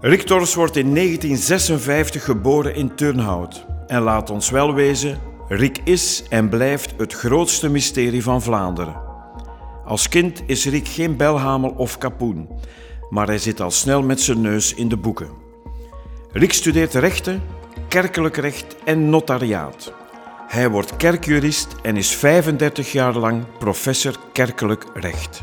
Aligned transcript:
Rick 0.00 0.22
Torfs 0.22 0.54
wordt 0.54 0.76
in 0.76 0.94
1956 0.94 2.24
geboren 2.24 2.74
in 2.74 2.94
Turnhout. 2.94 3.66
En 3.86 4.02
laat 4.02 4.30
ons 4.30 4.50
wel 4.50 4.74
wezen, 4.74 5.18
Rick 5.48 5.78
is 5.84 6.24
en 6.28 6.48
blijft 6.48 6.94
het 6.96 7.12
grootste 7.12 7.68
mysterie 7.68 8.22
van 8.22 8.42
Vlaanderen. 8.42 9.00
Als 9.84 10.08
kind 10.08 10.42
is 10.46 10.66
Rick 10.66 10.88
geen 10.88 11.16
belhamel 11.16 11.70
of 11.70 11.98
kapoen, 11.98 12.48
maar 13.10 13.26
hij 13.26 13.38
zit 13.38 13.60
al 13.60 13.70
snel 13.70 14.02
met 14.02 14.20
zijn 14.20 14.40
neus 14.40 14.74
in 14.74 14.88
de 14.88 14.96
boeken. 14.96 15.28
Rick 16.32 16.52
studeert 16.52 16.94
rechten, 16.94 17.42
kerkelijk 17.88 18.36
recht 18.36 18.76
en 18.84 19.10
notariaat. 19.10 19.92
Hij 20.46 20.70
wordt 20.70 20.96
kerkjurist 20.96 21.74
en 21.82 21.96
is 21.96 22.14
35 22.14 22.92
jaar 22.92 23.16
lang 23.16 23.44
professor 23.58 24.14
kerkelijk 24.32 24.84
recht. 24.94 25.42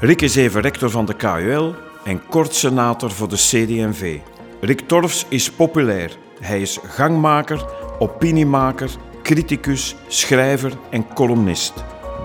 Rick 0.00 0.22
is 0.22 0.36
even 0.36 0.60
rector 0.60 0.90
van 0.90 1.06
de 1.06 1.14
KUL 1.14 1.74
en 2.08 2.26
kort 2.28 2.54
senator 2.54 3.10
voor 3.10 3.28
de 3.28 3.36
CD&V. 3.36 4.18
Rick 4.60 4.80
Torfs 4.80 5.26
is 5.28 5.50
populair. 5.50 6.16
Hij 6.40 6.60
is 6.60 6.78
gangmaker, 6.84 7.64
opiniemaker, 7.98 8.90
criticus, 9.22 9.96
schrijver 10.06 10.72
en 10.90 11.06
columnist. 11.14 11.72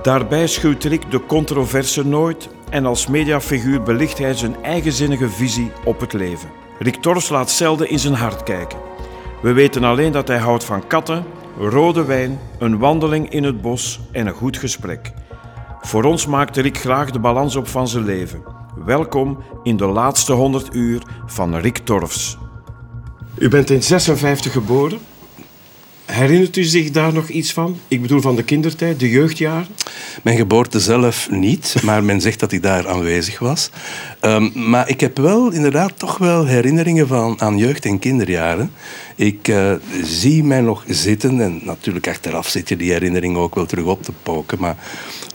Daarbij 0.02 0.48
schuwt 0.48 0.84
Rick 0.84 1.12
de 1.12 1.26
controverse 1.26 2.06
nooit 2.06 2.50
en 2.70 2.86
als 2.86 3.08
mediafiguur 3.08 3.82
belicht 3.82 4.18
hij 4.18 4.34
zijn 4.34 4.64
eigenzinnige 4.64 5.30
visie 5.30 5.72
op 5.86 6.00
het 6.00 6.14
leven. 6.14 6.50
Rick 6.80 6.96
Torfs 6.96 7.30
laat 7.30 7.52
zelden 7.52 7.90
in 7.90 8.00
zijn 8.00 8.14
hart 8.14 8.44
kijken. 8.44 8.80
We 9.42 9.54
weten 9.54 9.84
alleen 9.84 10.12
dat 10.12 10.28
hij 10.28 10.38
houdt 10.38 10.64
van 10.64 10.88
katten, 10.88 11.26
rode 11.58 12.06
wijn, 12.06 12.40
een 12.60 12.78
wandeling 12.78 13.30
in 13.30 13.44
het 13.44 13.62
bos 13.62 14.00
en 14.12 14.28
een 14.28 14.34
goed 14.34 14.58
gesprek. 14.58 15.12
Voor 15.82 16.04
ons 16.04 16.28
maakt 16.28 16.58
Rick 16.58 16.78
graag 16.78 17.12
de 17.12 17.20
balans 17.20 17.56
op 17.56 17.68
van 17.68 17.88
zijn 17.88 18.06
leven. 18.06 18.63
Welkom 18.76 19.38
in 19.64 19.78
de 19.78 19.86
laatste 19.86 20.34
100 20.34 20.76
uur 20.76 21.02
van 21.26 21.56
Rick 21.56 21.78
Torfs. 21.78 22.38
U 23.38 23.50
bent 23.50 23.70
in 23.70 23.84
56 23.84 24.52
geboren. 24.52 25.00
Herinnert 26.06 26.58
u 26.58 26.64
zich 26.64 26.92
daar 26.92 27.14
nog 27.14 27.30
iets 27.30 27.54
van? 27.54 27.78
Ik 27.88 28.02
bedoel 28.02 28.22
van 28.22 28.36
de 28.36 28.44
kindertijd, 28.44 29.00
de 29.00 29.10
jeugdjaren? 29.10 29.68
Mijn 30.24 30.38
geboorte 30.38 30.80
zelf 30.80 31.30
niet, 31.32 31.76
maar 31.84 32.04
men 32.04 32.22
zegt 32.22 32.40
dat 32.40 32.52
ik 32.52 32.62
daar 32.64 32.88
aanwezig 32.88 33.40
was. 33.40 33.70
Um, 34.22 34.52
maar 34.56 34.90
ik 34.90 35.00
heb 35.00 35.18
wel 35.18 35.52
inderdaad 35.52 36.00
toch 36.00 36.18
wel 36.18 36.46
herinneringen 36.46 37.08
van, 37.08 37.42
aan 37.42 37.58
jeugd- 37.58 37.86
en 37.86 38.00
kinderjaren. 38.00 38.72
Ik 39.16 39.48
uh, 39.48 39.74
zie 40.04 40.44
mij 40.44 40.62
nog 40.62 40.84
zitten, 40.88 41.42
en 41.42 41.62
natuurlijk 41.64 42.08
achteraf 42.08 42.48
zit 42.48 42.70
je 42.70 42.76
die 42.76 42.92
herinneringen 42.92 43.40
ook 43.40 43.56
wel 43.56 43.66
terug 43.66 43.86
op 43.86 44.04
te 44.04 44.14
poken, 44.24 44.60
maar 44.60 44.78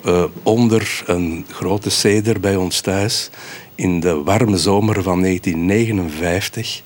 uh, 0.06 0.24
onder 0.42 1.02
een 1.06 1.46
grote 1.50 1.90
ceder 1.90 2.40
bij 2.40 2.56
ons 2.56 2.80
thuis 2.80 3.30
in 3.74 4.00
de 4.00 4.22
warme 4.22 4.56
zomer 4.56 5.02
van 5.02 5.22
1959 5.22 6.82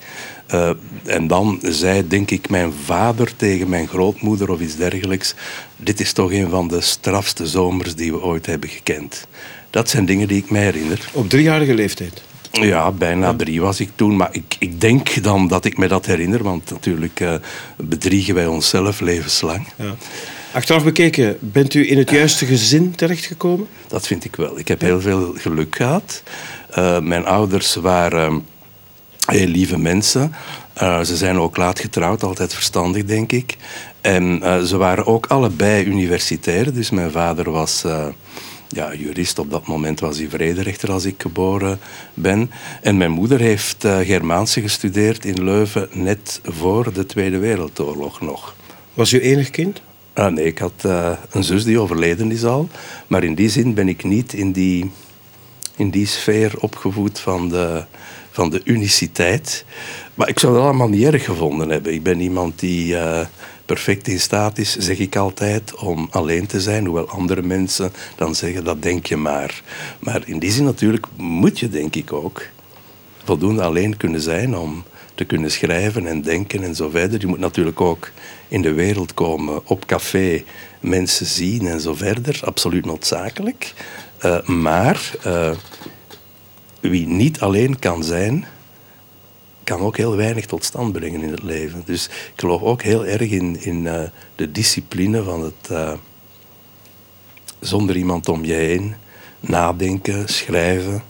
uh, 0.55 0.71
en 1.05 1.27
dan 1.27 1.59
zei, 1.63 2.09
denk 2.09 2.31
ik, 2.31 2.49
mijn 2.49 2.73
vader 2.85 3.37
tegen 3.37 3.69
mijn 3.69 3.89
grootmoeder 3.89 4.51
of 4.51 4.61
iets 4.61 4.77
dergelijks: 4.77 5.35
Dit 5.77 6.01
is 6.01 6.13
toch 6.13 6.33
een 6.33 6.51
van 6.51 6.69
de 6.69 6.81
strafste 6.81 7.47
zomers 7.47 7.95
die 7.95 8.13
we 8.13 8.23
ooit 8.23 8.47
hebben 8.47 8.69
gekend. 8.69 9.27
Dat 9.71 9.89
zijn 9.89 10.05
dingen 10.05 10.29
die 10.29 10.43
ik 10.43 10.51
mij 10.51 10.63
herinner. 10.63 11.09
Op 11.13 11.29
driejarige 11.29 11.75
leeftijd? 11.75 12.23
Ja, 12.53 12.91
bijna 12.91 13.35
drie 13.35 13.61
was 13.61 13.81
ik 13.81 13.91
toen. 13.95 14.17
Maar 14.17 14.29
ik, 14.33 14.57
ik 14.59 14.81
denk 14.81 15.23
dan 15.23 15.49
dat 15.49 15.65
ik 15.65 15.77
me 15.77 15.89
dat 15.89 16.07
herinner, 16.07 16.43
want 16.43 16.71
natuurlijk 16.71 17.21
uh, 17.21 17.35
bedriegen 17.77 18.35
wij 18.35 18.47
onszelf 18.47 19.01
levenslang. 19.01 19.67
Ja. 19.77 19.95
Achteraf 20.53 20.85
bekeken, 20.85 21.37
bent 21.41 21.75
u 21.75 21.91
in 21.91 21.99
het 21.99 22.11
juiste 22.11 22.47
gezin 22.47 22.95
terechtgekomen? 22.95 23.67
Dat 23.87 24.07
vind 24.07 24.25
ik 24.25 24.37
wel. 24.37 24.59
Ik 24.59 24.69
heb 24.69 24.81
heel 24.81 25.01
veel 25.01 25.35
geluk 25.37 25.77
gehad. 25.77 26.23
Uh, 26.79 27.01
mijn 27.01 27.27
ouders 27.27 27.75
waren 27.75 28.45
heel 29.27 29.47
lieve 29.47 29.79
mensen. 29.79 30.35
Uh, 30.83 31.01
ze 31.01 31.17
zijn 31.17 31.39
ook 31.39 31.57
laat 31.57 31.81
getrouwd, 31.81 32.23
altijd 32.23 32.55
verstandig, 32.55 33.05
denk 33.05 33.33
ik. 33.33 33.57
En 34.01 34.41
uh, 34.43 34.61
ze 34.63 34.77
waren 34.77 35.07
ook 35.07 35.27
allebei 35.27 35.85
universitair. 35.85 36.73
Dus 36.73 36.91
mijn 36.91 37.11
vader 37.11 37.51
was 37.51 37.83
uh, 37.87 38.07
ja, 38.69 38.95
jurist. 38.95 39.39
Op 39.39 39.51
dat 39.51 39.67
moment 39.67 40.01
was 40.01 40.19
hij 40.19 40.29
vrederechter 40.29 40.93
als 40.93 41.05
ik 41.05 41.23
geboren 41.23 41.81
ben. 42.15 42.51
En 42.83 42.97
mijn 42.97 43.11
moeder 43.11 43.41
heeft 43.41 43.87
Germaanse 44.03 44.61
gestudeerd 44.61 45.25
in 45.25 45.45
Leuven 45.45 45.89
net 45.93 46.41
voor 46.45 46.93
de 46.93 47.07
Tweede 47.07 47.39
Wereldoorlog 47.39 48.21
nog. 48.21 48.55
Was 48.95 49.13
u 49.13 49.21
enig 49.21 49.51
kind? 49.51 49.83
Ah, 50.13 50.33
nee, 50.33 50.45
ik 50.45 50.59
had 50.59 50.85
een 51.31 51.45
zus 51.45 51.65
die 51.65 51.79
overleden 51.79 52.31
is 52.31 52.45
al. 52.45 52.69
Maar 53.07 53.25
in 53.25 53.35
die 53.35 53.49
zin 53.49 53.75
ben 53.75 53.89
ik 53.89 54.05
niet 54.05 54.33
in 54.33 54.53
die, 54.53 54.91
in 55.77 55.91
die 55.91 56.07
sfeer 56.07 56.53
opgevoed 56.59 57.21
van 57.21 57.49
de 57.49 57.85
van 58.33 58.51
de 58.51 58.61
uniciteit. 58.65 59.65
Maar 60.15 60.29
ik 60.29 60.39
zou 60.39 60.55
dat 60.55 60.63
allemaal 60.63 60.89
niet 60.89 61.05
erg 61.05 61.25
gevonden 61.25 61.69
hebben. 61.69 61.93
Ik 61.93 62.03
ben 62.03 62.21
iemand 62.21 62.59
die 62.59 62.95
uh, 62.95 63.21
perfect 63.67 64.09
in 64.09 64.21
staat 64.21 64.59
is, 64.59 64.77
zeg 64.77 64.99
ik 64.99 65.17
altijd, 65.17 65.75
om 65.75 66.09
alleen 66.11 66.47
te 66.47 66.61
zijn. 66.61 66.85
Hoewel 66.85 67.09
andere 67.09 67.43
mensen 67.43 67.93
dan 68.17 68.35
zeggen, 68.35 68.65
dat 68.65 68.83
denk 68.83 69.07
je 69.07 69.17
maar. 69.17 69.63
Maar 69.99 70.23
in 70.25 70.39
die 70.39 70.51
zin 70.51 70.65
natuurlijk 70.65 71.07
moet 71.17 71.59
je, 71.59 71.69
denk 71.69 71.95
ik 71.95 72.13
ook, 72.13 72.43
voldoende 73.25 73.63
alleen 73.63 73.97
kunnen 73.97 74.21
zijn 74.21 74.57
om 74.57 74.85
te 75.15 75.25
kunnen 75.25 75.51
schrijven 75.51 76.07
en 76.07 76.23
denken 76.23 76.63
en 76.63 76.75
zo 76.75 76.91
verder. 76.91 77.21
Je 77.21 77.27
moet 77.27 77.39
natuurlijk 77.39 77.81
ook 77.81 78.11
in 78.49 78.63
de 78.63 78.73
wereld 78.73 79.15
komen, 79.15 79.61
op 79.65 79.87
café, 79.87 80.43
mensen 80.81 81.27
zien 81.27 81.67
en 81.67 81.81
zo 81.81 81.95
verder. 81.95 82.41
Absoluut 82.45 82.85
noodzakelijk. 82.85 83.73
Uh, 84.25 84.47
maar... 84.47 85.13
Uh, 85.27 85.51
wie 86.91 87.07
niet 87.07 87.41
alleen 87.41 87.79
kan 87.79 88.05
zijn, 88.05 88.45
kan 89.65 89.81
ook 89.81 89.97
heel 89.97 90.17
weinig 90.17 90.47
tot 90.47 90.65
stand 90.65 90.93
brengen 90.93 91.23
in 91.23 91.31
het 91.31 91.43
leven. 91.43 91.83
Dus 91.85 92.07
ik 92.07 92.33
geloof 92.37 92.63
ook 92.63 92.83
heel 92.83 93.07
erg 93.07 93.31
in, 93.31 93.63
in 93.63 93.85
uh, 93.85 94.03
de 94.37 94.53
discipline 94.53 95.23
van 95.23 95.43
het 95.43 95.69
uh, 95.71 95.93
zonder 97.61 97.97
iemand 97.97 98.29
om 98.29 98.45
je 98.45 98.53
heen 98.53 98.95
nadenken, 99.41 100.29
schrijven. 100.29 101.03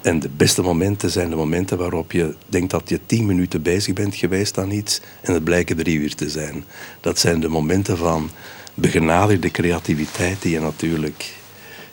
En 0.00 0.20
de 0.20 0.28
beste 0.28 0.62
momenten 0.62 1.10
zijn 1.10 1.30
de 1.30 1.36
momenten 1.36 1.78
waarop 1.78 2.12
je 2.12 2.34
denkt 2.46 2.70
dat 2.70 2.88
je 2.88 3.00
tien 3.06 3.26
minuten 3.26 3.62
bezig 3.62 3.94
bent 3.94 4.14
geweest 4.14 4.58
aan 4.58 4.70
iets 4.70 5.00
en 5.20 5.34
het 5.34 5.44
blijken 5.44 5.76
drie 5.76 5.98
uur 5.98 6.14
te 6.14 6.30
zijn. 6.30 6.64
Dat 7.00 7.18
zijn 7.18 7.40
de 7.40 7.48
momenten 7.48 7.96
van 7.96 8.30
begenadigde 8.74 9.50
creativiteit 9.50 10.42
die 10.42 10.52
je 10.52 10.60
natuurlijk 10.60 11.34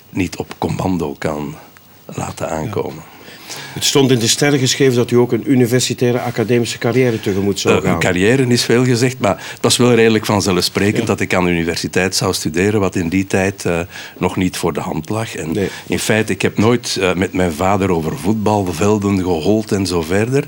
niet 0.09 0.35
op 0.35 0.55
commando 0.57 1.15
kan 1.17 1.55
laten 2.15 2.49
aankomen. 2.49 3.03
Het 3.73 3.83
stond 3.83 4.11
in 4.11 4.19
de 4.19 4.27
sterren 4.27 4.59
geschreven 4.59 4.95
dat 4.95 5.11
u 5.11 5.15
ook 5.15 5.31
een 5.31 5.51
universitaire 5.51 6.19
academische 6.19 6.77
carrière 6.77 7.19
tegemoet 7.19 7.59
zou 7.59 7.77
eh, 7.77 7.83
gaan. 7.83 7.93
Uh, 7.93 7.99
carrière 7.99 8.47
is 8.47 8.63
veel 8.63 8.85
gezegd, 8.85 9.19
maar 9.19 9.35
het 9.51 9.61
was 9.61 9.77
wel 9.77 9.93
redelijk 9.93 10.25
vanzelfsprekend 10.25 11.07
dat 11.07 11.19
ik 11.19 11.33
aan 11.33 11.45
de 11.45 11.51
universiteit 11.51 12.15
zou 12.15 12.33
studeren, 12.33 12.79
wat 12.79 12.95
in 12.95 13.09
die 13.09 13.27
tijd 13.27 13.63
uh, 13.65 13.79
nog 14.17 14.35
niet 14.35 14.57
voor 14.57 14.73
de 14.73 14.79
hand 14.79 15.09
lag. 15.09 15.35
En 15.35 15.69
in 15.87 15.99
feite, 15.99 16.33
ik 16.33 16.41
heb 16.41 16.57
nooit 16.57 16.97
uh, 16.99 17.13
met 17.13 17.33
mijn 17.33 17.51
vader 17.51 17.91
over 17.91 18.17
voetbalvelden 18.17 19.17
gehold 19.17 19.71
en 19.71 19.85
zo 19.85 20.01
verder. 20.01 20.43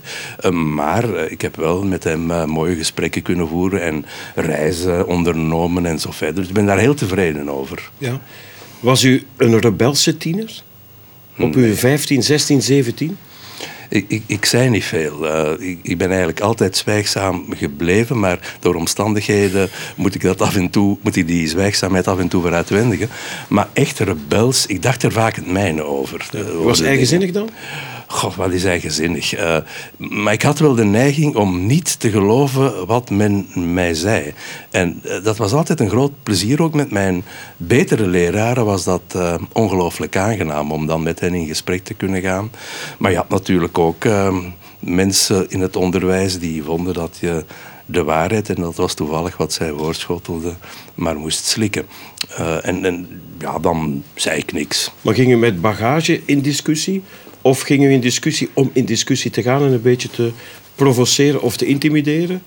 maar 0.52 1.32
ik 1.32 1.42
heb 1.42 1.56
wel 1.56 1.84
met 1.84 2.04
hem 2.04 2.50
mooie 2.50 2.76
gesprekken 2.76 3.22
kunnen 3.22 3.48
voeren 3.48 3.82
en 3.82 4.06
reizen 4.36 5.08
ondernomen 5.08 5.86
en 5.86 6.00
zo 6.00 6.12
verder. 6.12 6.36
Dus 6.36 6.48
ik 6.48 6.54
ben 6.54 6.66
daar 6.66 6.80
heel 6.80 6.94
tevreden 6.94 7.50
over. 7.50 7.90
Ja. 7.98 8.20
Was 8.80 9.04
u 9.04 9.24
een 9.38 9.60
rebelse 9.60 10.18
tiener? 10.18 10.64
Op 11.38 11.56
uw 11.56 11.76
15, 11.76 12.24
16, 12.24 12.62
17? 12.62 13.18
Ik, 13.90 14.06
ik, 14.08 14.24
ik 14.26 14.46
zei 14.46 14.70
niet 14.70 14.84
veel. 14.84 15.26
Uh, 15.26 15.70
ik, 15.70 15.80
ik, 15.82 15.98
ben 15.98 16.08
eigenlijk 16.08 16.40
altijd 16.40 16.78
zwijgzaam 16.78 17.46
gebleven, 17.56 18.20
maar 18.20 18.56
door 18.60 18.76
omstandigheden 18.76 19.70
moet 19.96 20.16
ik, 20.16 20.22
dat 20.22 20.42
af 20.42 20.56
en 20.56 20.70
toe, 20.70 20.98
moet 21.02 21.16
ik 21.16 21.28
die 21.28 21.48
zwijgzaamheid 21.48 22.08
af 22.08 22.20
en 22.20 22.28
toe 22.28 22.42
vooruitwendigen. 22.42 23.10
Maar 23.48 23.68
echt 23.74 24.00
rebels, 24.00 24.66
ik 24.66 24.82
dacht 24.82 25.04
er 25.04 25.12
vaak 25.12 25.36
het 25.36 25.52
mijne 25.52 25.84
over. 25.84 26.30
Ja. 26.32 26.44
Was 26.44 26.82
eigenzinnig 26.82 27.32
dan? 27.32 27.50
God, 28.14 28.36
wat 28.36 28.52
is 28.52 28.64
eigenzinnig. 28.64 29.38
Uh, 29.38 29.58
maar 29.98 30.34
ik 30.34 30.42
had 30.42 30.60
wel 30.60 30.76
de 30.76 30.84
neiging 30.84 31.36
om 31.36 31.66
niet 31.66 32.00
te 32.00 32.10
geloven 32.10 32.86
wat 32.86 33.10
men 33.10 33.48
mij 33.74 33.94
zei. 33.94 34.34
En 34.72 35.02
uh, 35.06 35.24
dat 35.24 35.38
was 35.38 35.54
altijd 35.54 35.80
een 35.80 35.90
groot 35.90 36.12
plezier. 36.24 36.62
Ook 36.62 36.74
met 36.74 36.92
mijn 36.92 37.24
betere 37.58 38.08
leraren 38.08 38.66
was 38.66 38.84
dat 38.84 39.02
uh, 39.16 39.36
ongelooflijk 39.52 40.18
aangenaam 40.18 40.72
om 40.72 40.88
dan 40.88 41.04
met 41.04 41.20
hen 41.20 41.34
in 41.34 41.48
gesprek 41.48 41.84
te 41.84 41.94
kunnen 41.94 42.22
gaan. 42.22 42.52
Maar 42.98 43.12
je 43.12 43.18
had 43.18 43.30
natuurlijk 43.30 43.78
ook 43.78 44.06
mensen 44.80 45.50
in 45.50 45.62
het 45.62 45.76
onderwijs 45.76 46.40
die 46.40 46.64
vonden 46.64 46.94
dat 46.94 47.18
je 47.20 47.46
de 47.86 48.04
waarheid, 48.04 48.50
en 48.50 48.62
dat 48.62 48.76
was 48.76 48.94
toevallig 48.94 49.38
wat 49.38 49.54
zij 49.54 49.74
woordschotelde, 49.74 50.54
maar 50.96 51.16
moest 51.16 51.46
slikken. 51.46 51.86
en, 52.62 52.86
en 52.86 53.22
ja, 53.40 53.60
dan 53.60 54.04
zei 54.16 54.38
ik 54.38 54.52
niks. 54.52 54.92
Maar 55.02 55.14
ging 55.14 55.30
je 55.30 55.38
met 55.38 55.62
bagage 55.62 56.22
in 56.26 56.42
discussie? 56.42 57.04
Of 57.44 57.62
ging 57.62 57.84
u 57.84 57.92
in 57.92 58.00
discussie 58.00 58.50
om 58.54 58.70
in 58.74 58.86
discussie 58.86 59.32
te 59.32 59.42
gaan 59.42 59.64
en 59.64 59.72
een 59.72 59.82
beetje 59.82 60.10
te 60.10 60.32
provoceren 60.76 61.42
of 61.42 61.58
te 61.58 61.66
intimideren? 61.66 62.44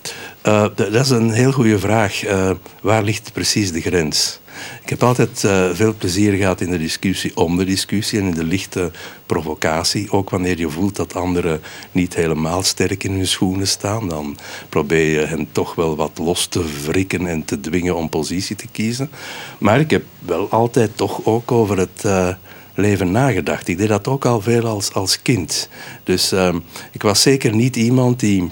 Uh, 0.47 0.65
dat 0.75 1.05
is 1.05 1.09
een 1.09 1.31
heel 1.31 1.51
goede 1.51 1.79
vraag. 1.79 2.25
Uh, 2.25 2.51
waar 2.81 3.03
ligt 3.03 3.33
precies 3.33 3.71
de 3.71 3.81
grens? 3.81 4.39
Ik 4.81 4.89
heb 4.89 5.03
altijd 5.03 5.43
uh, 5.45 5.69
veel 5.73 5.95
plezier 5.97 6.33
gehad 6.33 6.61
in 6.61 6.71
de 6.71 6.77
discussie 6.77 7.31
om 7.35 7.57
de 7.57 7.65
discussie 7.65 8.19
en 8.19 8.25
in 8.25 8.33
de 8.33 8.43
lichte 8.43 8.91
provocatie. 9.25 10.11
Ook 10.11 10.29
wanneer 10.29 10.59
je 10.59 10.69
voelt 10.69 10.95
dat 10.95 11.15
anderen 11.15 11.61
niet 11.91 12.15
helemaal 12.15 12.63
sterk 12.63 13.03
in 13.03 13.11
hun 13.11 13.27
schoenen 13.27 13.67
staan, 13.67 14.09
dan 14.09 14.37
probeer 14.69 15.19
je 15.19 15.25
hen 15.25 15.47
toch 15.51 15.75
wel 15.75 15.95
wat 15.95 16.17
los 16.17 16.45
te 16.45 16.63
wrikken 16.85 17.27
en 17.27 17.45
te 17.45 17.59
dwingen 17.59 17.95
om 17.95 18.09
positie 18.09 18.55
te 18.55 18.67
kiezen. 18.71 19.09
Maar 19.57 19.79
ik 19.79 19.89
heb 19.89 20.03
wel 20.19 20.49
altijd 20.49 20.97
toch 20.97 21.25
ook 21.25 21.51
over 21.51 21.77
het. 21.77 22.35
Leven 22.77 23.11
nagedacht. 23.11 23.67
Ik 23.67 23.77
deed 23.77 23.87
dat 23.87 24.07
ook 24.07 24.25
al 24.25 24.41
veel 24.41 24.65
als, 24.65 24.93
als 24.93 25.21
kind. 25.21 25.69
Dus 26.03 26.33
uh, 26.33 26.55
ik 26.91 27.01
was 27.01 27.21
zeker 27.21 27.55
niet 27.55 27.75
iemand 27.75 28.19
die 28.19 28.49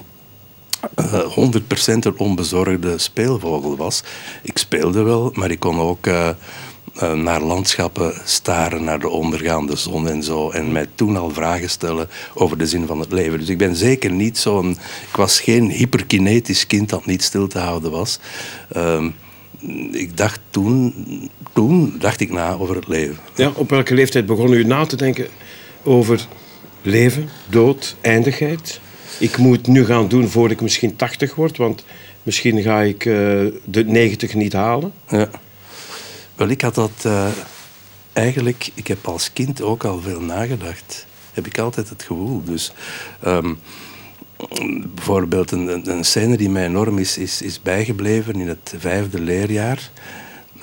uh, 1.00 1.50
100% 1.52 1.94
een 2.00 2.18
onbezorgde 2.18 2.98
speelvogel 2.98 3.78
was. 3.78 4.04
Ik 4.42 4.58
speelde 4.58 5.02
wel, 5.02 5.32
maar 5.34 5.52
ik 5.52 5.60
kon 5.60 5.80
ook 5.80 6.08
uh, 6.08 6.30
uh, 7.04 7.14
naar 7.14 7.42
landschappen 7.42 8.14
staren, 8.24 8.84
naar 8.84 9.00
de 9.00 9.10
ondergaande 9.10 9.76
zon 9.76 10.08
en 10.08 10.24
zo. 10.24 10.50
En 10.50 10.72
mij 10.72 10.88
toen 10.96 11.18
al 11.18 11.30
vragen 11.30 11.70
stellen 11.70 12.10
over 12.34 12.58
de 12.58 12.68
zin 12.68 12.88
van 12.88 13.00
het 13.00 13.12
leven. 13.12 13.40
Dus 13.40 13.50
ik 13.50 13.58
ben 13.58 13.76
zeker 13.76 14.12
niet 14.12 14.38
zo'n. 14.38 14.72
Ik 15.10 15.16
was 15.16 15.40
geen 15.40 15.70
hyperkinetisch 15.70 16.68
kind 16.68 16.90
dat 16.90 17.06
niet 17.06 17.24
stil 17.24 17.48
te 17.48 17.60
houden 17.60 17.92
was. 17.92 18.20
Ehm, 18.72 19.10
ik 19.92 20.18
dacht 20.18 20.40
toen, 20.50 20.94
toen 21.56 21.96
dacht 22.00 22.20
ik 22.20 22.32
na 22.32 22.54
over 22.54 22.76
het 22.76 22.88
leven. 22.88 23.18
Ja, 23.36 23.52
op 23.56 23.70
welke 23.70 23.94
leeftijd 23.94 24.26
begon 24.26 24.54
u 24.54 24.64
na 24.64 24.86
te 24.86 24.96
denken 24.96 25.28
over 25.84 26.28
leven, 26.82 27.30
dood, 27.50 27.96
eindigheid? 28.02 28.80
Ik 29.20 29.38
moet 29.38 29.68
nu 29.68 29.86
gaan 29.86 30.08
doen 30.08 30.28
voordat 30.28 30.52
ik 30.52 30.62
misschien 30.62 30.96
80 30.96 31.36
word, 31.36 31.58
want 31.58 31.86
misschien 32.24 32.62
ga 32.62 32.82
ik 32.82 33.06
uh, 33.06 33.16
de 33.66 33.86
90 33.86 34.34
niet 34.34 34.54
halen. 34.54 34.94
Ja. 35.08 35.30
Wel, 36.36 36.48
ik 36.48 36.62
had 36.62 36.76
dat 36.76 37.04
uh, 37.06 37.28
eigenlijk, 38.14 38.70
ik 38.74 38.88
heb 38.88 39.08
als 39.08 39.34
kind 39.34 39.62
ook 39.62 39.84
al 39.84 40.02
veel 40.02 40.22
nagedacht. 40.22 41.06
Heb 41.34 41.46
ik 41.46 41.58
altijd 41.58 41.90
het 41.90 42.04
gevoel. 42.04 42.44
Dus 42.44 42.72
um, 43.26 43.60
bijvoorbeeld 44.96 45.52
een, 45.52 45.90
een 45.90 46.04
scène 46.04 46.38
die 46.38 46.50
mij 46.50 46.66
enorm 46.66 46.98
is, 46.98 47.18
is, 47.18 47.42
is 47.42 47.62
bijgebleven 47.62 48.34
in 48.34 48.48
het 48.48 48.74
vijfde 48.78 49.20
leerjaar. 49.20 49.90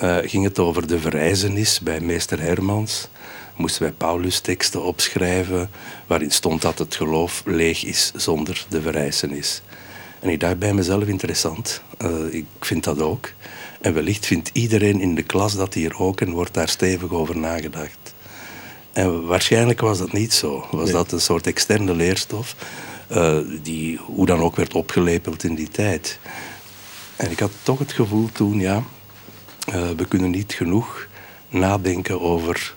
Uh, 0.01 0.17
ging 0.23 0.43
het 0.43 0.59
over 0.59 0.87
de 0.87 0.99
verrijzenis 0.99 1.79
bij 1.79 1.99
meester 1.99 2.39
Hermans. 2.39 3.07
Moesten 3.55 3.81
wij 3.81 3.91
Paulus-teksten 3.91 4.83
opschrijven 4.83 5.69
waarin 6.07 6.31
stond 6.31 6.61
dat 6.61 6.79
het 6.79 6.95
geloof 6.95 7.41
leeg 7.45 7.83
is 7.85 8.11
zonder 8.15 8.65
de 8.69 8.81
verrijzenis. 8.81 9.61
En 10.19 10.29
ik 10.29 10.39
dacht 10.39 10.59
bij 10.59 10.73
mezelf 10.73 11.03
interessant. 11.03 11.81
Uh, 12.01 12.33
ik 12.33 12.45
vind 12.59 12.83
dat 12.83 13.01
ook. 13.01 13.31
En 13.81 13.93
wellicht 13.93 14.25
vindt 14.25 14.49
iedereen 14.53 15.01
in 15.01 15.15
de 15.15 15.23
klas 15.23 15.55
dat 15.55 15.73
hier 15.73 15.99
ook 15.99 16.21
en 16.21 16.31
wordt 16.31 16.53
daar 16.53 16.69
stevig 16.69 17.11
over 17.11 17.37
nagedacht. 17.37 18.13
En 18.93 19.25
waarschijnlijk 19.25 19.81
was 19.81 19.97
dat 19.97 20.11
niet 20.11 20.33
zo. 20.33 20.65
Was 20.71 20.91
dat 20.91 21.11
een 21.11 21.21
soort 21.21 21.47
externe 21.47 21.95
leerstof 21.95 22.55
uh, 23.11 23.37
die 23.61 23.97
hoe 23.97 24.25
dan 24.25 24.39
ook 24.39 24.55
werd 24.55 24.73
opgelepeld 24.73 25.43
in 25.43 25.55
die 25.55 25.69
tijd. 25.69 26.19
En 27.15 27.31
ik 27.31 27.39
had 27.39 27.51
toch 27.63 27.79
het 27.79 27.91
gevoel 27.91 28.29
toen, 28.31 28.59
ja, 28.59 28.83
uh, 29.69 29.89
we 29.97 30.05
kunnen 30.05 30.31
niet 30.31 30.53
genoeg 30.53 31.07
nadenken 31.49 32.21
over 32.21 32.75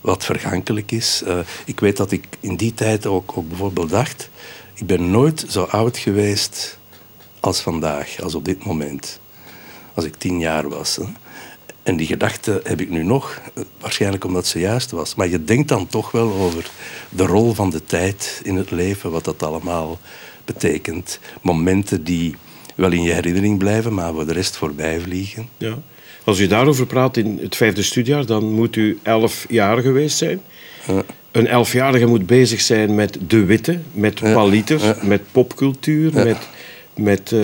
wat 0.00 0.24
vergankelijk 0.24 0.92
is. 0.92 1.22
Uh, 1.26 1.38
ik 1.64 1.80
weet 1.80 1.96
dat 1.96 2.10
ik 2.10 2.24
in 2.40 2.56
die 2.56 2.74
tijd 2.74 3.06
ook, 3.06 3.32
ook 3.36 3.48
bijvoorbeeld 3.48 3.90
dacht, 3.90 4.30
ik 4.74 4.86
ben 4.86 5.10
nooit 5.10 5.44
zo 5.48 5.62
oud 5.62 5.98
geweest 5.98 6.78
als 7.40 7.60
vandaag, 7.60 8.20
als 8.22 8.34
op 8.34 8.44
dit 8.44 8.64
moment. 8.64 9.20
Als 9.94 10.04
ik 10.04 10.14
tien 10.14 10.38
jaar 10.38 10.68
was. 10.68 10.96
Hè. 10.96 11.04
En 11.82 11.96
die 11.96 12.06
gedachte 12.06 12.60
heb 12.64 12.80
ik 12.80 12.90
nu 12.90 13.02
nog, 13.02 13.40
waarschijnlijk 13.80 14.24
omdat 14.24 14.46
ze 14.46 14.58
juist 14.58 14.90
was. 14.90 15.14
Maar 15.14 15.28
je 15.28 15.44
denkt 15.44 15.68
dan 15.68 15.86
toch 15.86 16.10
wel 16.10 16.32
over 16.32 16.70
de 17.08 17.26
rol 17.26 17.54
van 17.54 17.70
de 17.70 17.84
tijd 17.84 18.40
in 18.44 18.56
het 18.56 18.70
leven, 18.70 19.10
wat 19.10 19.24
dat 19.24 19.42
allemaal 19.42 19.98
betekent. 20.44 21.18
Momenten 21.42 22.04
die 22.04 22.36
wel 22.74 22.92
in 22.92 23.02
je 23.02 23.12
herinnering 23.12 23.58
blijven, 23.58 23.94
maar 23.94 24.12
voor 24.12 24.26
de 24.26 24.32
rest 24.32 24.56
voorbij 24.56 25.00
vliegen. 25.00 25.48
Ja. 25.56 25.78
Als 26.28 26.38
u 26.38 26.46
daarover 26.46 26.86
praat 26.86 27.16
in 27.16 27.38
het 27.42 27.56
vijfde 27.56 27.82
studiejaar, 27.82 28.26
dan 28.26 28.52
moet 28.52 28.76
u 28.76 28.98
elf 29.02 29.46
jaar 29.48 29.78
geweest 29.78 30.16
zijn. 30.16 30.40
Ja. 30.86 31.02
Een 31.30 31.46
elfjarige 31.46 32.06
moet 32.06 32.26
bezig 32.26 32.60
zijn 32.60 32.94
met 32.94 33.18
de 33.28 33.44
witte, 33.44 33.78
met 33.92 34.20
paliter, 34.20 34.96
met 35.02 35.22
popcultuur, 35.32 36.12
met, 36.12 36.48
met 36.94 37.30
uh, 37.30 37.42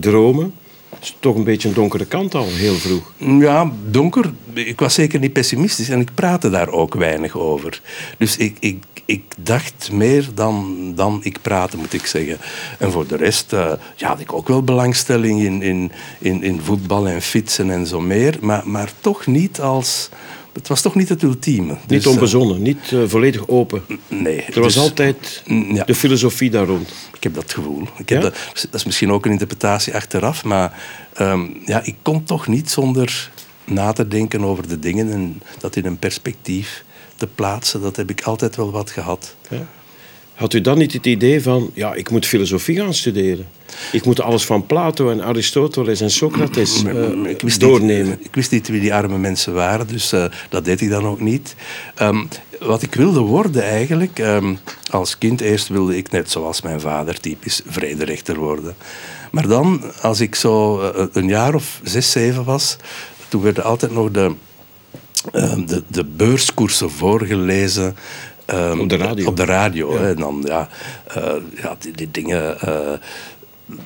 dromen 0.00 0.54
is 1.00 1.16
toch 1.20 1.34
een 1.34 1.44
beetje 1.44 1.68
een 1.68 1.74
donkere 1.74 2.06
kant 2.06 2.34
al, 2.34 2.46
heel 2.48 2.74
vroeg. 2.74 3.12
Ja, 3.40 3.72
donker. 3.90 4.32
Ik 4.52 4.80
was 4.80 4.94
zeker 4.94 5.18
niet 5.18 5.32
pessimistisch 5.32 5.88
en 5.88 6.00
ik 6.00 6.10
praatte 6.14 6.50
daar 6.50 6.68
ook 6.68 6.94
weinig 6.94 7.36
over. 7.36 7.80
Dus 8.18 8.36
ik, 8.36 8.56
ik, 8.60 8.82
ik 9.06 9.22
dacht 9.38 9.92
meer 9.92 10.28
dan, 10.34 10.92
dan 10.94 11.20
ik 11.22 11.42
praatte, 11.42 11.76
moet 11.76 11.92
ik 11.92 12.06
zeggen. 12.06 12.38
En 12.78 12.92
voor 12.92 13.06
de 13.06 13.16
rest 13.16 13.52
uh, 13.52 13.72
ja, 13.96 14.08
had 14.08 14.20
ik 14.20 14.32
ook 14.32 14.48
wel 14.48 14.62
belangstelling 14.62 15.40
in, 15.42 15.62
in, 15.62 15.92
in, 16.18 16.42
in 16.42 16.60
voetbal 16.60 17.08
en 17.08 17.22
fietsen 17.22 17.70
en 17.70 17.86
zo 17.86 18.00
meer. 18.00 18.36
Maar, 18.40 18.68
maar 18.68 18.90
toch 19.00 19.26
niet 19.26 19.60
als 19.60 20.08
het 20.52 20.68
was 20.68 20.82
toch 20.82 20.94
niet 20.94 21.08
het 21.08 21.22
ultieme. 21.22 21.72
Niet 21.72 21.88
dus, 21.88 22.06
onbezonnen, 22.06 22.62
niet 22.62 22.90
uh, 22.90 23.02
volledig 23.06 23.48
open. 23.48 23.82
Nee. 24.08 24.42
Er 24.42 24.60
was 24.60 24.74
dus- 24.74 24.82
altijd 24.82 25.42
ja. 25.46 25.84
de 25.84 25.94
filosofie 25.94 26.50
daar 26.50 26.66
rond. 26.66 26.88
Ik 27.16 27.22
heb 27.22 27.34
dat 27.34 27.52
gevoel. 27.52 27.82
Ik 27.96 28.08
heb 28.08 28.22
ja? 28.22 28.28
dat, 28.28 28.36
dat, 28.70 28.74
is 28.74 28.84
misschien 28.84 29.12
ook 29.12 29.24
een 29.24 29.30
interpretatie 29.30 29.94
achteraf, 29.94 30.44
maar 30.44 30.80
um, 31.20 31.60
ja, 31.64 31.82
ik 31.84 31.94
kon 32.02 32.24
toch 32.24 32.46
niet 32.46 32.70
zonder 32.70 33.30
na 33.64 33.92
te 33.92 34.08
denken 34.08 34.44
over 34.44 34.68
de 34.68 34.78
dingen 34.78 35.12
en 35.12 35.42
dat 35.58 35.76
in 35.76 35.86
een 35.86 35.98
perspectief 35.98 36.84
te 37.16 37.26
plaatsen. 37.26 37.80
Dat 37.80 37.96
heb 37.96 38.10
ik 38.10 38.22
altijd 38.22 38.56
wel 38.56 38.70
wat 38.70 38.90
gehad. 38.90 39.34
Ja. 39.50 39.66
Had 40.36 40.52
u 40.52 40.60
dan 40.60 40.78
niet 40.78 40.92
het 40.92 41.06
idee 41.06 41.42
van, 41.42 41.70
ja, 41.74 41.94
ik 41.94 42.10
moet 42.10 42.26
filosofie 42.26 42.76
gaan 42.76 42.94
studeren? 42.94 43.46
Ik 43.92 44.04
moet 44.04 44.20
alles 44.20 44.44
van 44.44 44.66
Plato 44.66 45.10
en 45.10 45.22
Aristoteles 45.22 46.00
en 46.00 46.10
Socrates 46.10 46.82
uh, 46.84 47.30
ik 47.34 47.40
wist 47.40 47.60
doornemen. 47.60 48.08
Niet, 48.18 48.26
ik 48.28 48.34
wist 48.34 48.50
niet 48.50 48.68
wie 48.68 48.80
die 48.80 48.94
arme 48.94 49.18
mensen 49.18 49.54
waren, 49.54 49.86
dus 49.86 50.12
uh, 50.12 50.24
dat 50.48 50.64
deed 50.64 50.80
ik 50.80 50.90
dan 50.90 51.06
ook 51.06 51.20
niet. 51.20 51.54
Um, 52.02 52.28
wat 52.60 52.82
ik 52.82 52.94
wilde 52.94 53.20
worden 53.20 53.62
eigenlijk, 53.62 54.18
um, 54.18 54.58
als 54.90 55.18
kind 55.18 55.40
eerst 55.40 55.68
wilde 55.68 55.96
ik 55.96 56.10
net 56.10 56.30
zoals 56.30 56.62
mijn 56.62 56.80
vader 56.80 57.20
typisch 57.20 57.62
vrederechter 57.66 58.36
worden. 58.36 58.76
Maar 59.30 59.46
dan, 59.46 59.82
als 60.02 60.20
ik 60.20 60.34
zo 60.34 60.80
uh, 60.80 61.06
een 61.12 61.28
jaar 61.28 61.54
of 61.54 61.80
zes, 61.82 62.10
zeven 62.10 62.44
was, 62.44 62.76
toen 63.28 63.42
werden 63.42 63.64
altijd 63.64 63.92
nog 63.92 64.10
de, 64.10 64.32
de, 65.66 65.82
de 65.86 66.04
beurskoersen 66.04 66.90
voorgelezen 66.90 67.96
Um, 68.54 68.80
op 68.80 68.88
de 68.88 68.96
radio. 68.96 69.26
Op 69.26 69.36
de 69.36 69.44
radio. 69.44 69.92
Ja. 69.92 70.00
Hè. 70.00 70.10
En 70.10 70.16
dan, 70.16 70.44
ja, 70.46 70.68
uh, 71.16 71.32
ja 71.62 71.76
die, 71.78 71.92
die 71.92 72.10
dingen 72.10 72.56
uh, 72.64 72.78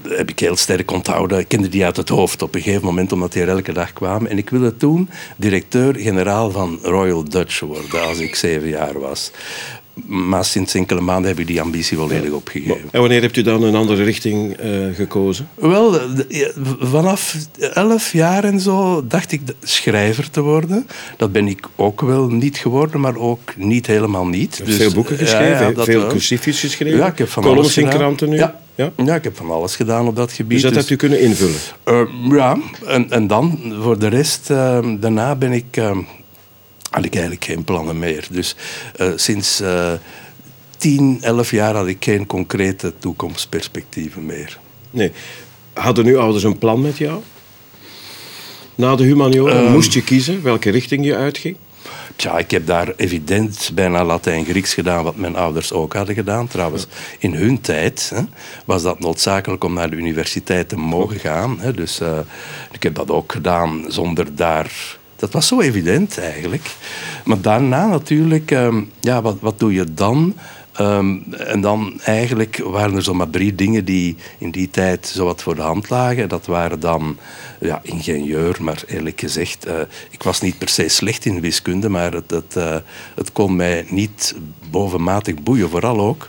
heb 0.08 0.30
ik 0.30 0.38
heel 0.38 0.56
sterk 0.56 0.90
onthouden. 0.90 1.38
Ik 1.38 1.48
kende 1.48 1.68
die 1.68 1.84
uit 1.84 1.96
het 1.96 2.08
hoofd 2.08 2.42
op 2.42 2.54
een 2.54 2.60
gegeven 2.62 2.84
moment, 2.84 3.12
omdat 3.12 3.32
die 3.32 3.42
er 3.42 3.48
elke 3.48 3.72
dag 3.72 3.92
kwamen. 3.92 4.30
En 4.30 4.38
ik 4.38 4.50
wilde 4.50 4.76
toen 4.76 5.10
directeur-generaal 5.36 6.50
van 6.50 6.78
Royal 6.82 7.24
Dutch 7.24 7.60
worden, 7.60 8.06
als 8.06 8.18
ik 8.18 8.34
zeven 8.34 8.68
jaar 8.68 8.98
was. 8.98 9.30
Maar 10.06 10.44
sinds 10.44 10.74
enkele 10.74 11.00
maanden 11.00 11.30
heb 11.30 11.40
ik 11.40 11.46
die 11.46 11.60
ambitie 11.60 11.96
volledig 11.96 12.30
opgegeven. 12.30 12.88
En 12.90 13.00
wanneer 13.00 13.20
hebt 13.20 13.36
u 13.36 13.42
dan 13.42 13.62
een 13.62 13.74
andere 13.74 14.02
richting 14.02 14.62
uh, 14.62 14.94
gekozen? 14.94 15.48
Wel, 15.54 16.00
vanaf 16.80 17.36
elf 17.74 18.12
jaar 18.12 18.44
en 18.44 18.60
zo 18.60 19.06
dacht 19.06 19.32
ik 19.32 19.40
schrijver 19.62 20.30
te 20.30 20.40
worden. 20.40 20.86
Dat 21.16 21.32
ben 21.32 21.46
ik 21.46 21.68
ook 21.76 22.00
wel 22.00 22.28
niet 22.28 22.56
geworden, 22.56 23.00
maar 23.00 23.16
ook 23.16 23.56
niet 23.56 23.86
helemaal 23.86 24.26
niet. 24.26 24.62
Dus, 24.64 24.76
veel 24.76 24.92
boeken 24.92 25.16
geschreven, 25.16 25.74
ja, 25.76 25.84
veel 25.84 26.06
cursiefjes 26.06 26.60
geschreven. 26.60 26.98
Ja, 26.98 27.06
ik 27.06 27.18
heb 27.18 27.28
van 27.28 27.44
alles 27.44 27.76
in 27.76 27.88
kranten 27.88 28.28
nu. 28.28 28.36
Ja. 28.36 28.60
Ja? 28.74 28.92
ja, 29.04 29.14
ik 29.14 29.24
heb 29.24 29.36
van 29.36 29.50
alles 29.50 29.76
gedaan 29.76 30.06
op 30.06 30.16
dat 30.16 30.32
gebied. 30.32 30.52
Dus 30.52 30.62
dat 30.62 30.72
dus, 30.72 30.78
hebt 30.78 30.90
u 30.90 30.96
kunnen 30.96 31.20
invullen? 31.20 31.60
Uh, 31.84 32.36
ja, 32.36 32.58
en, 32.86 33.10
en 33.10 33.26
dan 33.26 33.74
voor 33.82 33.98
de 33.98 34.08
rest, 34.08 34.50
uh, 34.50 34.78
daarna 35.00 35.34
ben 35.34 35.52
ik 35.52 35.80
had 36.90 37.04
ik 37.04 37.12
eigenlijk 37.12 37.44
geen 37.44 37.64
plannen 37.64 37.98
meer. 37.98 38.26
Dus 38.30 38.56
uh, 39.00 39.12
sinds 39.16 39.60
uh, 39.60 39.92
10, 40.76 41.18
11 41.22 41.50
jaar 41.50 41.74
had 41.74 41.86
ik 41.86 42.04
geen 42.04 42.26
concrete 42.26 42.92
toekomstperspectieven 42.98 44.26
meer. 44.26 44.58
Nee. 44.90 45.12
Hadden 45.72 46.06
uw 46.06 46.18
ouders 46.18 46.44
een 46.44 46.58
plan 46.58 46.80
met 46.80 46.98
jou? 46.98 47.22
Na 48.74 48.96
de 48.96 49.04
humaniora 49.04 49.60
um, 49.60 49.72
moest 49.72 49.92
je 49.92 50.02
kiezen 50.02 50.42
welke 50.42 50.70
richting 50.70 51.04
je 51.04 51.16
uitging? 51.16 51.56
Tja, 52.16 52.38
ik 52.38 52.50
heb 52.50 52.66
daar 52.66 52.92
evident 52.96 53.70
bijna 53.74 54.04
Latijn-Grieks 54.04 54.74
gedaan, 54.74 55.04
wat 55.04 55.16
mijn 55.16 55.36
ouders 55.36 55.72
ook 55.72 55.94
hadden 55.94 56.14
gedaan. 56.14 56.46
Trouwens, 56.46 56.86
in 57.18 57.34
hun 57.34 57.60
tijd 57.60 58.10
hè, 58.14 58.22
was 58.64 58.82
dat 58.82 59.00
noodzakelijk 59.00 59.64
om 59.64 59.72
naar 59.72 59.90
de 59.90 59.96
universiteit 59.96 60.68
te 60.68 60.76
mogen 60.76 61.18
gaan. 61.18 61.60
Hè. 61.60 61.72
Dus 61.72 62.00
uh, 62.00 62.18
ik 62.72 62.82
heb 62.82 62.94
dat 62.94 63.10
ook 63.10 63.32
gedaan 63.32 63.84
zonder 63.88 64.34
daar 64.34 64.98
dat 65.20 65.32
was 65.32 65.46
zo 65.46 65.60
evident 65.60 66.18
eigenlijk. 66.18 66.70
Maar 67.24 67.40
daarna 67.40 67.86
natuurlijk, 67.86 68.50
um, 68.50 68.90
ja, 69.00 69.22
wat, 69.22 69.36
wat 69.40 69.58
doe 69.58 69.72
je 69.72 69.94
dan? 69.94 70.34
Ehm, 70.72 71.18
en 71.32 71.60
dan 71.60 72.00
eigenlijk 72.04 72.60
waren 72.64 72.96
er 72.96 73.02
zomaar 73.02 73.30
drie 73.30 73.54
dingen 73.54 73.84
die 73.84 74.16
in 74.38 74.50
die 74.50 74.70
tijd 74.70 75.06
zo 75.06 75.24
wat 75.24 75.42
voor 75.42 75.54
de 75.54 75.62
hand 75.62 75.90
lagen. 75.90 76.28
Dat 76.28 76.46
waren 76.46 76.80
dan 76.80 77.18
ja, 77.60 77.80
ingenieur, 77.82 78.56
maar 78.60 78.82
eerlijk 78.86 79.20
gezegd, 79.20 79.66
uh, 79.66 79.74
ik 80.10 80.22
was 80.22 80.40
niet 80.40 80.58
per 80.58 80.68
se 80.68 80.88
slecht 80.88 81.24
in 81.24 81.40
wiskunde, 81.40 81.88
maar 81.88 82.12
het, 82.12 82.56
uh, 82.56 82.76
het 83.14 83.32
kon 83.32 83.56
mij 83.56 83.86
niet 83.88 84.34
bovenmatig 84.70 85.42
boeien. 85.42 85.70
Vooral 85.70 86.00
ook 86.00 86.28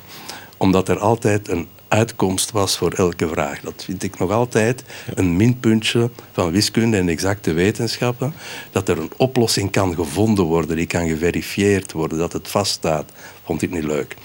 omdat 0.57 0.89
er 0.89 0.99
altijd 0.99 1.47
een 1.47 1.67
uitkomst 1.91 2.51
was 2.51 2.77
voor 2.77 2.91
elke 2.91 3.27
vraag. 3.27 3.59
Dat 3.59 3.83
vind 3.85 4.03
ik 4.03 4.19
nog 4.19 4.31
altijd 4.31 4.83
een 5.13 5.35
minpuntje 5.35 6.09
van 6.31 6.51
wiskunde 6.51 6.97
en 6.97 7.09
exacte 7.09 7.53
wetenschappen. 7.53 8.33
Dat 8.71 8.89
er 8.89 8.99
een 8.99 9.11
oplossing 9.17 9.71
kan 9.71 9.95
gevonden 9.95 10.45
worden, 10.45 10.75
die 10.75 10.85
kan 10.85 11.07
geverifieerd 11.07 11.91
worden, 11.91 12.17
dat 12.17 12.33
het 12.33 12.47
vaststaat. 12.47 13.11
Vond 13.43 13.61
ik 13.61 13.71
niet 13.71 13.83
leuk. 13.83 14.15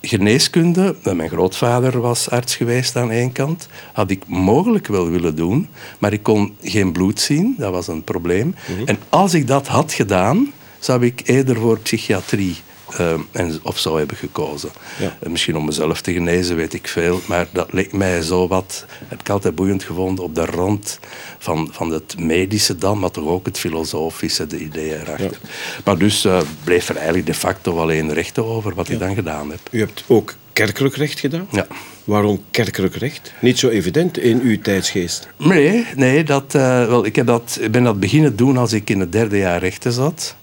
Geneeskunde, 0.00 0.96
mijn 1.02 1.28
grootvader 1.28 2.00
was 2.00 2.30
arts 2.30 2.56
geweest 2.56 2.96
aan 2.96 3.10
één 3.10 3.32
kant, 3.32 3.68
had 3.92 4.10
ik 4.10 4.22
mogelijk 4.26 4.86
wel 4.86 5.10
willen 5.10 5.36
doen, 5.36 5.68
maar 5.98 6.12
ik 6.12 6.22
kon 6.22 6.56
geen 6.62 6.92
bloed 6.92 7.20
zien, 7.20 7.54
dat 7.58 7.72
was 7.72 7.88
een 7.88 8.04
probleem. 8.04 8.54
Mhm. 8.68 8.82
En 8.84 8.98
als 9.08 9.34
ik 9.34 9.46
dat 9.46 9.66
had 9.66 9.92
gedaan, 9.92 10.52
zou 10.78 11.04
ik 11.04 11.20
eerder 11.24 11.56
voor 11.56 11.78
psychiatrie 11.78 12.56
uh, 13.00 13.12
en, 13.30 13.60
of 13.62 13.78
zou 13.78 13.98
hebben 13.98 14.16
gekozen. 14.16 14.70
Ja. 14.98 15.16
Uh, 15.22 15.30
misschien 15.30 15.56
om 15.56 15.64
mezelf 15.64 16.00
te 16.00 16.12
genezen, 16.12 16.56
weet 16.56 16.74
ik 16.74 16.88
veel. 16.88 17.20
Maar 17.26 17.46
dat 17.52 17.72
leek 17.72 17.92
mij 17.92 18.22
zo 18.22 18.48
wat, 18.48 18.84
heb 19.06 19.20
ik 19.20 19.28
altijd 19.28 19.54
boeiend 19.54 19.84
gevonden, 19.84 20.24
op 20.24 20.34
de 20.34 20.44
rand 20.44 20.98
van, 21.38 21.68
van 21.72 21.90
het 21.90 22.18
medische 22.18 22.76
dan, 22.76 22.98
maar 22.98 23.10
toch 23.10 23.26
ook 23.26 23.46
het 23.46 23.58
filosofische, 23.58 24.46
de 24.46 24.58
ideeën 24.58 25.00
erachter. 25.00 25.38
Maar 25.84 25.98
dus 25.98 26.24
uh, 26.24 26.40
bleef 26.64 26.88
er 26.88 26.96
eigenlijk 26.96 27.26
de 27.26 27.34
facto 27.34 27.78
alleen 27.78 28.12
rechten 28.12 28.44
over 28.44 28.74
wat 28.74 28.88
ik 28.88 28.98
dan 28.98 29.14
gedaan 29.14 29.50
heb. 29.50 29.60
U 29.70 29.78
hebt 29.78 30.04
ook 30.06 30.34
kerkelijk 30.52 30.96
recht 30.96 31.20
gedaan? 31.20 31.46
Ja. 31.50 31.66
Waarom 32.04 32.42
kerkelijk 32.50 32.96
recht? 32.96 33.32
Niet 33.40 33.58
zo 33.58 33.68
evident 33.68 34.18
in 34.18 34.40
uw 34.40 34.60
tijdsgeest. 34.60 35.28
Nee, 35.36 35.86
nee 35.96 36.24
dat, 36.24 36.52
wel, 36.52 37.06
ik, 37.06 37.16
heb 37.16 37.26
dat, 37.26 37.58
ik 37.60 37.70
ben 37.70 37.84
dat 37.84 38.00
beginnen 38.00 38.36
doen 38.36 38.56
als 38.56 38.72
ik 38.72 38.90
in 38.90 39.00
het 39.00 39.12
derde 39.12 39.38
jaar 39.38 39.60
rechten 39.60 39.92
zat. 39.92 40.36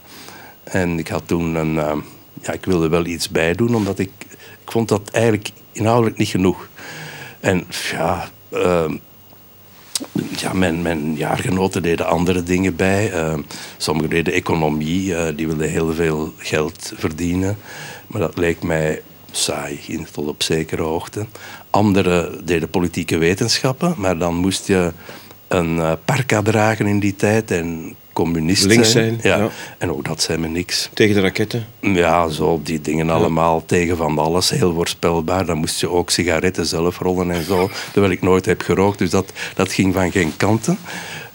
En 0.64 1.00
ik 1.00 1.08
had 1.08 1.24
toen 1.26 1.56
een 1.56 2.04
ja, 2.46 2.54
ik 2.54 2.66
wilde 2.66 2.90
wel 2.90 3.06
iets 3.06 3.30
bij 3.30 3.54
doen, 3.54 3.76
omdat 3.76 4.00
ik, 4.00 4.12
ik 4.66 4.72
vond 4.72 4.88
dat 4.88 5.10
eigenlijk 5.12 5.50
inhoudelijk 5.72 6.18
niet 6.18 6.28
genoeg. 6.28 6.68
En 7.40 7.64
ja, 7.92 8.30
uh, 8.54 8.92
ja 10.38 10.54
mijn, 10.54 10.82
mijn 10.82 11.16
jaargenoten 11.16 11.82
deden 11.82 12.08
andere 12.08 12.44
dingen 12.44 12.76
bij. 12.76 13.14
Uh, 13.14 13.38
sommigen 13.78 14.10
deden 14.10 14.34
economie, 14.34 15.06
uh, 15.06 15.28
die 15.36 15.48
wilden 15.48 15.70
heel 15.70 15.94
veel 15.94 16.34
geld 16.38 16.94
verdienen. 16.96 17.58
Maar 18.08 18.22
dat 18.22 18.38
leek 18.38 18.64
mij 18.64 19.02
saai, 19.32 20.06
tot 20.12 20.28
op 20.28 20.44
zekere 20.44 20.82
hoogte. 20.82 21.26
Anderen 21.70 22.46
deden 22.46 22.70
politieke 22.70 23.18
wetenschappen, 23.18 23.94
maar 23.98 24.18
dan 24.18 24.36
moest 24.36 24.68
je 24.68 24.92
een 25.48 25.76
uh, 25.76 25.92
parka 26.06 26.42
dragen 26.42 26.88
in 26.88 27.00
die 27.00 27.16
tijd 27.16 27.52
en 27.52 27.96
communist 28.16 28.66
Links 28.66 28.92
zijn. 28.92 29.20
ja. 29.22 29.50
En 29.78 29.92
ook 29.92 30.06
dat 30.06 30.22
zei 30.22 30.38
me 30.38 30.48
niks. 30.48 30.90
Tegen 30.94 31.16
de 31.16 31.22
raketten? 31.22 31.66
Ja, 31.80 32.28
zo 32.28 32.60
die 32.64 32.82
dingen 32.82 33.10
allemaal. 33.10 33.64
Tegen 33.66 33.98
van 33.98 34.20
alles. 34.20 34.50
Heel 34.50 34.74
voorspelbaar. 34.74 35.46
Dan 35.46 35.58
moest 35.58 35.80
je 35.80 35.90
ook 35.90 36.10
sigaretten 36.10 36.66
zelf 36.66 37.00
rollen 37.00 37.32
en 37.32 37.44
zo. 37.44 37.70
Terwijl 37.92 38.14
ik 38.14 38.22
nooit 38.22 38.46
heb 38.46 38.62
gerookt. 38.62 38.98
Dus 38.98 39.10
dat, 39.10 39.32
dat 39.56 39.72
ging 39.72 39.94
van 39.94 40.12
geen 40.12 40.34
kanten. 40.38 40.78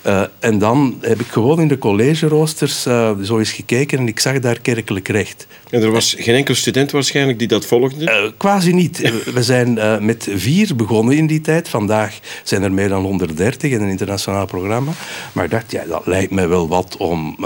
Uh, 0.06 0.22
en 0.38 0.58
dan 0.58 0.98
heb 1.00 1.20
ik 1.20 1.26
gewoon 1.26 1.60
in 1.60 1.68
de 1.68 1.78
collegeroosters 1.78 2.86
uh, 2.86 3.10
zo 3.22 3.38
eens 3.38 3.52
gekeken 3.52 3.98
en 3.98 4.08
ik 4.08 4.20
zag 4.20 4.38
daar 4.38 4.60
kerkelijk 4.60 5.08
recht. 5.08 5.46
En 5.70 5.82
er 5.82 5.90
was 5.90 6.14
geen 6.18 6.34
enkel 6.34 6.54
student 6.54 6.90
waarschijnlijk 6.90 7.38
die 7.38 7.48
dat 7.48 7.66
volgde? 7.66 8.04
Uh, 8.04 8.30
quasi 8.36 8.72
niet. 8.72 9.12
We 9.34 9.42
zijn 9.42 9.78
met 10.04 10.28
vier 10.34 10.76
begonnen 10.76 11.16
in 11.16 11.26
die 11.26 11.40
tijd. 11.40 11.68
Vandaag 11.68 12.18
zijn 12.42 12.62
er 12.62 12.72
meer 12.72 12.88
dan 12.88 13.02
130 13.02 13.70
in 13.70 13.80
een 13.80 13.88
internationaal 13.88 14.46
programma. 14.46 14.92
Maar 15.32 15.44
ik 15.44 15.50
dacht, 15.50 15.70
ja, 15.70 15.84
dat 15.84 16.06
lijkt 16.06 16.30
mij 16.30 16.48
wel 16.48 16.68
wat 16.68 16.96
om, 16.96 17.36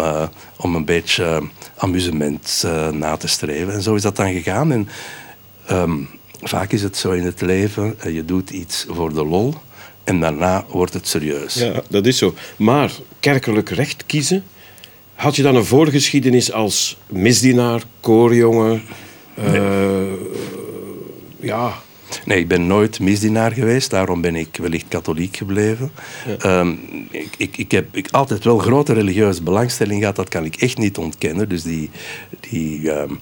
om 0.57 0.75
een 0.75 0.85
beetje 0.85 1.43
amusement 1.77 2.65
na 2.93 3.17
te 3.17 3.29
streven. 3.29 3.73
En 3.73 3.83
zo 3.83 3.95
is 3.95 4.03
dat 4.03 4.17
dan 4.17 4.33
gegaan. 4.33 4.73
En 4.73 4.89
um, 5.71 6.09
vaak 6.43 6.73
is 6.73 6.83
het 6.83 6.97
zo 6.97 7.11
in 7.11 7.25
het 7.25 7.41
leven, 7.41 7.97
je 8.13 8.25
doet 8.25 8.51
iets 8.51 8.87
voor 8.89 9.15
de 9.15 9.25
lol 9.25 9.55
en 10.05 10.21
daarna 10.21 10.65
wordt 10.69 10.93
het 10.93 11.09
serieus. 11.09 11.55
Ja, 11.55 11.83
dat 11.91 12.07
is 12.07 12.19
zo. 12.19 12.35
Maar 12.57 12.93
kerkelijk 13.21 13.69
recht 13.69 14.07
kiezen, 14.07 14.45
had 15.15 15.37
je 15.37 15.43
dan 15.43 15.57
een 15.57 15.65
voorgeschiedenis 15.65 16.53
als 16.53 16.97
misdienaar, 17.07 17.83
koorjongen? 18.01 18.83
Nee. 19.35 19.61
Uh, 19.61 20.13
ja. 21.41 21.75
Nee, 22.25 22.39
ik 22.39 22.49
ben 22.49 22.67
nooit 22.67 23.01
misdienaar 23.01 23.53
geweest, 23.53 23.91
daarom 23.91 24.21
ben 24.21 24.35
ik 24.35 24.57
wellicht 24.57 24.85
katholiek 24.89 25.37
gebleven. 25.37 25.91
Ja. 26.39 26.61
Um, 26.61 26.79
ik, 27.11 27.35
ik, 27.37 27.57
ik, 27.57 27.71
heb 27.71 27.97
ik 27.97 28.09
altijd 28.11 28.45
wel 28.45 28.59
grote 28.59 28.93
religieuze 28.93 29.43
belangstelling 29.43 30.01
gehad, 30.01 30.17
dat 30.17 30.29
kan 30.29 30.45
ik 30.45 30.57
echt 30.57 30.79
niet 30.79 30.99
ontkennen. 30.99 31.49
Dus 31.49 31.63
die, 31.63 31.91
die 32.41 32.91
um, 32.91 33.21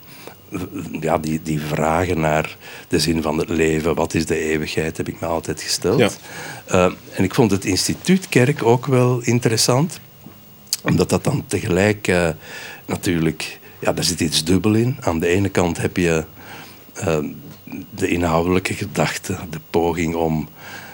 ja, 1.00 1.18
die, 1.18 1.40
die 1.42 1.60
vragen 1.60 2.20
naar 2.20 2.56
de 2.88 2.98
zin 2.98 3.22
van 3.22 3.38
het 3.38 3.48
leven, 3.48 3.94
wat 3.94 4.14
is 4.14 4.26
de 4.26 4.38
eeuwigheid, 4.38 4.96
heb 4.96 5.08
ik 5.08 5.20
me 5.20 5.26
altijd 5.26 5.62
gesteld. 5.62 5.98
Ja. 5.98 6.10
Uh, 6.72 6.92
en 7.14 7.24
ik 7.24 7.34
vond 7.34 7.50
het 7.50 7.64
instituut 7.64 8.28
Kerk 8.28 8.62
ook 8.62 8.86
wel 8.86 9.20
interessant, 9.20 10.00
omdat 10.82 11.08
dat 11.08 11.24
dan 11.24 11.44
tegelijk 11.46 12.08
uh, 12.08 12.28
natuurlijk, 12.86 13.58
ja, 13.78 13.92
daar 13.92 14.04
zit 14.04 14.20
iets 14.20 14.44
dubbel 14.44 14.74
in. 14.74 14.96
Aan 15.00 15.18
de 15.18 15.26
ene 15.26 15.48
kant 15.48 15.76
heb 15.76 15.96
je 15.96 16.24
uh, 17.04 17.18
de 17.90 18.08
inhoudelijke 18.08 18.74
gedachte, 18.74 19.36
de 19.50 19.60
poging 19.70 20.14
om 20.14 20.48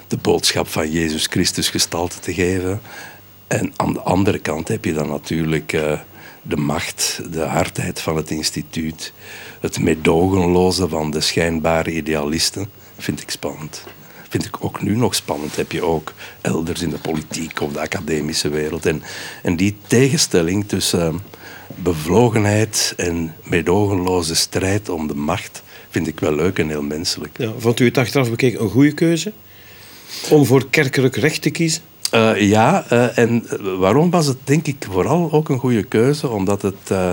de 0.09 0.17
boodschap 0.17 0.69
van 0.69 0.91
Jezus 0.91 1.27
Christus 1.27 1.69
gestalte 1.69 2.19
te 2.21 2.35
geven. 2.35 2.81
En 3.47 3.73
aan 3.77 3.93
de 3.93 4.01
andere 4.01 4.39
kant 4.39 4.69
heb 4.69 4.85
je 4.85 4.93
dan 4.93 5.09
natuurlijk 5.09 5.77
de 6.43 6.57
macht, 6.57 7.21
de 7.31 7.41
hardheid 7.41 8.01
van 8.01 8.17
het 8.17 8.31
instituut, 8.31 9.13
het 9.61 9.81
medogenloze 9.81 10.89
van 10.89 11.11
de 11.11 11.21
schijnbare 11.21 11.93
idealisten, 11.93 12.71
vind 12.99 13.21
ik 13.21 13.31
spannend. 13.31 13.85
Vind 14.29 14.45
ik 14.45 14.65
ook 14.65 14.83
nu 14.83 14.97
nog 14.97 15.15
spannend. 15.15 15.57
Heb 15.57 15.73
je 15.73 15.85
ook 15.85 16.13
elders 16.41 16.83
in 16.83 16.91
de 16.91 16.99
politiek 16.99 17.61
of 17.61 17.73
de 17.73 17.81
academische 17.81 18.49
wereld. 18.49 18.87
En, 18.87 19.03
en 19.43 19.57
die 19.57 19.77
tegenstelling 19.87 20.69
tussen 20.69 21.21
bevlogenheid 21.75 22.95
en 22.97 23.35
medogenloze 23.43 24.35
strijd 24.35 24.89
om 24.89 25.07
de 25.07 25.15
macht 25.15 25.63
vind 25.91 26.07
ik 26.07 26.21
wel 26.21 26.35
leuk 26.35 26.59
en 26.59 26.69
heel 26.69 26.83
menselijk. 26.83 27.39
Ja, 27.39 27.53
vond 27.59 27.81
u 27.81 27.85
het 27.85 27.99
achteraf 27.99 28.31
bekeken 28.31 28.63
een 28.63 28.71
goede 28.71 28.93
keuze? 28.93 29.33
Om 30.31 30.47
voor 30.47 30.71
kerkelijk 30.71 31.17
recht 31.17 31.43
te 31.43 31.51
kiezen? 31.51 31.83
Uh, 32.15 32.41
ja, 32.41 32.85
uh, 32.93 33.19
en 33.19 33.45
waarom 33.79 34.11
was 34.11 34.27
het 34.27 34.37
denk 34.45 34.67
ik 34.67 34.87
vooral 34.91 35.33
ook 35.33 35.49
een 35.49 35.59
goede 35.59 35.83
keuze? 35.83 36.29
Omdat 36.29 36.63
het 36.63 36.91
uh, 36.93 37.13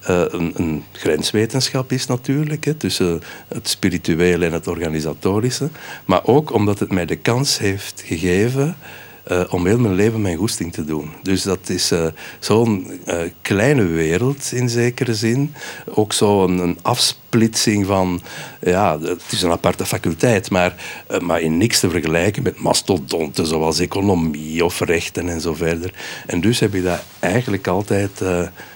een, 0.00 0.52
een, 0.54 0.84
grenswetenschap 0.92 1.92
is 1.92 2.06
natuurlijk, 2.06 2.64
hè, 2.64 2.74
tussen 2.74 3.20
het 3.48 3.68
spirituele 3.68 4.46
en 4.46 4.52
het 4.52 4.66
organisatorische. 4.66 5.68
Maar 6.04 6.24
ook 6.24 6.52
omdat 6.52 6.78
het 6.78 6.90
mij 6.90 7.06
de 7.06 7.16
kans 7.16 7.58
heeft 7.58 8.02
gegeven 8.06 8.76
uh, 9.30 9.40
om 9.50 9.66
heel 9.66 9.78
mijn 9.78 9.94
leven 9.94 10.22
mijn 10.22 10.36
goesting 10.36 10.72
te 10.72 10.84
doen. 10.84 11.10
Dus 11.22 11.42
dat 11.42 11.68
is 11.68 11.92
uh, 11.92 12.06
zo'n 12.38 13.00
uh, 13.06 13.20
kleine 13.42 13.84
wereld 13.84 14.52
in 14.52 14.68
zekere 14.68 15.14
zin. 15.14 15.54
Ook 15.86 16.12
zo'n 16.12 16.58
een 16.58 16.78
afsplitsing 16.82 17.86
van, 17.86 18.20
ja, 18.60 19.00
het 19.00 19.22
is 19.30 19.42
een 19.42 19.50
aparte 19.50 19.86
faculteit, 19.86 20.50
maar, 20.50 20.74
maar 21.20 21.40
in 21.40 21.56
niks 21.56 21.80
te 21.80 21.90
vergelijken 21.90 22.42
met 22.42 22.60
mastodonten 22.60 23.46
zoals 23.46 23.78
economie 23.78 24.64
of 24.64 24.80
rechten 24.80 25.28
en 25.28 25.40
zo 25.40 25.54
verder. 25.54 25.92
En 26.26 26.40
dus 26.40 26.60
heb 26.60 26.72
je 26.72 26.82
daar 26.82 27.02
eigenlijk 27.18 27.66
altijd 27.66 28.10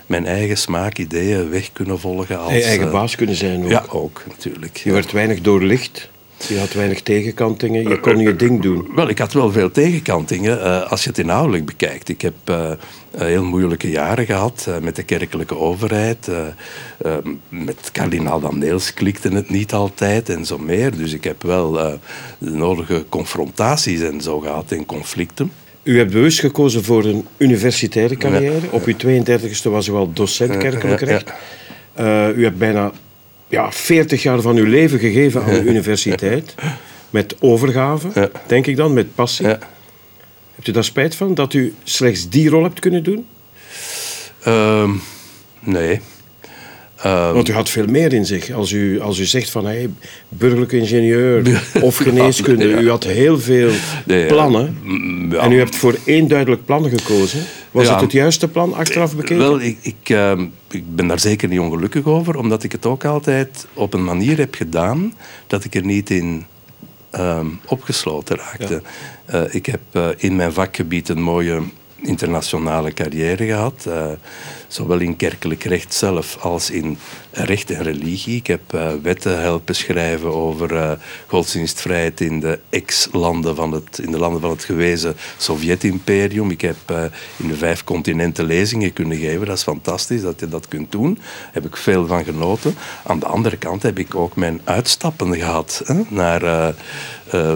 mijn 0.06 0.26
eigen 0.26 0.56
smaak, 0.56 0.99
ideeën 0.99 1.50
weg 1.50 1.73
kunnen 1.73 2.00
volgen. 2.00 2.38
Als, 2.38 2.52
je 2.52 2.62
eigen 2.62 2.90
baas 2.90 3.16
kunnen 3.16 3.37
zijn 3.37 3.64
ook. 3.64 3.71
Ja, 3.71 3.85
ook 3.88 4.23
natuurlijk. 4.28 4.76
Je 4.76 4.92
werd 4.92 5.12
weinig 5.12 5.40
doorlicht. 5.40 6.11
Je 6.49 6.59
had 6.59 6.73
weinig 6.73 7.03
tegenkantingen, 7.03 7.89
je 7.89 8.01
kon 8.01 8.19
je 8.19 8.37
ding 8.37 8.63
doen. 8.63 8.89
Wel, 8.95 9.09
ik 9.09 9.19
had 9.19 9.33
wel 9.33 9.53
veel 9.53 9.71
tegenkantingen 9.71 10.59
uh, 10.59 10.91
als 10.91 11.03
je 11.03 11.09
het 11.09 11.19
inhoudelijk 11.19 11.65
bekijkt. 11.65 12.09
Ik 12.09 12.21
heb 12.21 12.35
uh, 12.51 12.71
heel 13.17 13.45
moeilijke 13.45 13.91
jaren 13.91 14.27
gehad 14.27 14.67
uh, 14.69 14.79
met 14.79 14.97
de 14.97 15.03
kerkelijke 15.03 15.57
overheid. 15.57 16.29
met 17.49 17.91
kardinaal 17.93 18.41
Daneels 18.41 18.95
klikte 18.95 19.29
het 19.29 19.51
niet 19.51 19.73
altijd 19.73 20.29
en 20.29 20.47
zo 20.47 20.59
meer. 20.59 20.97
Dus 20.97 21.13
ik 21.13 21.25
heb 21.25 21.43
wel 21.43 21.73
de 21.73 22.51
nodige 22.51 23.05
confrontaties 23.09 24.01
en 24.01 24.21
zo 24.21 24.39
gehad 24.39 24.73
en 24.73 24.87
conflicten. 24.87 25.53
U 25.83 25.99
hebt 25.99 26.13
bewust 26.13 26.41
gekozen 26.41 26.85
voor 26.85 27.05
een 27.05 27.27
universitaire 27.37 28.17
carrière. 28.17 28.61
Ja. 28.61 28.69
Op 28.71 28.85
uw 28.85 28.95
32e 28.95 29.63
was 29.63 29.89
u 29.89 29.93
al 29.93 30.13
docent 30.13 30.57
kerkelijk 30.57 31.01
recht. 31.01 31.33
u 32.37 32.45
hebt 32.45 32.59
bijna 32.59 32.93
ja, 33.52 33.73
40 33.73 34.23
jaar 34.23 34.40
van 34.40 34.56
uw 34.56 34.64
leven 34.64 34.99
gegeven 34.99 35.42
aan 35.42 35.50
de 35.50 35.62
universiteit. 35.62 36.54
Met 37.11 37.37
overgave, 37.40 38.30
denk 38.47 38.66
ik 38.66 38.76
dan, 38.76 38.92
met 38.92 39.14
passie. 39.14 39.47
Ja. 39.47 39.59
Hebt 40.54 40.68
u 40.68 40.73
daar 40.73 40.85
spijt 40.85 41.14
van, 41.14 41.35
dat 41.35 41.52
u 41.52 41.75
slechts 41.82 42.28
die 42.28 42.49
rol 42.49 42.62
hebt 42.62 42.80
kunnen 42.80 43.02
doen? 43.02 43.26
Uh, 44.47 44.90
nee. 45.61 46.00
Ehm, 47.02 47.32
Want 47.32 47.49
u 47.49 47.52
had 47.52 47.68
veel 47.68 47.87
meer 47.87 48.12
in 48.12 48.26
zich. 48.26 48.50
Als 48.50 48.71
u, 48.73 49.00
als 49.00 49.18
u 49.18 49.25
zegt 49.25 49.50
van 49.50 49.64
hey, 49.64 49.88
burgerlijk 50.28 50.73
ingenieur 50.73 51.62
of 51.80 51.97
geneeskunde, 51.97 52.68
Ja. 52.68 52.78
u 52.80 52.90
had 52.90 53.04
heel 53.04 53.40
veel 53.40 53.71
Nee, 54.06 54.26
plannen. 54.26 54.78
mm, 54.82 55.32
ja. 55.32 55.38
En 55.38 55.52
u 55.52 55.59
hebt 55.59 55.76
voor 55.76 55.97
één 56.04 56.28
duidelijk 56.28 56.64
plan 56.64 56.88
gekozen. 56.88 57.40
Was 57.71 57.87
Ja. 57.87 57.92
het 57.92 58.00
het 58.00 58.12
juiste 58.12 58.49
plan 58.49 58.75
achteraf 58.75 59.16
bekeken? 59.16 59.38
Wel, 59.38 59.61
ik, 59.61 59.78
ik, 59.80 59.94
ehm, 60.09 60.44
ik 60.71 60.94
ben 60.97 61.06
daar 61.06 61.21
zeker 61.21 61.49
niet 61.49 61.59
ongelukkig 61.61 62.04
over, 62.04 62.37
omdat 62.38 62.62
ik 62.62 62.73
het 62.73 62.87
ook 62.87 63.04
altijd 63.04 63.66
op 63.75 63.94
een 63.94 64.04
manier 64.04 64.38
heb 64.38 64.54
gedaan 64.54 65.14
dat 65.47 65.64
ik 65.64 65.75
er 65.75 65.85
niet 65.85 66.11
in 66.11 66.44
ehm, 67.11 67.47
opgesloten 67.66 68.37
raakte. 68.37 68.82
Eh, 69.25 69.40
ik 69.50 69.66
heb 69.66 69.80
eh, 69.92 70.09
in 70.16 70.37
mijn 70.37 70.52
vakgebied 70.52 71.09
een 71.09 71.23
mooie 71.23 71.61
internationale 72.02 72.92
carrière 72.92 73.47
gehad, 73.47 73.87
eh, 73.87 74.06
zowel 74.66 74.99
in 74.99 75.16
kerkelijk 75.16 75.64
recht 75.64 75.94
zelf 75.94 76.37
als 76.40 76.71
in 76.71 76.99
recht 77.30 77.71
en 77.71 77.82
religie. 77.82 78.37
Ik 78.37 78.47
heb 78.47 78.61
eh, 78.75 78.90
wetten 79.02 79.40
helpen 79.40 79.75
schrijven 79.75 80.35
over 80.35 80.76
eh, 80.76 80.92
godsdienstvrijheid 81.26 82.21
in 82.21 82.40
de 82.40 82.59
ex-landen 82.68 83.56
van 83.56 83.73
het, 83.73 83.99
in 83.99 84.11
de 84.11 84.18
landen 84.18 84.40
van 84.40 84.50
het 84.50 84.64
gewezen 84.64 85.16
Sovjet-imperium. 85.37 86.50
Ik 86.50 86.61
heb 86.61 87.11
in 87.37 87.49
de 87.49 87.56
vijf 87.56 87.85
continenten 87.85 88.44
lezingen 88.44 88.92
kunnen 88.92 89.18
geven. 89.18 89.47
Dat 89.47 89.56
is 89.56 89.62
fantastisch 89.62 90.23
dat 90.23 90.40
je 90.40 90.49
dat 90.49 90.68
kunt 90.68 90.92
doen. 90.92 91.14
Daar 91.14 91.50
heb 91.52 91.66
ik 91.66 91.76
veel 91.76 92.06
van 92.06 92.25
genoten. 92.25 92.75
Aan 93.04 93.18
de 93.18 93.26
andere 93.26 93.56
kant 93.56 93.82
heb 93.82 93.99
ik 93.99 94.14
ook 94.14 94.37
mijn 94.37 94.61
uitstappen 94.64 95.35
gehad 95.35 95.82
hè, 95.85 96.02
naar 96.09 96.75
eh, 97.33 97.55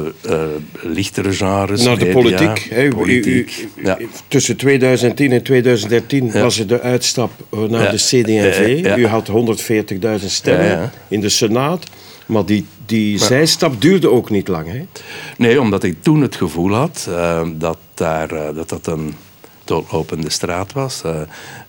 lichtere 0.82 1.32
genres. 1.32 1.84
Naar 1.84 1.98
de 1.98 2.04
media, 2.04 2.20
politiek. 2.20 2.66
hè. 2.70 2.82
U- 2.82 2.86
u- 2.86 2.94
politiek. 2.94 3.66
u- 3.76 3.84
ja. 3.84 3.98
Tussen 4.28 4.56
2010 4.56 5.32
en 5.32 5.42
2013 5.42 6.30
Ja. 6.32 6.42
was 6.42 6.58
er 6.58 6.66
de 6.66 6.80
uitstap 6.80 7.30
eh, 7.52 7.58
naar 7.58 7.82
Ja. 7.82 7.90
de 7.90 7.96
CD&V. 7.96 8.96
U 8.98 9.06
had 9.06 9.28
140.000 9.28 10.30
stemmen 10.30 10.90
in 11.08 11.20
de 11.20 11.28
Senaat. 11.28 11.84
Maar 12.26 12.44
die, 12.44 12.64
die 12.86 13.18
zijstap 13.18 13.80
duurde 13.82 14.10
ook 14.10 14.30
niet 14.30 14.48
lang. 14.48 14.66
Hè? 14.72 14.86
Nee, 15.36 15.60
omdat 15.60 15.82
ik 15.82 15.94
toen 16.02 16.20
het 16.20 16.36
gevoel 16.36 16.72
had 16.74 17.08
dat, 17.56 17.78
daar, 17.94 18.28
dat 18.54 18.68
dat 18.68 18.86
een 18.86 19.14
doodlopende 19.66 20.30
straat 20.30 20.72
was. 20.72 21.02
Eh, 21.02 21.20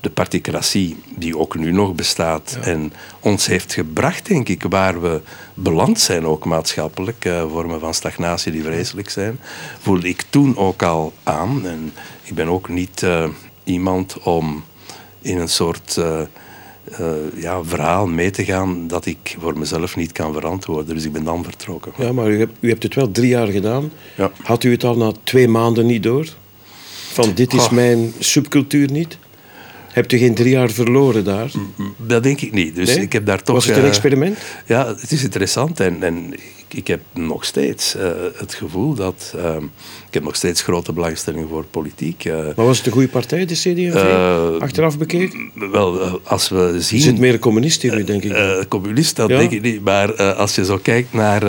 de 0.01 0.09
particratie, 0.09 0.97
die 1.15 1.37
ook 1.37 1.55
nu 1.55 1.71
nog 1.71 1.95
bestaat 1.95 2.57
en 2.61 2.93
ons 3.19 3.47
heeft 3.47 3.73
gebracht, 3.73 4.25
denk 4.25 4.49
ik, 4.49 4.63
waar 4.69 5.01
we 5.01 5.21
beland 5.53 5.99
zijn, 5.99 6.25
ook 6.25 6.45
maatschappelijk, 6.45 7.25
eh, 7.25 7.43
vormen 7.49 7.79
van 7.79 7.93
stagnatie 7.93 8.51
die 8.51 8.63
vreselijk 8.63 9.09
zijn, 9.09 9.39
voelde 9.79 10.07
ik 10.07 10.23
toen 10.29 10.57
ook 10.57 10.83
al 10.83 11.13
aan. 11.23 11.67
En 11.67 11.93
ik 12.23 12.35
ben 12.35 12.47
ook 12.47 12.69
niet 12.69 13.03
eh, 13.03 13.29
iemand 13.63 14.17
om 14.23 14.63
in 15.21 15.37
een 15.37 15.49
soort 15.49 15.99
ja, 17.35 17.63
verhaal 17.63 18.07
mee 18.07 18.29
te 18.29 18.45
gaan 18.45 18.87
dat 18.87 19.05
ik 19.05 19.35
voor 19.39 19.57
mezelf 19.57 19.95
niet 19.95 20.11
kan 20.11 20.33
verantwoorden. 20.33 20.95
Dus 20.95 21.05
ik 21.05 21.11
ben 21.11 21.23
dan 21.23 21.43
vertrokken. 21.43 21.91
Ja, 21.97 22.11
maar 22.11 22.29
u 22.29 22.39
hebt, 22.39 22.57
u 22.59 22.69
hebt 22.69 22.83
het 22.83 22.95
wel 22.95 23.11
drie 23.11 23.27
jaar 23.27 23.47
gedaan. 23.47 23.91
Ja. 24.15 24.31
Had 24.43 24.63
u 24.63 24.71
het 24.71 24.83
al 24.83 24.97
na 24.97 25.11
twee 25.23 25.47
maanden 25.47 25.85
niet 25.85 26.03
door? 26.03 26.27
Van 27.13 27.31
dit 27.35 27.53
is 27.53 27.59
Goh. 27.61 27.71
mijn 27.71 28.13
subcultuur 28.19 28.91
niet? 28.91 29.17
Hebt 29.91 30.11
u 30.11 30.17
geen 30.17 30.35
drie 30.35 30.49
jaar 30.51 30.69
verloren 30.69 31.23
daar? 31.23 31.51
Dat 31.97 32.23
denk 32.23 32.41
ik 32.41 32.51
niet. 32.51 32.75
Dus 32.75 32.87
Nee? 32.95 33.03
ik 33.03 33.13
heb 33.13 33.25
daar 33.25 33.43
toch... 33.43 33.55
Was 33.55 33.65
het 33.65 33.75
een 33.75 33.81
eh, 33.81 33.87
experiment? 33.87 34.37
Ja, 34.65 34.87
het 34.87 35.11
is 35.11 35.23
interessant. 35.23 35.79
En, 35.79 36.03
en 36.03 36.33
ik, 36.33 36.73
ik 36.77 36.87
heb 36.87 36.99
nog 37.13 37.45
steeds 37.45 37.95
eh, 37.95 38.09
het 38.35 38.53
gevoel 38.53 38.93
dat... 38.93 39.33
ehm, 39.37 39.63
ik 40.07 40.13
heb 40.13 40.23
nog 40.23 40.35
steeds 40.35 40.61
grote 40.61 40.93
belangstelling 40.93 41.47
voor 41.49 41.65
politiek. 41.71 42.25
eh. 42.25 42.33
Maar 42.55 42.65
was 42.65 42.77
het 42.77 42.85
een 42.85 42.91
goede 42.91 43.07
partij, 43.07 43.45
de 43.45 43.53
CD&V? 43.53 44.61
Achteraf 44.61 44.97
bekeken? 44.97 45.51
wel, 45.71 46.19
als 46.23 46.49
we 46.49 46.75
zien... 46.79 46.99
Er 46.99 47.05
zit 47.05 47.17
meer 47.17 47.33
een 47.33 47.39
communist 47.39 47.83
in 47.83 47.97
u, 47.97 48.03
denk 48.03 48.23
ik. 48.23 48.65
Communist, 48.67 49.15
dat 49.15 49.29
Ja? 49.29 49.37
denk 49.37 49.51
ik 49.51 49.61
niet. 49.61 49.83
Maar 49.83 50.33
als 50.33 50.55
je 50.55 50.65
zo 50.65 50.77
kijkt 50.81 51.13
naar 51.13 51.39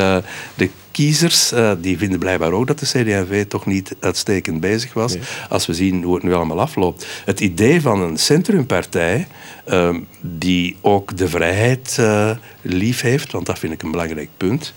de 0.54 0.68
kiezers, 0.98 1.52
eh, 1.52 1.72
die 1.80 1.98
vinden 1.98 2.18
blijkbaar 2.18 2.52
ook 2.52 2.66
dat 2.66 2.78
de 2.78 2.86
CD&V 2.86 3.46
toch 3.46 3.66
niet 3.66 3.94
uitstekend 4.00 4.60
bezig 4.60 4.92
was. 4.92 5.16
Als 5.48 5.66
we 5.66 5.74
zien 5.74 6.02
hoe 6.02 6.14
het 6.14 6.22
nu 6.22 6.34
allemaal 6.34 6.60
afloopt. 6.60 7.06
Het 7.24 7.40
idee 7.40 7.80
van 7.80 8.00
een 8.00 8.18
centrumpartij, 8.18 9.26
eh, 9.64 9.94
die 10.20 10.76
ook 10.80 11.16
de 11.16 11.28
vrijheid 11.28 11.96
eh, 11.98 12.30
lief 12.62 13.00
heeft, 13.00 13.32
want 13.32 13.46
dat 13.46 13.58
vind 13.58 13.72
ik 13.72 13.82
een 13.82 13.90
belangrijk 13.90 14.28
punt. 14.36 14.74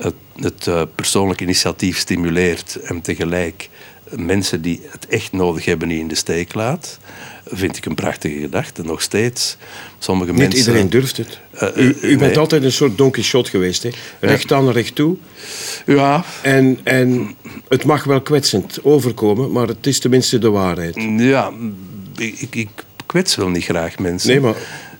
Het, 0.00 0.14
het 0.36 0.66
eh, 0.66 0.82
persoonlijk 0.94 1.40
initiatief 1.40 1.98
stimuleert 1.98 2.76
en 2.76 3.00
tegelijk 3.00 3.68
mensen 4.16 4.62
die 4.62 4.80
het 4.90 5.06
echt 5.06 5.32
nodig 5.32 5.64
hebben 5.64 5.88
niet 5.88 6.00
in 6.00 6.08
de 6.08 6.14
steek 6.14 6.54
laat. 6.54 6.98
Vind 7.46 7.76
ik 7.76 7.84
een 7.86 7.94
prachtige 7.94 8.38
gedachte. 8.40 8.82
Nog 8.82 9.02
steeds. 9.02 9.56
Sommige 9.98 10.30
Niet 10.30 10.40
mensen. 10.40 10.58
iedereen 10.58 10.90
durft 10.90 11.16
het. 11.16 11.40
Eh, 11.50 11.68
u, 11.76 11.96
u 12.02 12.18
bent 12.18 12.36
altijd 12.36 12.62
een 12.64 12.72
soort 12.72 12.98
Don 12.98 13.10
Quixote 13.10 13.50
geweest. 13.50 13.82
Hè? 13.82 13.90
Recht 14.20 14.52
aan, 14.52 14.70
recht 14.70 14.94
toe. 14.94 15.16
Ja, 15.86 16.24
En, 16.42 16.78
en 16.82 17.34
het 17.68 17.84
mag 17.84 18.04
wel 18.04 18.20
kwetsend 18.20 18.78
overkomen, 18.84 19.52
maar 19.52 19.66
het 19.68 19.86
is 19.86 19.98
tenminste 19.98 20.38
de 20.38 20.50
waarheid. 20.50 20.94
ja 21.18 21.50
ik, 22.16 22.46
ik, 22.54 22.68
kwets 23.06 23.34
wel 23.36 23.48
niet 23.48 23.64
graag 23.64 23.98
mensen. 23.98 24.30
Nee, 24.30 24.40
maar 24.40 24.54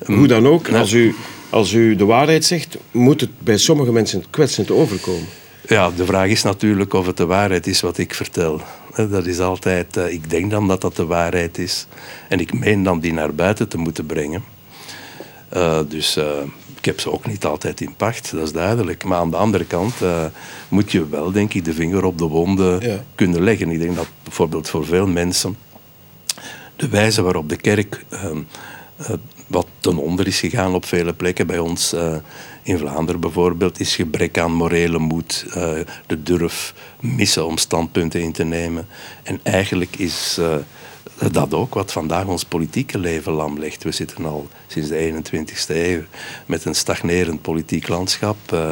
hoe 0.07 0.27
dan 0.27 0.47
ook, 0.47 0.67
Ja. 0.67 0.79
als 0.79 0.93
u, 0.93 1.15
als 1.51 1.73
u 1.73 1.97
de 1.97 2.05
waarheid 2.05 2.45
zegt, 2.45 2.77
moet 2.91 3.21
het 3.21 3.31
bij 3.39 3.57
sommige 3.59 3.93
mensen 3.93 4.25
kwetsend 4.31 4.71
overkomen. 4.71 5.27
Ja, 5.69 5.91
de 5.91 6.05
vraag 6.05 6.29
is 6.29 6.43
natuurlijk 6.43 6.93
of 6.95 7.07
het 7.07 7.17
de 7.17 7.27
waarheid 7.27 7.67
is 7.67 7.81
wat 7.81 7.99
ik 7.99 8.15
vertel. 8.15 8.61
Hè, 8.93 9.09
Dat 9.09 9.27
is 9.27 9.39
altijd, 9.39 9.97
eh, 9.97 10.13
ik 10.13 10.31
denk 10.31 10.51
dan 10.51 10.69
dat 10.69 10.81
dat 10.81 10.97
de 10.97 11.07
waarheid 11.07 11.59
is. 11.59 11.87
En 12.29 12.41
ik 12.41 12.53
meen 12.59 12.83
dan 12.83 13.01
die 13.01 13.13
naar 13.13 13.35
buiten 13.35 13.69
te 13.69 13.79
moeten 13.79 14.07
brengen. 14.07 14.43
Eh, 15.49 15.81
dus 15.89 16.17
eh, 16.17 16.25
ik 16.77 16.85
heb 16.85 17.01
ze 17.01 17.13
ook 17.13 17.27
niet 17.27 17.45
altijd 17.45 17.81
in 17.81 17.95
pacht, 17.97 18.31
dat 18.31 18.43
is 18.43 18.53
duidelijk. 18.53 19.05
Maar 19.05 19.19
aan 19.19 19.31
de 19.31 19.37
andere 19.37 19.65
kant 19.65 20.03
eh, 20.03 20.25
moet 20.69 20.93
je 20.93 21.09
wel, 21.09 21.33
denk 21.33 21.55
ik, 21.55 21.65
de 21.65 21.73
vinger 21.73 22.05
op 22.05 22.19
de 22.19 22.25
wonden 22.25 22.81
Ja. 22.89 23.05
kunnen 23.15 23.43
leggen. 23.43 23.71
Ik 23.71 23.81
denk 23.81 23.97
dat 23.97 24.09
bijvoorbeeld 24.23 24.69
voor 24.69 24.87
veel 24.87 25.07
mensen 25.07 25.57
de 26.77 26.89
wijze 26.89 27.23
waarop 27.23 27.49
de 27.49 27.57
kerk 27.57 28.05
ehm, 28.09 28.39
eh, 28.97 29.11
wat 29.47 29.67
ten 29.81 29.97
onder 29.97 30.27
is 30.27 30.41
gegaan 30.41 30.75
op 30.75 30.85
vele 30.85 31.13
plekken 31.13 31.47
bij 31.47 31.59
ons 31.59 31.93
eh, 31.93 32.15
in 32.63 32.79
Vlaanderen 32.79 33.21
bijvoorbeeld, 33.21 33.81
is 33.81 33.95
gebrek 33.95 34.39
aan 34.39 34.53
morele 34.53 34.99
moed, 34.99 35.47
eh, 35.55 35.73
de 36.07 36.23
durf 36.23 36.75
missen 37.01 37.47
om 37.47 37.57
standpunten 37.57 38.21
in 38.21 38.33
te 38.33 38.45
nemen. 38.45 38.87
En 39.23 39.41
eigenlijk 39.43 39.97
is 39.97 40.37
eh, 40.39 40.55
dat 41.33 41.55
ook 41.55 41.75
wat 41.75 41.93
vandaag 41.93 42.27
ons 42.27 42.45
politieke 42.45 42.99
leven 42.99 43.33
lam 43.33 43.59
legt. 43.59 43.83
We 43.83 43.91
zitten 43.91 44.25
al 44.25 44.49
sinds 44.67 44.89
de 44.89 44.97
21ste 44.97 45.75
eeuw 45.75 46.03
met 46.47 46.65
een 46.65 46.75
stagnerend 46.75 47.43
politiek 47.43 47.89
landschap. 47.89 48.53
Eh, 48.53 48.71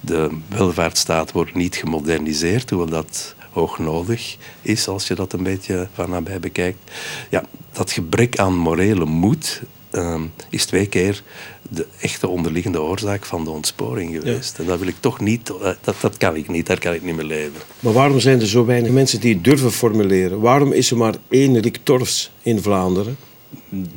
de 0.00 0.38
welvaartsstaat 0.48 1.32
wordt 1.32 1.54
niet 1.54 1.76
gemoderniseerd, 1.76 2.70
hoewel 2.70 2.88
dat 2.88 3.34
hoog 3.52 3.78
nodig 3.78 4.36
is 4.62 4.88
als 4.88 5.08
je 5.08 5.14
dat 5.14 5.32
een 5.32 5.42
beetje 5.42 5.88
van 5.92 6.10
nabij 6.10 6.40
bekijkt. 6.40 6.90
Ja, 7.30 7.44
dat 7.72 7.92
gebrek 7.92 8.38
aan 8.38 8.56
morele 8.56 9.04
moed 9.04 9.62
ehm, 9.90 10.22
is 10.50 10.64
twee 10.64 10.86
keer 10.86 11.22
de 11.70 11.86
echte 12.00 12.28
onderliggende 12.28 12.80
oorzaak 12.80 13.24
van 13.24 13.44
de 13.44 13.50
ontsporing 13.50 14.14
geweest. 14.14 14.58
En 14.58 14.64
dat 14.66 14.78
wil 14.78 14.88
ik 14.88 14.94
toch 15.00 15.20
niet, 15.20 15.50
eh, 15.62 15.70
dat, 15.82 15.94
dat 16.00 16.16
kan 16.16 16.36
ik 16.36 16.48
niet, 16.48 16.66
daar 16.66 16.78
kan 16.78 16.94
ik 16.94 17.02
niet 17.02 17.16
meer 17.16 17.24
leven. 17.24 17.60
Maar 17.80 17.92
waarom 17.92 18.20
zijn 18.20 18.40
er 18.40 18.46
zo 18.48 18.64
weinig 18.64 18.90
mensen 18.90 19.20
die 19.20 19.34
het 19.34 19.44
durven 19.44 19.72
formuleren? 19.72 20.40
Waarom 20.40 20.72
is 20.72 20.90
er 20.90 20.96
maar 20.96 21.14
één 21.28 21.60
Rick 21.60 21.78
Torfs 21.82 22.30
in 22.42 22.62
Vlaanderen? 22.62 23.16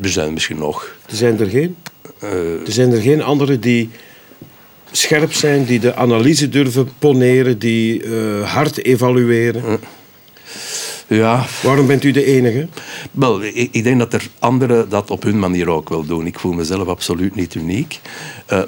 Er 0.02 0.10
zijn 0.10 0.34
misschien 0.34 0.58
nog. 0.58 0.96
Er 1.10 1.16
zijn 1.16 1.40
er 1.40 1.50
geen. 1.50 1.76
eh, 2.20 2.32
Er 2.66 2.72
zijn 2.72 2.92
er 2.92 3.02
geen 3.02 3.22
anderen 3.22 3.62
die 3.62 3.90
scherp 4.92 5.34
zijn, 5.34 5.66
die 5.66 5.80
de 5.80 5.96
analyse 5.96 6.50
durven 6.50 6.90
poneren, 7.00 7.60
die 7.60 8.04
eh, 8.04 8.54
hard 8.54 8.86
evalueren. 8.86 9.80
Ja, 11.16 11.46
Waarom 11.64 11.88
bent 11.88 12.04
u 12.04 12.12
de 12.12 12.26
enige? 12.26 12.68
Wel, 13.12 13.44
ik, 13.44 13.70
ik 13.72 13.84
denk 13.84 14.00
dat 14.00 14.14
er 14.14 14.28
anderen 14.40 14.90
dat 14.90 15.12
op 15.12 15.24
hun 15.24 15.40
manier 15.40 15.70
ook 15.70 15.90
wel 15.90 16.06
doen. 16.06 16.26
Ik 16.26 16.40
voel 16.40 16.54
mezelf 16.54 16.88
absoluut 16.88 17.36
niet 17.36 17.56
uniek. 17.56 18.00
Eh, 18.46 18.66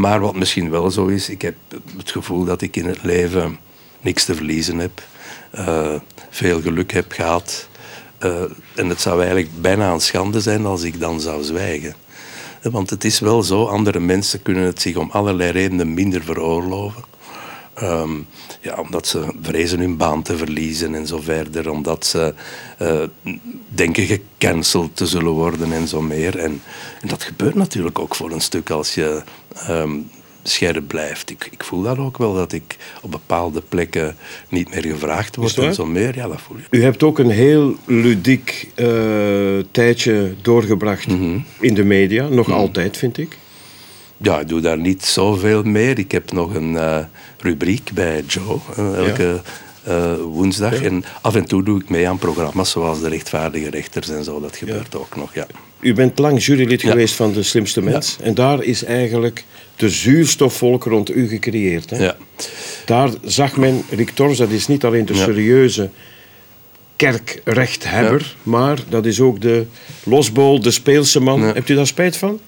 maar 0.00 0.20
wat 0.20 0.36
misschien 0.36 0.70
wel 0.70 0.90
zo 0.90 1.06
is, 1.06 1.28
ik 1.28 1.42
heb 1.42 1.54
het 1.96 2.10
gevoel 2.10 2.44
dat 2.44 2.62
ik 2.62 2.76
in 2.76 2.86
het 2.86 3.02
leven 3.02 3.58
niks 4.00 4.24
te 4.24 4.34
verliezen 4.34 4.78
heb. 4.78 5.02
eh, 5.50 5.94
veel 6.30 6.60
geluk 6.60 6.92
heb 6.92 7.12
gehad. 7.12 7.68
Eh, 8.18 8.42
en 8.74 8.88
het 8.88 9.00
zou 9.00 9.18
eigenlijk 9.18 9.50
bijna 9.60 9.92
een 9.92 10.00
schande 10.00 10.40
zijn 10.40 10.66
als 10.66 10.82
ik 10.82 11.00
dan 11.00 11.20
zou 11.20 11.42
zwijgen. 11.42 11.94
Want 12.62 12.90
het 12.90 13.04
is 13.04 13.18
wel 13.20 13.42
zo, 13.42 13.64
andere 13.64 14.00
mensen 14.00 14.42
kunnen 14.42 14.64
het 14.64 14.80
zich 14.82 14.96
om 14.96 15.10
allerlei 15.10 15.50
redenen 15.50 15.94
minder 15.94 16.22
veroorloven. 16.22 17.04
Ehm, 17.74 18.10
ja, 18.60 18.78
omdat 18.80 19.06
ze 19.06 19.34
vrezen 19.42 19.80
hun 19.80 19.96
baan 19.96 20.22
te 20.22 20.36
verliezen 20.36 20.94
en 20.94 21.06
zo 21.06 21.20
verder. 21.20 21.70
Omdat 21.70 22.06
ze 22.06 22.34
eh, 22.78 23.02
denken 23.68 24.06
gecanceld 24.06 24.96
te 24.96 25.06
zullen 25.06 25.32
worden 25.32 25.72
en 25.72 25.88
zo 25.88 26.02
meer. 26.02 26.38
En, 26.38 26.62
en 27.00 27.08
dat 27.08 27.22
gebeurt 27.22 27.54
natuurlijk 27.54 27.98
ook 27.98 28.14
voor 28.14 28.30
een 28.30 28.40
stuk 28.40 28.70
als 28.70 28.94
je 28.94 29.22
ehm, 29.54 29.98
scherp 30.42 30.86
blijft. 30.86 31.30
Ik, 31.30 31.48
ik 31.50 31.64
voel 31.64 31.82
dat 31.82 31.98
ook 31.98 32.18
wel, 32.18 32.34
dat 32.34 32.52
ik 32.52 32.76
op 33.02 33.10
bepaalde 33.10 33.62
plekken 33.68 34.16
niet 34.48 34.74
meer 34.74 34.82
gevraagd 34.82 35.36
word 35.36 35.58
en 35.58 35.74
zo 35.74 35.86
meer. 35.86 36.16
Ja, 36.16 36.28
dat 36.28 36.40
voel 36.40 36.56
je. 36.56 36.78
U 36.78 36.82
hebt 36.82 37.02
ook 37.02 37.18
een 37.18 37.30
heel 37.30 37.76
ludiek 37.84 38.68
uh, 38.76 38.88
tijdje 39.70 40.34
doorgebracht 40.42 41.06
mhm. 41.06 41.38
in 41.60 41.74
de 41.74 41.84
media. 41.84 42.28
Nog 42.28 42.46
mhm. 42.46 42.56
altijd, 42.56 42.96
vind 42.96 43.18
ik. 43.18 43.38
Ja, 44.22 44.40
ik 44.40 44.48
doe 44.48 44.60
daar 44.60 44.78
niet 44.78 45.04
zoveel 45.04 45.62
meer. 45.62 45.98
Ik 45.98 46.12
heb 46.12 46.32
nog 46.32 46.54
een 46.54 46.72
uh, 46.72 46.98
rubriek 47.40 47.90
bij 47.94 48.22
Joe, 48.26 48.58
uh, 48.78 49.08
elke 49.08 49.40
uh, 49.88 50.14
woensdag. 50.14 50.82
En 50.82 51.04
af 51.20 51.34
en 51.34 51.44
toe 51.44 51.64
doe 51.64 51.80
ik 51.80 51.88
mee 51.88 52.08
aan 52.08 52.18
programma's 52.18 52.70
zoals 52.70 53.00
De 53.00 53.08
Rechtvaardige 53.08 53.70
Rechters 53.70 54.08
en 54.08 54.24
zo. 54.24 54.40
Dat 54.40 54.56
gebeurt 54.56 54.96
ook 54.96 55.16
nog, 55.16 55.34
ja. 55.34 55.46
U 55.80 55.94
bent 55.94 56.18
lang 56.18 56.44
jurylid 56.44 56.80
geweest 56.80 57.14
van 57.14 57.32
De 57.32 57.42
Slimste 57.42 57.82
Mens. 57.82 58.16
En 58.22 58.34
daar 58.34 58.62
is 58.62 58.84
eigenlijk 58.84 59.44
de 59.76 59.88
zuurstofvolk 59.88 60.84
rond 60.84 61.14
u 61.14 61.28
gecreëerd. 61.28 61.90
Hè? 61.90 62.04
Ja. 62.04 62.16
Daar 62.84 63.10
zag 63.24 63.56
men, 63.56 63.82
Rick 63.90 64.10
Tors, 64.10 64.38
dat 64.38 64.50
is 64.50 64.66
niet 64.66 64.84
alleen 64.84 65.06
de 65.06 65.14
serieuze 65.14 65.90
kerkrechthebber, 66.96 68.36
maar 68.42 68.78
dat 68.88 69.06
is 69.06 69.20
ook 69.20 69.40
de 69.40 69.66
losbol, 70.04 70.60
de 70.60 70.70
speelse 70.70 71.20
man. 71.20 71.42
Hebt 71.42 71.68
u 71.68 71.74
daar 71.74 71.86
spijt 71.86 72.16
van? 72.16 72.40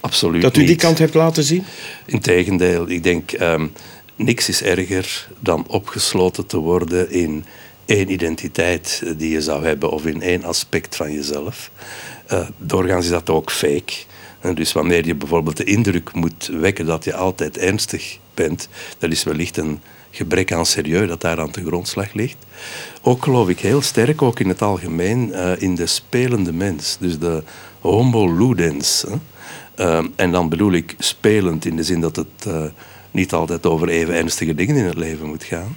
Absoluut 0.00 0.42
Dat 0.42 0.56
u 0.56 0.64
die 0.64 0.76
kant 0.76 0.98
hebt 0.98 1.14
laten 1.14 1.44
zien? 1.44 1.64
Integendeel, 2.06 2.88
ik 2.88 3.02
denk... 3.02 3.32
Um, 3.40 3.72
niks 4.16 4.48
is 4.48 4.62
erger 4.62 5.28
dan 5.40 5.64
opgesloten 5.68 6.46
te 6.46 6.56
worden 6.56 7.10
in 7.10 7.44
één 7.86 8.12
identiteit 8.12 9.02
die 9.16 9.30
je 9.30 9.42
zou 9.42 9.64
hebben 9.66 9.90
of 9.90 10.06
in 10.06 10.22
één 10.22 10.44
aspect 10.44 10.96
van 10.96 11.12
jezelf. 11.12 11.70
Uh, 12.32 12.48
doorgaans 12.56 13.04
is 13.04 13.10
dat 13.10 13.30
ook 13.30 13.50
fake. 13.50 13.92
En 14.40 14.54
dus 14.54 14.72
wanneer 14.72 15.06
je 15.06 15.14
bijvoorbeeld 15.14 15.56
de 15.56 15.64
indruk 15.64 16.12
moet 16.12 16.46
wekken 16.46 16.86
dat 16.86 17.04
je 17.04 17.14
altijd 17.14 17.58
ernstig 17.58 18.18
bent, 18.34 18.68
dat 18.98 19.10
is 19.10 19.24
wellicht 19.24 19.56
een 19.56 19.80
gebrek 20.10 20.52
aan 20.52 20.66
serieus 20.66 21.08
dat 21.08 21.20
daar 21.20 21.40
aan 21.40 21.52
de 21.52 21.64
grondslag 21.64 22.12
ligt. 22.12 22.36
Ook 23.02 23.22
geloof 23.22 23.48
ik 23.48 23.60
heel 23.60 23.82
sterk, 23.82 24.22
ook 24.22 24.40
in 24.40 24.48
het 24.48 24.62
algemeen, 24.62 25.28
uh, 25.28 25.52
in 25.58 25.74
de 25.74 25.86
spelende 25.86 26.52
mens. 26.52 26.96
Dus 27.00 27.18
de 27.18 27.42
homo 27.80 28.36
ludens. 28.36 29.04
En 30.16 30.32
dan 30.32 30.48
bedoel 30.48 30.72
ik 30.72 30.94
spelend 30.98 31.64
in 31.64 31.76
de 31.76 31.82
zin 31.82 32.00
dat 32.00 32.16
het 32.16 32.46
niet 33.14 33.32
altijd 33.32 33.66
over 33.66 33.88
even 33.88 34.14
ernstige 34.14 34.54
dingen 34.54 34.76
in 34.76 34.84
het 34.84 34.96
leven 34.96 35.26
moet 35.26 35.44
gaan. 35.44 35.76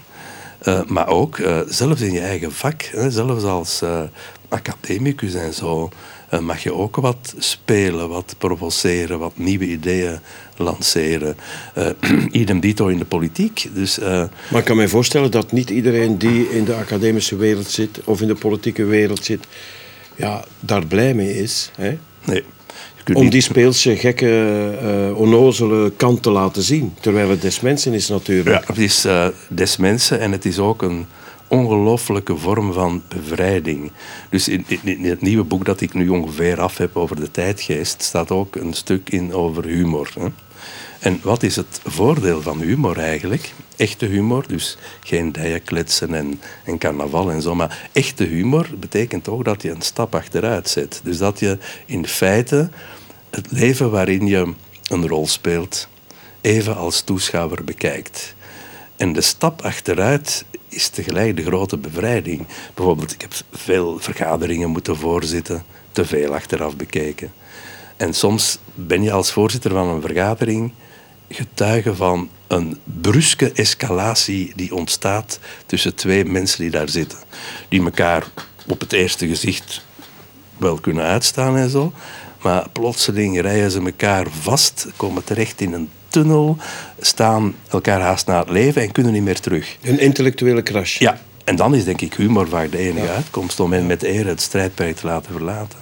Uh, 0.63 0.84
maar 0.86 1.08
ook, 1.08 1.38
uh, 1.38 1.60
zelfs 1.67 2.02
in 2.02 2.13
je 2.13 2.19
eigen 2.19 2.52
vak, 2.52 2.82
hè, 2.82 3.12
zelfs 3.12 3.43
als 3.43 3.82
uh, 3.84 4.02
academicus 4.50 5.34
en 5.34 5.54
zo, 5.54 5.89
mag 6.41 6.63
je 6.63 6.73
ook 6.73 6.95
wat 6.95 7.36
spelen, 7.38 8.10
wat 8.10 8.36
provoceren, 8.38 9.19
wat 9.19 9.38
nieuwe 9.38 9.65
ideeën 9.65 10.19
lanceren. 10.58 11.36
idem 12.32 12.60
dito 12.60 12.88
in 12.88 12.97
de 12.97 13.06
politiek. 13.06 13.69
Dus, 13.73 13.97
maar 14.00 14.60
ik 14.60 14.63
kan 14.63 14.78
me 14.78 14.88
voorstellen 14.88 15.32
dat 15.32 15.52
niet 15.52 15.69
iedereen 15.69 16.17
die 16.17 16.50
in 16.50 16.65
de 16.65 16.76
academische 16.76 17.36
wereld 17.36 17.67
zit 17.67 18.02
of 18.04 18.21
in 18.21 18.28
de 18.28 18.36
politieke 18.36 18.84
wereld 18.84 19.26
zit, 19.26 19.47
ja, 20.15 20.45
daar 20.60 20.86
blij 20.86 21.13
mee 21.13 21.38
is. 21.38 21.71
Hè? 21.76 21.97
Nee 22.26 22.43
om 23.13 23.30
die 23.30 23.41
speelse, 23.41 23.96
gekke, 23.96 24.72
uh, 24.84 25.20
onnozele 25.20 25.91
kant 25.98 26.24
te 26.24 26.32
laten 26.32 26.62
zien. 26.62 26.93
Terwijl 27.00 27.30
het 27.30 27.41
des 27.41 27.60
mensen 27.60 27.93
is 27.93 28.08
natuurlijk. 28.08 28.60
Ja, 28.60 28.74
het 28.74 28.78
is 28.78 29.06
uh, 29.06 29.28
des 29.50 29.78
mensen 29.78 30.20
en 30.20 30.32
het 30.32 30.46
is 30.46 30.60
ook 30.60 30.82
een 30.82 31.06
ongelooflijke 31.48 32.38
vorm 32.38 32.74
van 32.74 33.04
bevrijding. 33.08 33.91
Dus 34.30 34.48
in, 34.48 34.65
in, 34.84 35.06
het 35.06 35.22
nieuwe 35.22 35.43
boek 35.43 35.65
dat 35.65 35.82
ik 35.82 35.93
nu 35.93 36.10
ongeveer 36.10 36.62
af 36.62 36.78
heb 36.78 36.98
over 36.98 37.15
de 37.15 37.32
tijdgeest, 37.32 38.02
staat 38.02 38.32
ook 38.32 38.56
een 38.56 38.74
stuk 38.74 39.10
in 39.10 39.34
over 39.34 39.65
humor. 39.65 40.13
Hè? 40.20 40.28
En 41.00 41.20
wat 41.24 41.43
is 41.43 41.56
het 41.56 41.82
voordeel 41.86 42.41
van 42.41 42.62
humor 42.62 42.98
eigenlijk? 42.98 43.54
Echte 43.76 44.06
humor, 44.06 44.46
dus 44.48 44.78
geen 45.04 45.32
dijenkletsen 45.32 46.13
en, 46.13 46.41
en 46.63 46.78
carnaval 46.78 47.32
en 47.32 47.41
zo, 47.41 47.56
maar 47.56 47.89
echte 47.91 48.24
humor 48.24 48.67
betekent 48.80 49.28
ook 49.28 49.46
dat 49.46 49.62
je 49.62 49.70
een 49.70 49.82
stap 49.82 50.15
achteruit 50.15 50.70
zet. 50.70 51.02
Dus 51.04 51.17
dat 51.17 51.39
je 51.39 51.58
in 51.86 52.08
feite 52.08 52.70
het 53.29 53.51
leven 53.51 53.91
waarin 53.91 54.27
je 54.27 54.53
een 54.87 55.07
rol 55.07 55.27
speelt, 55.27 55.87
even 56.41 56.75
als 56.75 57.01
toeschouwer 57.01 57.63
bekijkt. 57.63 58.35
En 58.95 59.13
de 59.13 59.21
stap 59.21 59.61
achteruit 59.61 60.45
is 60.69 60.89
tegelijk 60.89 61.35
de 61.35 61.43
grote 61.43 61.77
bevrijding. 61.77 62.47
Bijvoorbeeld, 62.73 63.13
ik 63.13 63.21
heb 63.21 63.33
veel 63.51 63.99
vergaderingen 63.99 64.69
moeten 64.69 64.95
voorzitten, 64.95 65.63
te 65.91 66.05
veel 66.05 66.33
achteraf 66.33 66.75
bekeken. 66.75 67.31
En 67.97 68.13
soms 68.13 68.57
ben 68.73 69.03
je 69.03 69.11
als 69.11 69.31
voorzitter 69.31 69.71
van 69.71 69.87
een 69.87 70.01
vergadering 70.01 70.71
getuige 71.29 71.95
van 71.95 72.29
een 72.47 72.79
bruske 72.83 73.51
escalatie 73.51 74.53
die 74.55 74.75
ontstaat 74.75 75.39
tussen 75.65 75.95
twee 75.95 76.25
mensen 76.25 76.61
die 76.61 76.71
daar 76.71 76.89
zitten. 76.89 77.17
Die 77.69 77.83
elkaar 77.83 78.27
op 78.67 78.79
het 78.79 78.93
eerste 78.93 79.27
gezicht 79.27 79.85
wel 80.57 80.77
kunnen 80.79 81.03
uitstaan 81.03 81.57
en 81.57 81.69
zo. 81.69 81.93
Maar 82.41 82.65
plotseling 82.71 83.41
rijden 83.41 83.71
ze 83.71 83.82
elkaar 83.82 84.28
vast, 84.41 84.88
komen 84.95 85.23
terecht 85.23 85.62
in 85.62 85.73
een 85.73 85.89
tunnel, 86.08 86.58
staan 87.00 87.56
elkaar 87.69 88.02
haast 88.02 88.28
na 88.28 88.39
het 88.39 88.50
leven 88.50 88.82
en 88.82 88.91
kunnen 88.91 89.13
niet 89.13 89.23
meer 89.23 89.39
terug. 89.39 89.78
Een 89.82 90.00
intellectuele 90.00 90.63
crash. 90.63 91.00
Ja, 91.00 91.21
en 91.43 91.56
dan 91.56 91.76
is 91.76 91.84
denk 91.84 92.02
ik 92.02 92.13
humor 92.13 92.47
vaak 92.47 92.71
de 92.71 92.78
enige 92.78 93.10
uitkomst 93.10 93.60
om 93.60 93.73
hen 93.73 93.88
met 93.88 94.04
eer 94.04 94.28
het 94.28 94.41
strijdperk 94.41 94.95
te 94.95 95.06
laten 95.06 95.32
verlaten. 95.32 95.80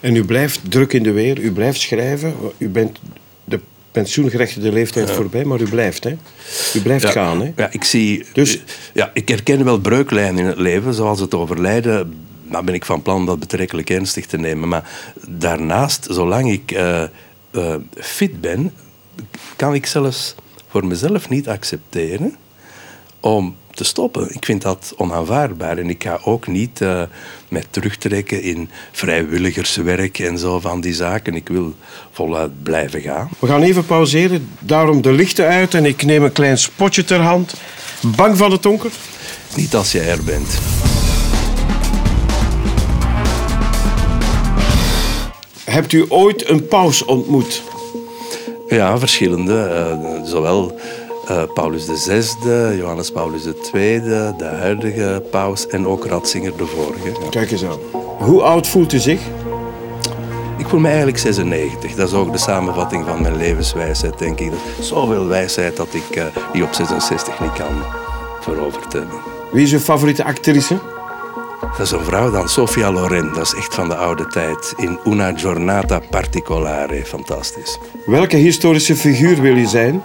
En 0.00 0.16
u 0.16 0.24
blijft 0.24 0.60
druk 0.68 0.92
in 0.92 1.02
de 1.02 1.12
weer, 1.12 1.38
u 1.38 1.52
blijft 1.52 1.80
schrijven, 1.80 2.34
u 2.58 2.68
bent 2.68 2.98
de 3.44 3.60
pensioengerechtigde 3.90 4.72
leeftijd 4.72 5.10
voorbij, 5.10 5.44
maar 5.44 5.60
u 5.60 5.68
blijft, 5.68 6.04
hè? 6.04 6.16
U 6.74 6.80
blijft 6.82 7.06
gaan, 7.06 7.40
hè? 7.40 7.52
Ja, 7.56 7.68
ik 7.70 7.84
zie... 7.84 8.26
Dus... 8.32 8.62
Ja, 8.92 9.10
ik 9.14 9.28
herken 9.28 9.64
wel 9.64 9.78
breuklijnen 9.78 10.38
in 10.38 10.46
het 10.46 10.58
leven, 10.58 10.94
zoals 10.94 11.20
het 11.20 11.34
overlijden 11.34 12.14
nou 12.52 12.64
ben 12.64 12.74
ik 12.74 12.84
van 12.84 13.02
plan 13.02 13.26
dat 13.26 13.38
betrekkelijk 13.38 13.90
ernstig 13.90 14.26
te 14.26 14.38
nemen. 14.38 14.68
Maar 14.68 14.90
daarnaast, 15.28 16.06
zolang 16.10 16.50
ik 16.50 16.72
uh, 16.72 17.02
uh, 17.52 17.74
fit 17.94 18.40
ben, 18.40 18.72
kan 19.56 19.74
ik 19.74 19.86
zelfs 19.86 20.34
voor 20.68 20.86
mezelf 20.86 21.28
niet 21.28 21.48
accepteren 21.48 22.36
om 23.20 23.56
te 23.74 23.84
stoppen. 23.84 24.34
Ik 24.34 24.44
vind 24.44 24.62
dat 24.62 24.92
onaanvaardbaar. 24.96 25.78
En 25.78 25.90
ik 25.90 26.02
ga 26.02 26.20
ook 26.24 26.46
niet 26.46 26.80
uh, 26.80 27.02
mij 27.48 27.64
terugtrekken 27.70 28.42
in 28.42 28.70
vrijwilligerswerk 28.92 30.18
en 30.18 30.38
zo 30.38 30.60
van 30.60 30.80
die 30.80 30.94
zaken. 30.94 31.34
Ik 31.34 31.48
wil 31.48 31.74
voluit 32.12 32.62
blijven 32.62 33.00
gaan. 33.00 33.28
We 33.38 33.46
gaan 33.46 33.62
even 33.62 33.86
pauzeren, 33.86 34.48
daarom 34.58 35.02
de 35.02 35.12
lichten 35.12 35.46
uit 35.46 35.74
en 35.74 35.84
ik 35.84 36.02
neem 36.02 36.22
een 36.22 36.32
klein 36.32 36.58
spotje 36.58 37.04
ter 37.04 37.20
hand. 37.20 37.54
Bang 38.16 38.36
van 38.36 38.50
het 38.50 38.62
donker? 38.62 38.90
Niet 39.56 39.74
als 39.74 39.92
je 39.92 40.00
er 40.00 40.24
bent. 40.24 40.58
Hebt 45.72 45.92
u 45.92 46.04
ooit 46.08 46.48
een 46.48 46.66
paus 46.66 47.04
ontmoet? 47.04 47.62
Ja, 48.68 48.98
verschillende. 48.98 49.86
Uh, 50.02 50.24
zowel 50.24 50.74
uh, 51.30 51.42
Paulus 51.54 51.84
VI, 51.84 52.22
Johannes 52.76 53.10
Paulus 53.10 53.44
II, 53.44 54.00
de 54.36 54.44
huidige 54.44 55.22
paus 55.30 55.66
en 55.66 55.86
ook 55.86 56.06
Ratzinger 56.06 56.56
de 56.56 56.66
vorige. 56.66 57.28
Kijk 57.30 57.50
eens 57.50 57.64
aan. 57.64 57.78
Hoe 58.18 58.42
oud 58.42 58.66
voelt 58.68 58.92
u 58.92 58.98
zich? 58.98 59.20
Ik 60.58 60.66
voel 60.66 60.80
me 60.80 60.86
eigenlijk 60.86 61.18
96. 61.18 61.94
Dat 61.94 62.08
is 62.08 62.14
ook 62.14 62.32
de 62.32 62.38
samenvatting 62.38 63.06
van 63.06 63.22
mijn 63.22 63.36
levenswijsheid, 63.36 64.18
denk 64.18 64.40
ik. 64.40 64.52
Zoveel 64.80 65.26
wijsheid 65.26 65.76
dat 65.76 65.94
ik 65.94 66.16
uh, 66.16 66.24
die 66.52 66.62
op 66.62 66.72
66 66.72 67.40
niet 67.40 67.52
kan 67.52 67.82
veroverd 68.40 68.92
hebben. 68.92 69.18
Wie 69.52 69.62
is 69.62 69.72
uw 69.72 69.78
favoriete 69.78 70.24
actrice? 70.24 70.78
Dat 71.76 71.80
is 71.86 71.90
een 71.90 72.04
vrouw 72.04 72.30
dan, 72.30 72.48
Sofia 72.48 72.92
Loren. 72.92 73.32
Dat 73.32 73.42
is 73.42 73.54
echt 73.54 73.74
van 73.74 73.88
de 73.88 73.96
oude 73.96 74.26
tijd. 74.26 74.74
In 74.76 74.98
Una 75.04 75.32
Giornata 75.36 76.00
Particolare. 76.10 77.04
Fantastisch. 77.04 77.78
Welke 78.06 78.36
historische 78.36 78.96
figuur 78.96 79.40
wil 79.40 79.56
je 79.56 79.66
zijn? 79.66 80.02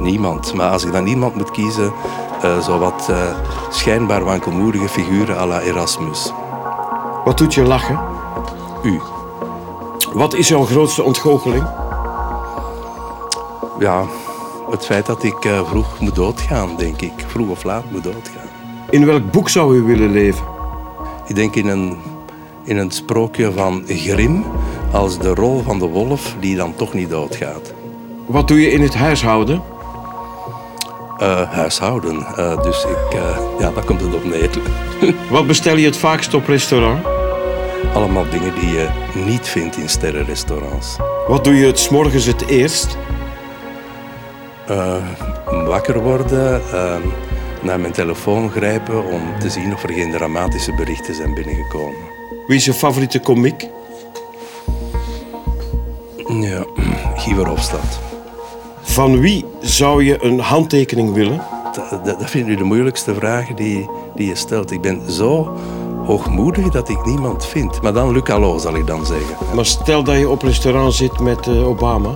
Niemand. 0.00 0.54
Maar 0.54 0.70
als 0.70 0.84
ik 0.84 0.92
dan 0.92 1.06
iemand 1.06 1.34
moet 1.34 1.50
kiezen, 1.50 1.92
uh, 2.44 2.62
zo 2.62 2.78
wat 2.78 3.06
uh, 3.10 3.16
schijnbaar 3.70 4.24
wankelmoedige 4.24 4.88
figuren 4.88 5.38
à 5.38 5.46
la 5.46 5.60
Erasmus. 5.60 6.32
Wat 7.24 7.38
doet 7.38 7.54
je 7.54 7.62
lachen? 7.62 7.98
U. 8.82 9.00
Wat 10.12 10.34
is 10.34 10.48
jouw 10.48 10.64
grootste 10.64 11.02
ontgoocheling? 11.02 11.66
Ja, 13.78 14.04
het 14.70 14.84
feit 14.84 15.06
dat 15.06 15.22
ik 15.22 15.44
uh, 15.44 15.68
vroeg 15.68 16.00
moet 16.00 16.14
doodgaan, 16.14 16.76
denk 16.76 17.00
ik. 17.00 17.12
Vroeg 17.26 17.48
of 17.48 17.64
laat 17.64 17.90
moet 17.90 18.04
doodgaan. 18.04 18.55
In 18.96 19.06
welk 19.06 19.30
boek 19.30 19.48
zou 19.48 19.76
u 19.76 19.82
willen 19.82 20.10
leven? 20.10 20.44
Ik 21.26 21.34
denk 21.34 21.54
in 21.54 21.68
een, 21.68 21.96
in 22.64 22.76
een 22.76 22.90
sprookje 22.90 23.52
van 23.52 23.84
Grim 23.86 24.44
als 24.92 25.18
de 25.18 25.34
rol 25.34 25.62
van 25.62 25.78
de 25.78 25.86
wolf 25.86 26.34
die 26.40 26.56
dan 26.56 26.74
toch 26.74 26.92
niet 26.94 27.10
doodgaat. 27.10 27.72
Wat 28.26 28.48
doe 28.48 28.60
je 28.60 28.70
in 28.70 28.82
het 28.82 28.94
huishouden? 28.94 29.62
Uh, 31.22 31.52
huishouden. 31.52 32.26
Uh, 32.38 32.62
dus 32.62 32.84
ik, 32.84 33.14
uh, 33.14 33.38
ja, 33.58 33.70
daar 33.70 33.84
komt 33.84 34.00
het 34.00 34.14
op 34.14 34.24
neer. 34.24 34.50
Wat 35.30 35.46
bestel 35.46 35.76
je 35.76 35.86
het 35.86 35.96
vaakst 35.96 36.34
op 36.34 36.46
restaurant? 36.46 37.06
Allemaal 37.94 38.24
dingen 38.30 38.54
die 38.60 38.68
je 38.68 38.88
niet 39.26 39.48
vindt 39.48 39.76
in 39.76 39.88
sterrenrestaurants. 39.88 40.96
Wat 41.28 41.44
doe 41.44 41.54
je 41.54 41.66
het 41.66 41.90
morgens 41.90 42.26
het 42.26 42.46
eerst? 42.46 42.96
Wakker 45.66 46.02
worden, 46.02 46.62
uh, 46.72 46.96
naar 47.66 47.80
mijn 47.80 47.92
telefoon 47.92 48.50
grijpen 48.50 49.04
om 49.04 49.22
te 49.38 49.50
zien 49.50 49.72
of 49.72 49.82
er 49.82 49.92
geen 49.92 50.10
dramatische 50.10 50.74
berichten 50.74 51.14
zijn 51.14 51.34
binnengekomen. 51.34 52.00
Wie 52.46 52.56
is 52.56 52.64
je 52.64 52.72
favoriete 52.72 53.20
komiek? 53.20 53.68
Ja, 56.28 56.64
Guy 57.16 57.34
Verhofstadt. 57.34 57.98
Van 58.80 59.20
wie 59.20 59.44
zou 59.60 60.04
je 60.04 60.24
een 60.24 60.38
handtekening 60.38 61.12
willen? 61.12 61.42
Dat, 61.72 62.04
dat, 62.04 62.20
dat 62.20 62.30
vind 62.30 62.48
ik 62.48 62.58
de 62.58 62.64
moeilijkste 62.64 63.14
vraag 63.14 63.54
die, 63.54 63.90
die 64.14 64.28
je 64.28 64.34
stelt. 64.34 64.70
Ik 64.70 64.80
ben 64.80 65.10
zo 65.10 65.56
hoogmoedig 66.04 66.68
dat 66.68 66.88
ik 66.88 67.04
niemand 67.04 67.46
vind. 67.46 67.82
Maar 67.82 67.92
dan 67.92 68.12
Luc 68.12 68.30
Allo, 68.30 68.58
zal 68.58 68.76
ik 68.76 68.86
dan 68.86 69.06
zeggen. 69.06 69.36
Maar 69.54 69.66
stel 69.66 70.02
dat 70.02 70.18
je 70.18 70.28
op 70.28 70.42
een 70.42 70.48
restaurant 70.48 70.94
zit 70.94 71.20
met 71.20 71.46
uh, 71.46 71.68
Obama, 71.68 72.14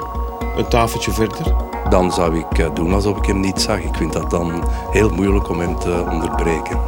een 0.57 0.69
tafeltje 0.69 1.11
verder. 1.11 1.69
Dan 1.90 2.12
zou 2.12 2.38
ik 2.38 2.59
uh, 2.59 2.66
doen 2.74 2.94
alsof 2.94 3.16
ik 3.16 3.24
hem 3.24 3.40
niet 3.40 3.61
zag. 3.61 3.79
Ik 3.79 3.94
vind 3.94 4.12
dat 4.12 4.31
dan 4.31 4.64
heel 4.90 5.11
moeilijk 5.11 5.48
om 5.48 5.61
hem 5.61 5.79
te 5.79 6.05
onderbreken. 6.11 6.81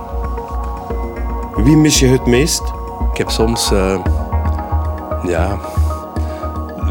Wie 1.54 1.76
mis 1.76 1.98
je 1.98 2.06
het 2.06 2.26
meest? 2.26 2.62
Ik 3.10 3.18
heb 3.18 3.30
soms, 3.30 3.72
uh, 3.72 3.98
ja, 5.22 5.58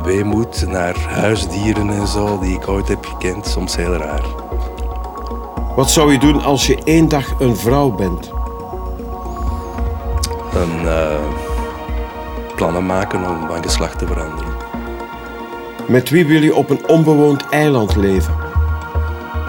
weemoed 0.04 0.66
naar 0.68 0.96
huisdieren 1.10 1.90
en 1.90 2.08
zo 2.08 2.40
die 2.40 2.56
ik 2.56 2.68
ooit 2.68 2.88
heb 2.88 3.06
gekend. 3.06 3.48
Soms 3.48 3.76
heel 3.76 3.94
raar. 3.94 4.26
Wat 5.76 5.92
zou 5.92 6.12
je 6.12 6.20
doen 6.20 6.44
als 6.44 6.68
je 6.68 6.84
één 6.84 7.10
dag 7.10 7.40
een 7.40 7.58
vrouw 7.58 7.92
bent? 7.92 8.32
Een 10.54 10.82
uh, 10.84 11.20
plannen 12.56 12.86
maken 12.86 13.30
om 13.30 13.48
van 13.48 13.64
geslacht 13.64 14.00
te 14.00 14.08
veranderen. 14.08 14.51
Met 15.92 16.10
wie 16.10 16.26
wil 16.26 16.42
je 16.42 16.56
op 16.56 16.70
een 16.70 16.88
onbewoond 16.88 17.50
eiland 17.50 17.96
leven? 17.96 18.36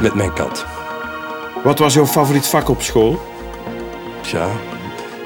Met 0.01 0.15
mijn 0.15 0.33
kat. 0.33 0.67
Wat 1.65 1.79
was 1.79 1.95
jouw 1.95 2.07
favoriet 2.07 2.47
vak 2.47 2.69
op 2.69 2.83
school? 2.83 3.21
Tja, 4.21 4.49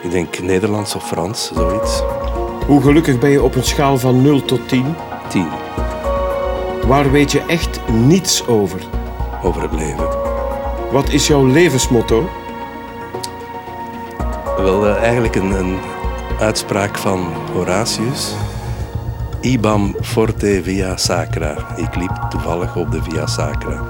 ik 0.03 0.11
denk 0.11 0.39
Nederlands 0.39 0.95
of 0.95 1.07
Frans, 1.07 1.51
zoiets. 1.55 2.03
Hoe 2.67 2.83
gelukkig 2.83 3.19
ben 3.19 3.31
je 3.31 3.43
op 3.43 3.55
een 3.55 3.65
schaal 3.65 3.99
van 3.99 4.23
0 4.23 4.45
tot 4.45 4.69
10? 4.69 4.95
10. 5.29 5.47
Waar 6.87 7.11
weet 7.11 7.33
je 7.33 7.43
echt 7.47 7.81
niets 7.89 8.47
over? 8.47 8.81
Over 9.43 9.63
het 9.63 9.73
leven. 9.73 10.09
Wat 10.91 11.09
is 11.11 11.27
jouw 11.27 11.47
levensmotto? 11.47 12.29
Wel, 14.57 14.87
uh, 14.87 14.97
eigenlijk 14.97 15.35
een, 15.35 15.51
een, 15.51 15.79
uitspraak 16.41 16.99
van 16.99 17.33
Horatius. 17.53 18.35
Ibam 19.41 19.97
forte 20.01 20.61
via 20.63 20.97
sacra. 20.97 21.77
Ik 21.77 21.97
liep 21.97 22.27
toevallig 22.31 22.77
op 22.77 22.91
de 22.91 23.03
via 23.03 23.27
sacra. 23.27 23.83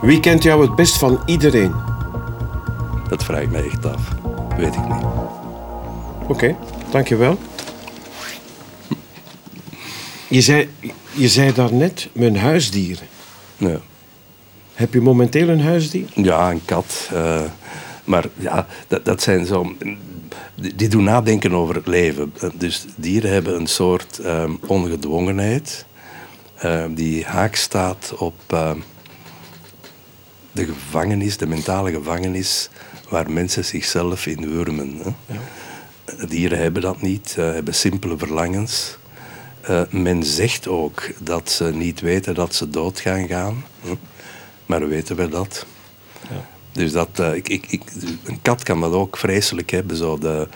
Wie 0.00 0.20
kent 0.20 0.42
jou 0.42 0.62
het 0.62 0.74
best 0.74 0.98
van 0.98 1.22
iedereen? 1.26 1.74
Dat 3.08 3.24
vraag 3.24 3.40
ik 3.40 3.50
mij 3.50 3.64
echt 3.64 3.86
af. 3.86 4.08
Weet 4.56 4.74
ik 4.74 4.88
niet. 4.88 5.04
Oké, 6.22 6.32
okay, 6.32 6.56
dankjewel. 6.90 7.38
Je 10.28 10.40
zei, 10.40 10.68
je 11.12 11.28
zei 11.28 11.52
daarnet 11.52 12.08
mijn 12.12 12.36
huisdieren. 12.36 13.06
Ja. 13.56 13.80
Heb 14.74 14.92
je 14.92 15.00
momenteel 15.00 15.48
een 15.48 15.60
huisdier? 15.60 16.08
Ja, 16.14 16.50
een 16.50 16.64
kat. 16.64 17.10
Uh, 17.12 17.40
maar 18.04 18.24
ja, 18.38 18.66
dat, 18.88 19.04
dat 19.04 19.22
zijn 19.22 19.46
zo. 19.46 19.76
Die, 20.54 20.74
die 20.74 20.88
doen 20.88 21.04
nadenken 21.04 21.52
over 21.52 21.74
het 21.74 21.86
leven. 21.86 22.34
Dus 22.54 22.84
dieren 22.96 23.32
hebben 23.32 23.54
een 23.54 23.66
soort 23.66 24.20
um, 24.24 24.58
ongedwongenheid. 24.66 25.86
Uh, 26.64 26.84
die 26.90 27.24
haak 27.24 27.54
staat 27.54 28.14
op 28.18 28.34
uh, 28.52 28.70
de 30.52 30.64
gevangenis, 30.64 31.36
de 31.36 31.46
mentale 31.46 31.90
gevangenis, 31.90 32.70
waar 33.08 33.30
mensen 33.30 33.64
zichzelf 33.64 34.26
in 34.26 34.50
wurmen. 34.50 35.00
Hè. 35.02 35.34
Ja. 35.34 36.26
Dieren 36.26 36.58
hebben 36.58 36.82
dat 36.82 37.02
niet, 37.02 37.36
uh, 37.38 37.52
hebben 37.52 37.74
simpele 37.74 38.18
verlangens. 38.18 38.96
Uh, 39.70 39.82
men 39.90 40.24
zegt 40.24 40.68
ook 40.68 41.10
dat 41.18 41.50
ze 41.50 41.64
niet 41.64 42.00
weten 42.00 42.34
dat 42.34 42.54
ze 42.54 42.70
dood 42.70 43.00
gaan 43.00 43.26
gaan. 43.26 43.64
Hm? 43.82 43.94
Maar 44.66 44.88
weten 44.88 45.16
we 45.16 45.28
dat? 45.28 45.66
Ja. 46.30 46.46
Dus 46.72 46.92
dat, 46.92 47.08
uh, 47.20 47.34
ik, 47.34 47.48
ik, 47.48 47.66
ik, 47.68 47.82
een 48.24 48.42
kat 48.42 48.62
kan 48.62 48.80
dat 48.80 48.92
ook 48.92 49.16
vreselijk 49.16 49.70
hebben. 49.70 49.96
Zo 49.96 50.18
de, 50.18 50.48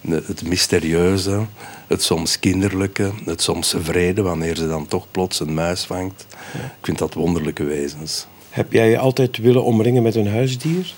de, 0.00 0.22
het 0.26 0.42
mysterieuze, 0.46 1.46
het 1.86 2.02
soms 2.02 2.38
kinderlijke, 2.38 3.10
het 3.24 3.42
soms 3.42 3.74
vrede 3.82 4.22
wanneer 4.22 4.56
ze 4.56 4.68
dan 4.68 4.86
toch 4.86 5.06
plots 5.10 5.40
een 5.40 5.54
muis 5.54 5.84
vangt. 5.84 6.26
Ja. 6.52 6.64
Ik 6.64 6.84
vind 6.84 6.98
dat 6.98 7.14
wonderlijke 7.14 7.64
wezens. 7.64 8.26
Heb 8.50 8.72
jij 8.72 8.90
je 8.90 8.98
altijd 8.98 9.36
willen 9.36 9.64
omringen 9.64 10.02
met 10.02 10.14
een 10.14 10.28
huisdier? 10.28 10.94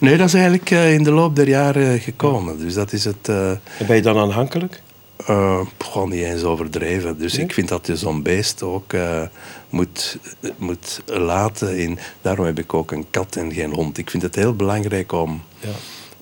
Nee, 0.00 0.16
dat 0.16 0.26
is 0.26 0.34
eigenlijk 0.34 0.70
uh, 0.70 0.92
in 0.92 1.02
de 1.02 1.10
loop 1.12 1.36
der 1.36 1.48
jaren 1.48 2.00
gekomen. 2.00 2.58
Dus 2.58 2.74
dat 2.74 2.92
is 2.92 3.04
het... 3.04 3.28
En 3.28 3.60
ben 3.86 3.96
je 3.96 4.02
dan 4.02 4.18
aanhankelijk? 4.18 4.82
Uh, 5.30 5.60
gewoon 5.78 6.08
niet 6.08 6.22
eens 6.22 6.42
overdreven. 6.42 7.18
Dus 7.18 7.32
nee? 7.32 7.44
ik 7.44 7.52
vind 7.52 7.68
dat 7.68 7.86
je 7.86 7.96
zo'n 7.96 8.22
beest 8.22 8.62
ook 8.62 8.92
uh, 8.92 9.22
moet, 9.68 10.18
moet 10.56 11.02
laten. 11.06 11.78
In, 11.78 11.98
daarom 12.22 12.46
heb 12.46 12.58
ik 12.58 12.74
ook 12.74 12.90
een 12.90 13.06
kat 13.10 13.36
en 13.36 13.52
geen 13.52 13.74
hond. 13.74 13.98
Ik 13.98 14.10
vind 14.10 14.22
het 14.22 14.34
heel 14.34 14.54
belangrijk 14.54 15.12
om. 15.12 15.42
Ja. 15.60 15.68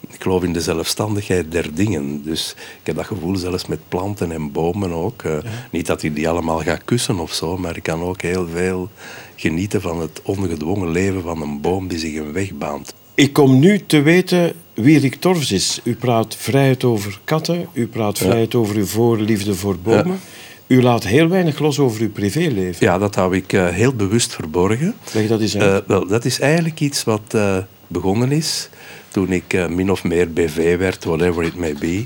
Ik 0.09 0.23
geloof 0.23 0.43
in 0.43 0.53
de 0.53 0.61
zelfstandigheid 0.61 1.53
der 1.53 1.75
dingen. 1.75 2.23
Dus 2.23 2.55
ik 2.81 2.87
heb 2.87 2.97
dat 2.97 3.07
gevoel 3.07 3.37
zelfs 3.37 3.67
met 3.67 3.89
planten 3.89 4.33
en 4.33 4.53
bomen 4.53 4.93
ook. 4.93 5.23
Uh, 5.23 5.43
ja. 5.43 5.51
Niet 5.71 5.87
dat 5.87 6.03
ik 6.03 6.15
die 6.15 6.29
allemaal 6.29 6.59
ga 6.59 6.77
kussen 6.85 7.19
of 7.19 7.33
zo, 7.33 7.57
maar 7.57 7.77
ik 7.77 7.83
kan 7.83 8.03
ook 8.03 8.23
heel 8.23 8.49
veel 8.49 8.89
genieten 9.37 9.81
van 9.81 10.01
het 10.01 10.21
ongedwongen 10.23 10.91
leven 10.91 11.23
van 11.23 11.43
een 11.43 11.61
boom 11.61 11.89
die 11.89 11.99
zich 11.99 12.17
een 12.17 12.33
weg 12.33 12.53
baant. 12.53 12.95
Ik 13.15 13.33
kom 13.33 13.59
nu 13.59 13.79
te 13.87 14.03
weten 14.03 14.53
wie 14.75 14.99
Rick 14.99 15.15
Torfs 15.15 15.53
is. 15.53 15.81
U 15.85 15.95
praat 15.97 16.37
vrijheid 16.37 16.85
over 16.85 17.21
katten, 17.25 17.67
u 17.73 17.87
praat 17.87 18.19
vrijheid 18.19 18.53
ja. 18.53 18.59
over 18.59 18.77
uw 18.77 18.87
voorliefde 18.87 19.55
voor 19.55 19.79
bomen. 19.79 20.07
Ja. 20.07 20.77
U 20.77 20.83
laat 20.83 21.05
heel 21.05 21.29
weinig 21.29 21.59
los 21.59 21.79
over 21.79 22.01
uw 22.01 22.11
privéleven. 22.11 22.87
Ja, 22.87 22.99
dat 22.99 23.15
hou 23.15 23.37
ik 23.37 23.53
uh, 23.53 23.69
heel 23.69 23.95
bewust 23.95 24.35
verborgen. 24.35 24.95
Leg 25.13 25.29
dat 25.29 25.41
eens 25.41 25.57
uit. 25.57 25.83
Uh, 25.83 25.89
wel, 25.89 26.07
dat 26.07 26.25
is 26.25 26.41
eigenlijk 26.41 26.81
iets 26.81 27.05
wat 27.05 27.33
uh, 27.35 27.57
begonnen 27.87 28.33
is 28.33 28.69
toen 29.09 29.33
ik 29.33 29.69
min 29.69 29.91
of 29.91 30.05
meer 30.05 30.33
BV 30.33 30.79
werd, 30.79 31.05
whatever 31.05 31.45
it 31.45 31.57
may 31.57 31.75
be. 31.75 32.05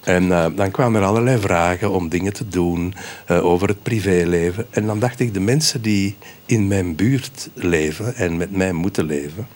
En 0.00 0.28
dan 0.56 0.70
kwamen 0.70 1.00
er 1.00 1.06
allerlei 1.06 1.40
vragen 1.40 1.90
om 1.90 2.08
dingen 2.08 2.32
te 2.32 2.48
doen 2.48 2.94
over 3.28 3.68
het 3.68 3.82
privéleven. 3.82 4.66
En 4.70 4.86
dan 4.86 4.98
dacht 4.98 5.20
ik, 5.20 5.34
de 5.34 5.40
mensen 5.40 5.82
die 5.82 6.16
in 6.44 6.66
mijn 6.66 6.94
buurt 6.94 7.48
leven 7.54 8.14
en 8.14 8.36
met 8.36 8.56
mij 8.56 8.72
moeten 8.72 9.06
leven, 9.06 9.46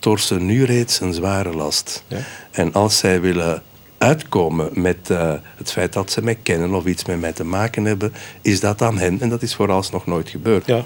torsen 0.00 0.46
nu 0.46 0.64
reeds 0.64 1.00
een 1.00 1.14
zware 1.14 1.54
last. 1.54 2.04
Ja? 2.06 2.18
En 2.50 2.72
als 2.72 2.98
zij 2.98 3.20
willen 3.20 3.62
uitkomen 3.98 4.70
met 4.72 5.10
uh, 5.10 5.32
het 5.56 5.72
feit 5.72 5.92
dat 5.92 6.10
ze 6.10 6.22
mij 6.22 6.38
kennen 6.42 6.74
of 6.74 6.84
iets 6.84 7.04
met 7.04 7.20
mij 7.20 7.32
te 7.32 7.44
maken 7.44 7.84
hebben, 7.84 8.12
is 8.42 8.60
dat 8.60 8.82
aan 8.82 8.98
hen. 8.98 9.20
En 9.20 9.28
dat 9.28 9.42
is 9.42 9.54
vooralsnog 9.54 10.06
nooit 10.06 10.28
gebeurd. 10.28 10.66
Ja. 10.66 10.84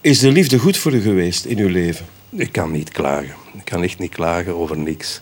Is 0.00 0.18
de 0.18 0.30
liefde 0.30 0.58
goed 0.58 0.76
voor 0.76 0.92
u 0.92 1.00
geweest 1.00 1.44
in 1.44 1.58
uw 1.58 1.68
leven? 1.68 2.06
Ik 2.30 2.52
kan 2.52 2.70
niet 2.70 2.90
klagen. 2.90 3.34
Ik 3.54 3.64
kan 3.64 3.82
echt 3.82 3.98
niet 3.98 4.14
klagen 4.14 4.56
over 4.56 4.78
niks. 4.78 5.20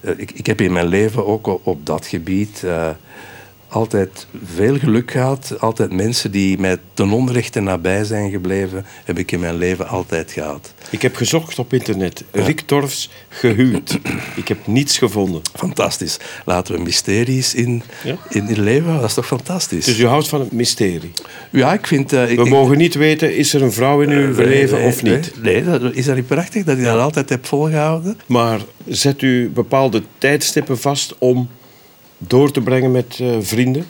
Uh, 0.00 0.10
ik, 0.16 0.30
ik, 0.30 0.46
heb 0.46 0.60
in 0.60 0.72
mijn 0.72 0.86
leven 0.86 1.26
ook 1.26 1.46
op, 1.46 1.66
op 1.66 1.86
dat 1.86 2.06
gebied 2.06 2.62
uh, 2.64 2.88
altijd 3.68 4.26
veel 4.44 4.78
geluk 4.78 5.10
gehad. 5.10 5.54
Altijd 5.58 5.92
mensen 5.92 6.30
die 6.30 6.58
mij 6.58 6.76
ten 6.94 7.10
onrechte 7.10 7.60
nabij 7.60 8.04
zijn 8.04 8.30
gebleven, 8.30 8.86
heb 9.04 9.18
ik 9.18 9.32
in 9.32 9.40
mijn 9.40 9.56
leven 9.56 9.88
altijd 9.88 10.32
gehad. 10.32 10.72
Ik 10.90 11.02
heb 11.02 11.16
gezocht 11.16 11.58
op 11.58 11.72
internet. 11.72 12.24
Ja. 12.32 12.44
Rick 12.44 12.60
Torfs 12.60 13.10
gehuwd. 13.28 13.98
ik 14.36 14.48
heb 14.48 14.66
niets 14.66 14.98
gevonden. 14.98 15.42
Fantastisch. 15.54 16.18
Laten 16.44 16.74
we 16.74 16.82
mysteries 16.82 17.54
in, 17.54 17.82
ja? 18.04 18.16
in, 18.28 18.48
in 18.48 18.60
leven. 18.60 18.94
Dat 18.94 19.04
is 19.04 19.14
toch 19.14 19.26
fantastisch? 19.26 19.84
Dus 19.84 19.96
je 19.96 20.06
houdt 20.06 20.28
van 20.28 20.40
het 20.40 20.52
mysterie? 20.52 21.10
Ja, 21.50 21.72
ik 21.72 21.86
vind... 21.86 22.12
Uh, 22.12 22.24
we 22.24 22.30
ik, 22.30 22.48
mogen 22.48 22.78
niet 22.78 22.94
weten, 22.94 23.36
is 23.36 23.54
er 23.54 23.62
een 23.62 23.72
vrouw 23.72 24.00
in 24.00 24.10
uw 24.10 24.30
uh, 24.30 24.36
leven 24.36 24.78
nee, 24.78 24.86
of 24.86 25.02
niet? 25.02 25.32
Nee, 25.42 25.64
dat, 25.64 25.82
is 25.92 26.04
dat 26.04 26.14
niet 26.14 26.26
prachtig 26.26 26.64
dat 26.64 26.76
je 26.76 26.82
ja. 26.82 26.92
dat 26.92 27.02
altijd 27.02 27.28
hebt 27.28 27.48
volgehouden? 27.48 28.18
Maar 28.26 28.60
zet 28.86 29.22
u 29.22 29.50
bepaalde 29.50 30.02
tijdstippen 30.18 30.78
vast 30.78 31.14
om 31.18 31.48
door 32.18 32.50
te 32.50 32.60
brengen 32.60 32.90
met 32.90 33.18
uh, 33.22 33.36
vrienden? 33.40 33.86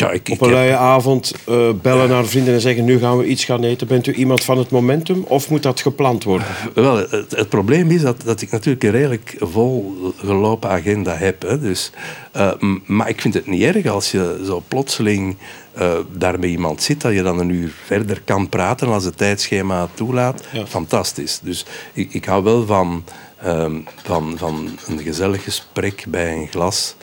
Ja, 0.00 0.10
ik, 0.10 0.28
op 0.30 0.40
een 0.40 0.50
luie 0.50 0.70
heb... 0.70 0.78
avond 0.78 1.34
uh, 1.48 1.70
bellen 1.82 2.08
naar 2.08 2.26
vrienden 2.26 2.54
en 2.54 2.60
zeggen: 2.60 2.84
Nu 2.84 2.98
gaan 2.98 3.18
we 3.18 3.26
iets 3.26 3.44
gaan 3.44 3.64
eten. 3.64 3.86
Bent 3.86 4.06
u 4.06 4.12
iemand 4.12 4.44
van 4.44 4.58
het 4.58 4.70
momentum 4.70 5.24
of 5.28 5.50
moet 5.50 5.62
dat 5.62 5.80
gepland 5.80 6.24
worden? 6.24 6.46
Wel, 6.74 6.96
het, 6.96 7.30
het 7.30 7.48
probleem 7.48 7.90
is 7.90 8.02
dat, 8.02 8.22
dat 8.22 8.40
ik 8.40 8.50
natuurlijk 8.50 8.84
een 8.84 8.90
redelijk 8.90 9.36
volgelopen 9.40 10.70
agenda 10.70 11.14
heb. 11.14 11.42
Hè. 11.42 11.60
Dus, 11.60 11.90
uh, 12.36 12.52
maar 12.86 13.08
ik 13.08 13.20
vind 13.20 13.34
het 13.34 13.46
niet 13.46 13.62
erg 13.62 13.86
als 13.86 14.10
je 14.10 14.42
zo 14.44 14.62
plotseling 14.68 15.36
uh, 15.78 15.92
daar 16.12 16.38
met 16.38 16.50
iemand 16.50 16.82
zit, 16.82 17.00
dat 17.00 17.12
je 17.12 17.22
dan 17.22 17.38
een 17.38 17.50
uur 17.50 17.72
verder 17.84 18.22
kan 18.24 18.48
praten 18.48 18.88
als 18.88 19.04
het 19.04 19.16
tijdschema 19.16 19.88
toelaat. 19.94 20.44
Ja. 20.52 20.66
Fantastisch. 20.66 21.40
Dus 21.42 21.64
ik, 21.92 22.12
ik 22.14 22.24
hou 22.24 22.44
wel 22.44 22.66
van, 22.66 23.04
um, 23.46 23.84
van, 24.02 24.34
van 24.36 24.78
een 24.86 24.98
gezellig 24.98 25.44
gesprek 25.44 26.04
bij 26.08 26.32
een 26.32 26.48
glas. 26.48 26.96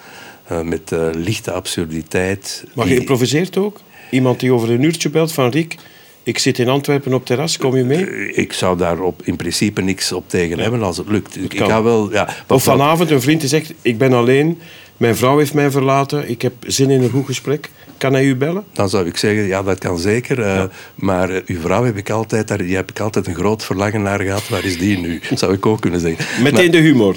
Uh, 0.51 0.61
met 0.61 0.91
uh, 0.91 1.07
lichte 1.13 1.51
absurditeit. 1.51 2.63
Maar 2.73 2.87
je 2.87 2.99
improviseert 2.99 3.57
ook? 3.57 3.79
Iemand 4.11 4.39
die 4.39 4.51
over 4.51 4.71
een 4.71 4.83
uurtje 4.83 5.09
belt 5.09 5.31
van 5.31 5.49
Riek, 5.49 5.75
Ik 6.23 6.39
zit 6.39 6.59
in 6.59 6.69
Antwerpen 6.69 7.13
op 7.13 7.25
terras, 7.25 7.57
kom 7.57 7.77
je 7.77 7.83
mee? 7.83 8.05
Eh, 8.05 8.37
Ik 8.37 8.53
zou 8.53 8.77
daar 8.77 8.99
op, 8.99 9.21
in 9.23 9.35
principe 9.35 9.81
niks 9.81 10.11
op 10.11 10.29
tegen 10.29 10.59
hebben 10.59 10.83
als 10.83 10.97
het 10.97 11.09
lukt. 11.09 11.37
Ik, 11.43 11.57
ga 11.57 11.83
wel, 11.83 12.11
ja, 12.11 12.29
Of 12.47 12.63
vanavond 12.63 13.09
een 13.11 13.21
vriend 13.21 13.39
die 13.39 13.49
zegt, 13.49 13.73
ik 13.81 13.97
ben 13.97 14.13
alleen, 14.13 14.59
mijn 14.97 15.15
vrouw 15.15 15.37
heeft 15.37 15.53
mij 15.53 15.71
verlaten, 15.71 16.29
ik 16.29 16.41
heb 16.41 16.53
zin 16.67 16.89
in 16.89 17.03
een 17.03 17.09
goed 17.09 17.25
gesprek. 17.25 17.69
Kan 17.97 18.13
hij 18.13 18.25
u 18.25 18.35
bellen? 18.35 18.63
Dan 18.73 18.89
zou 18.89 19.05
ik 19.07 19.17
zeggen, 19.17 19.43
ja, 19.43 19.63
dat 19.63 19.79
kan 19.79 19.97
zeker. 19.99 20.41
eh, 20.41 20.63
Maar 20.95 21.29
eh, 21.29 21.41
uw 21.45 21.59
vrouw 21.59 21.83
heb 21.83 21.97
ik 21.97 22.09
altijd, 22.09 22.47
daar, 22.47 22.57
die 22.57 22.75
heb 22.75 22.89
ik 22.89 22.99
altijd 22.99 23.27
een 23.27 23.35
groot 23.35 23.63
verlangen 23.63 24.01
naar 24.01 24.19
gehad. 24.19 24.47
Waar 24.49 24.63
is 24.65 24.77
die 24.77 24.97
nu? 24.99 25.21
Zou 25.33 25.53
ik 25.53 25.65
ook 25.65 25.81
kunnen 25.81 25.99
zeggen. 25.99 26.43
Meteen 26.43 26.71
de 26.71 26.77
humor. 26.77 27.15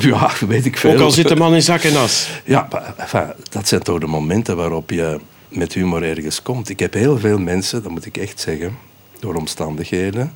Ja, 0.00 0.30
weet 0.48 0.66
ik 0.66 0.76
veel. 0.76 0.92
Ook 0.92 0.98
al 1.00 1.10
zit 1.10 1.28
de 1.28 1.36
man 1.36 1.54
in 1.54 1.62
zak 1.62 1.82
en 1.82 1.96
as. 1.96 2.28
Ja, 2.44 2.68
maar, 2.70 2.94
enfin, 2.96 3.32
dat 3.50 3.68
zijn 3.68 3.82
toch 3.82 3.98
de 3.98 4.06
momenten 4.06 4.56
waarop 4.56 4.90
je 4.90 5.18
met 5.48 5.72
humor 5.72 6.02
ergens 6.02 6.42
komt. 6.42 6.68
Ik 6.68 6.78
heb 6.80 6.94
heel 6.94 7.18
veel 7.18 7.38
mensen, 7.38 7.82
dat 7.82 7.90
moet 7.92 8.06
ik 8.06 8.16
echt 8.16 8.40
zeggen, 8.40 8.76
door 9.20 9.34
omstandigheden, 9.34 10.32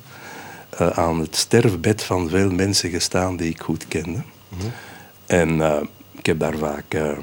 eh, 0.77 0.87
aan 0.87 1.19
het 1.19 1.35
sterfbed 1.35 2.03
van 2.03 2.29
veel 2.29 2.49
mensen 2.51 2.89
gestaan 2.89 3.37
die 3.37 3.49
ik 3.49 3.61
goed 3.61 3.85
kende. 3.87 4.17
En 5.25 5.61
eh, 5.61 5.73
ik 6.25 6.31
heb 6.31 6.39
daar 6.39 6.57
vaak 6.57 6.93
eh, 6.93 7.17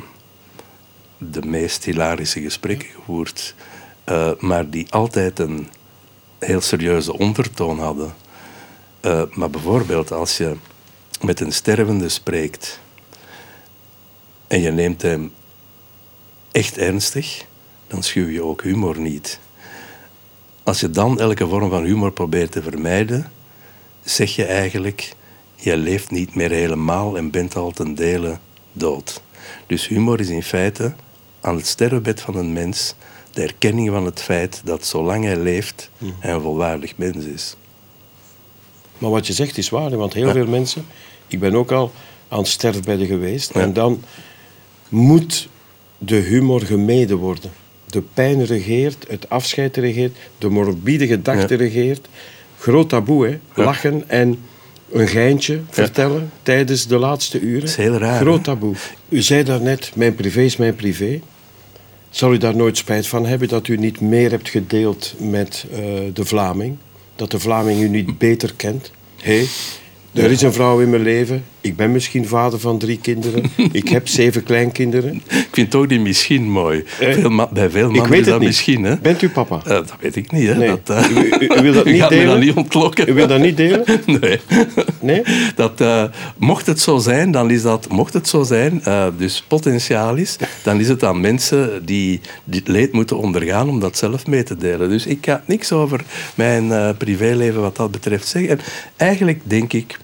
de 1.19 1.43
meest 1.43 1.85
hilarische 1.85 2.41
gesprekken 2.41 2.89
gevoerd, 2.89 3.55
eh, 4.05 4.31
maar 4.39 4.71
die 4.71 4.87
altijd 4.91 5.39
een 5.39 5.69
heel 6.39 6.61
serieuze 6.61 7.19
ondertoon 7.19 7.79
hadden. 7.79 8.15
Eh, 9.01 9.23
maar 9.31 9.51
bijvoorbeeld 9.51 10.13
als 10.13 10.37
je 10.37 10.57
met 11.21 11.41
een 11.41 11.53
stervende 11.53 12.09
spreekt 12.09 12.81
en 14.47 14.61
je 14.61 14.71
neemt 14.71 15.03
hem 15.03 15.33
echt 16.53 16.79
ernstig, 16.79 17.45
dan 17.87 18.03
schuw 18.03 18.29
je 18.29 18.43
ook 18.43 18.63
humor 18.63 18.99
niet. 18.99 19.39
Als 20.63 20.81
je 20.81 20.91
dan 20.91 21.21
elke 21.21 21.49
vorm 21.49 21.71
van 21.71 21.85
humor 21.85 22.13
probeert 22.13 22.53
te 22.53 22.63
vermijden, 22.63 23.33
zeg 24.03 24.37
je 24.37 24.45
eigenlijk, 24.45 25.13
je 25.55 25.77
leeft 25.77 26.11
niet 26.11 26.35
meer 26.35 26.51
helemaal 26.51 27.17
en 27.17 27.31
bent 27.31 27.57
al 27.57 27.71
ten 27.71 27.95
dele 27.95 28.39
dood. 28.73 29.23
Dus 29.67 29.89
humor 29.89 30.21
is 30.21 30.29
in 30.29 30.43
feite 30.43 30.95
aan 31.41 31.57
het 31.57 31.67
sterfbed 31.67 32.21
van 32.21 32.37
een 32.37 32.53
mens 32.53 32.95
de 33.33 33.43
erkenning 33.43 33.91
van 33.91 34.05
het 34.05 34.21
feit 34.21 34.61
dat 34.65 34.87
zolang 34.87 35.25
hij 35.25 35.37
leeft, 35.37 35.91
hij 36.19 36.33
een 36.35 36.41
volwaardig 36.41 36.97
mens 36.97 37.25
is. 37.25 37.57
Maar 38.99 39.11
wat 39.11 39.27
je 39.27 39.33
zegt 39.33 39.59
is 39.59 39.69
waar, 39.69 39.91
hè, 39.91 39.97
want 39.97 40.15
heel 40.15 40.31
veel 40.31 40.47
mensen... 40.47 40.87
Ik 41.27 41.41
ben 41.41 41.55
ook 41.55 41.73
al 41.73 41.93
aan 42.29 42.47
sterfbedden 42.47 43.07
geweest. 43.07 43.55
Ja. 43.55 43.61
En 43.61 43.73
dan 43.73 44.03
moet 44.89 45.49
de 45.99 46.17
humor 46.17 46.61
gemeden 46.61 47.17
worden. 47.17 47.51
De 47.87 48.03
pijn 48.15 48.45
regeert, 48.45 49.05
het 49.09 49.29
afscheid 49.29 49.77
regeert, 49.77 50.17
de 50.39 50.49
morbide 50.49 51.07
gedachte 51.07 51.55
Ja. 51.55 51.61
regeert. 51.61 52.09
Groot 52.59 52.89
taboe, 52.89 53.27
hè? 53.27 53.63
Lachen 53.63 54.09
en 54.09 54.39
een 54.93 55.09
geintje 55.09 55.61
vertellen 55.71 56.31
tijdens 56.43 56.87
de 56.87 56.99
laatste 56.99 57.41
uren. 57.41 57.61
Dat 57.61 57.69
is 57.69 57.77
heel 57.77 57.99
raar, 57.99 58.21
Groot 58.21 58.37
hè? 58.37 58.43
taboe. 58.43 58.75
U 59.09 59.23
zei 59.23 59.43
daarnet, 59.43 59.91
mijn 59.95 60.15
privé 60.15 60.41
is 60.41 60.57
mijn 60.57 60.75
privé. 60.75 61.21
Zal 62.11 62.33
u 62.33 62.39
daar 62.39 62.57
nooit 62.57 62.77
spijt 62.77 63.07
van 63.07 63.27
hebben 63.27 63.49
dat 63.49 63.69
u 63.69 63.77
niet 63.77 64.01
meer 64.01 64.31
hebt 64.31 64.49
gedeeld 64.49 65.15
met 65.19 65.65
eh, 65.71 65.79
de 66.13 66.25
Vlaming? 66.25 66.77
Dat 67.17 67.31
de 67.31 67.39
Vlaming 67.39 67.81
u 67.81 67.89
niet 67.89 68.19
beter 68.19 68.55
kent? 68.57 68.91
Hé, 69.17 69.45
er 70.15 70.31
is 70.31 70.43
een 70.43 70.53
vrouw 70.53 70.81
in 70.81 70.91
mijn 70.91 71.03
leven. 71.03 71.45
Ik 71.61 71.77
ben 71.77 71.93
misschien 71.93 72.27
vader 72.27 72.61
van 72.61 72.79
drie 72.79 72.99
kinderen. 73.03 73.43
Ik 73.73 73.89
heb 73.89 74.09
zeven 74.09 74.43
kleinkinderen. 74.43 75.15
Ik 75.29 75.49
vind 75.53 75.71
toch 75.71 75.87
die 75.87 76.01
misschien 76.01 76.51
mooi. 76.51 76.85
Eh, 77.01 77.13
Veel 77.13 77.49
bij 77.53 77.71
veel 77.71 77.89
Ik 77.89 77.97
mannen 77.97 78.11
weet 78.11 78.11
is 78.11 78.17
het 78.19 78.27
dat 78.27 78.39
niet. 78.39 78.49
misschien. 78.49 78.85
Hè? 78.85 78.97
Bent 78.99 79.23
u 79.23 79.29
papa? 79.29 79.57
Eh, 79.65 79.69
dat 79.71 79.95
weet 80.01 80.17
ik 80.17 80.33
niet. 80.33 80.47
Hè? 80.49 80.55
Nee. 80.55 80.69
Dat, 80.69 80.91
eh, 81.05 81.11
U- 81.11 81.37
u- 81.41 81.59
u 81.59 81.63
wil 81.63 81.73
dat 81.73 81.85
niet 81.93 82.01
gaat 82.01 82.11
me 82.11 82.17
dat 82.17 82.27
delen? 82.27 82.41
niet 82.41 82.53
ontlokken. 82.55 83.09
U 83.09 83.13
wil 83.13 83.27
dat 83.27 83.41
niet 83.41 83.57
delen? 83.57 83.85
Nee. 84.21 84.39
Nee? 85.03 85.23
Dat, 85.55 85.81
eh, 85.81 86.05
mocht 86.37 86.67
het 86.67 86.81
zo 86.81 86.99
zijn, 86.99 87.31
dan 87.31 87.51
is 87.51 87.63
dat, 87.63 87.89
mocht 87.89 88.13
het 88.13 88.29
zo 88.29 88.43
zijn, 88.43 88.85
eh, 88.85 89.07
dus 89.17 89.45
potentiaal 89.49 90.15
is, 90.15 90.37
dan 90.63 90.81
is 90.81 90.89
het 90.89 91.05
aan 91.05 91.21
mensen 91.21 91.85
die 91.85 92.21
dit 92.45 92.69
leed 92.69 92.93
moeten 92.93 93.17
ondergaan 93.19 93.69
om 93.69 93.81
dat 93.81 93.97
zelf 93.97 94.27
mee 94.27 94.43
te 94.43 94.57
delen. 94.57 94.89
Dus 94.89 95.07
ik 95.07 95.19
ga 95.27 95.43
niks 95.47 95.73
over 95.73 96.05
mijn 96.35 96.73
eh, 96.73 96.91
privéleven 96.99 97.61
wat 97.61 97.77
dat 97.77 97.91
betreft 97.91 98.27
zeggen. 98.29 98.51
En 98.51 98.65
eigenlijk 98.97 99.41
denk 99.45 99.73
ik, 99.73 99.99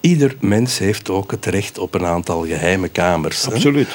ieder 0.00 0.36
mens 0.40 0.78
heeft 0.78 1.10
ook 1.10 1.30
het 1.30 1.46
recht 1.46 1.78
op 1.78 1.94
een 1.94 2.06
aantal 2.06 2.46
geheime 2.46 2.88
kamers. 2.88 3.44
hè. 3.44 3.52
Absoluut. 3.52 3.88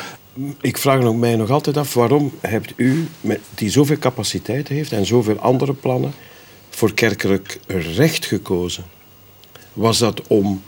Ik 0.61 0.77
vraag 0.77 1.13
mij 1.13 1.35
nog 1.35 1.49
altijd 1.49 1.77
af, 1.77 1.93
waarom 1.93 2.31
hebt 2.41 2.73
u, 2.75 3.07
die 3.55 3.69
zoveel 3.69 3.97
capaciteit 3.97 4.67
heeft 4.67 4.91
en 4.91 5.05
zoveel 5.05 5.39
andere 5.39 5.73
plannen, 5.73 6.13
voor 6.69 6.93
kerkelijk 6.93 7.59
recht 7.95 8.25
gekozen? 8.25 8.83
Was 9.77 9.97
dat 9.97 10.27
om 10.27 10.61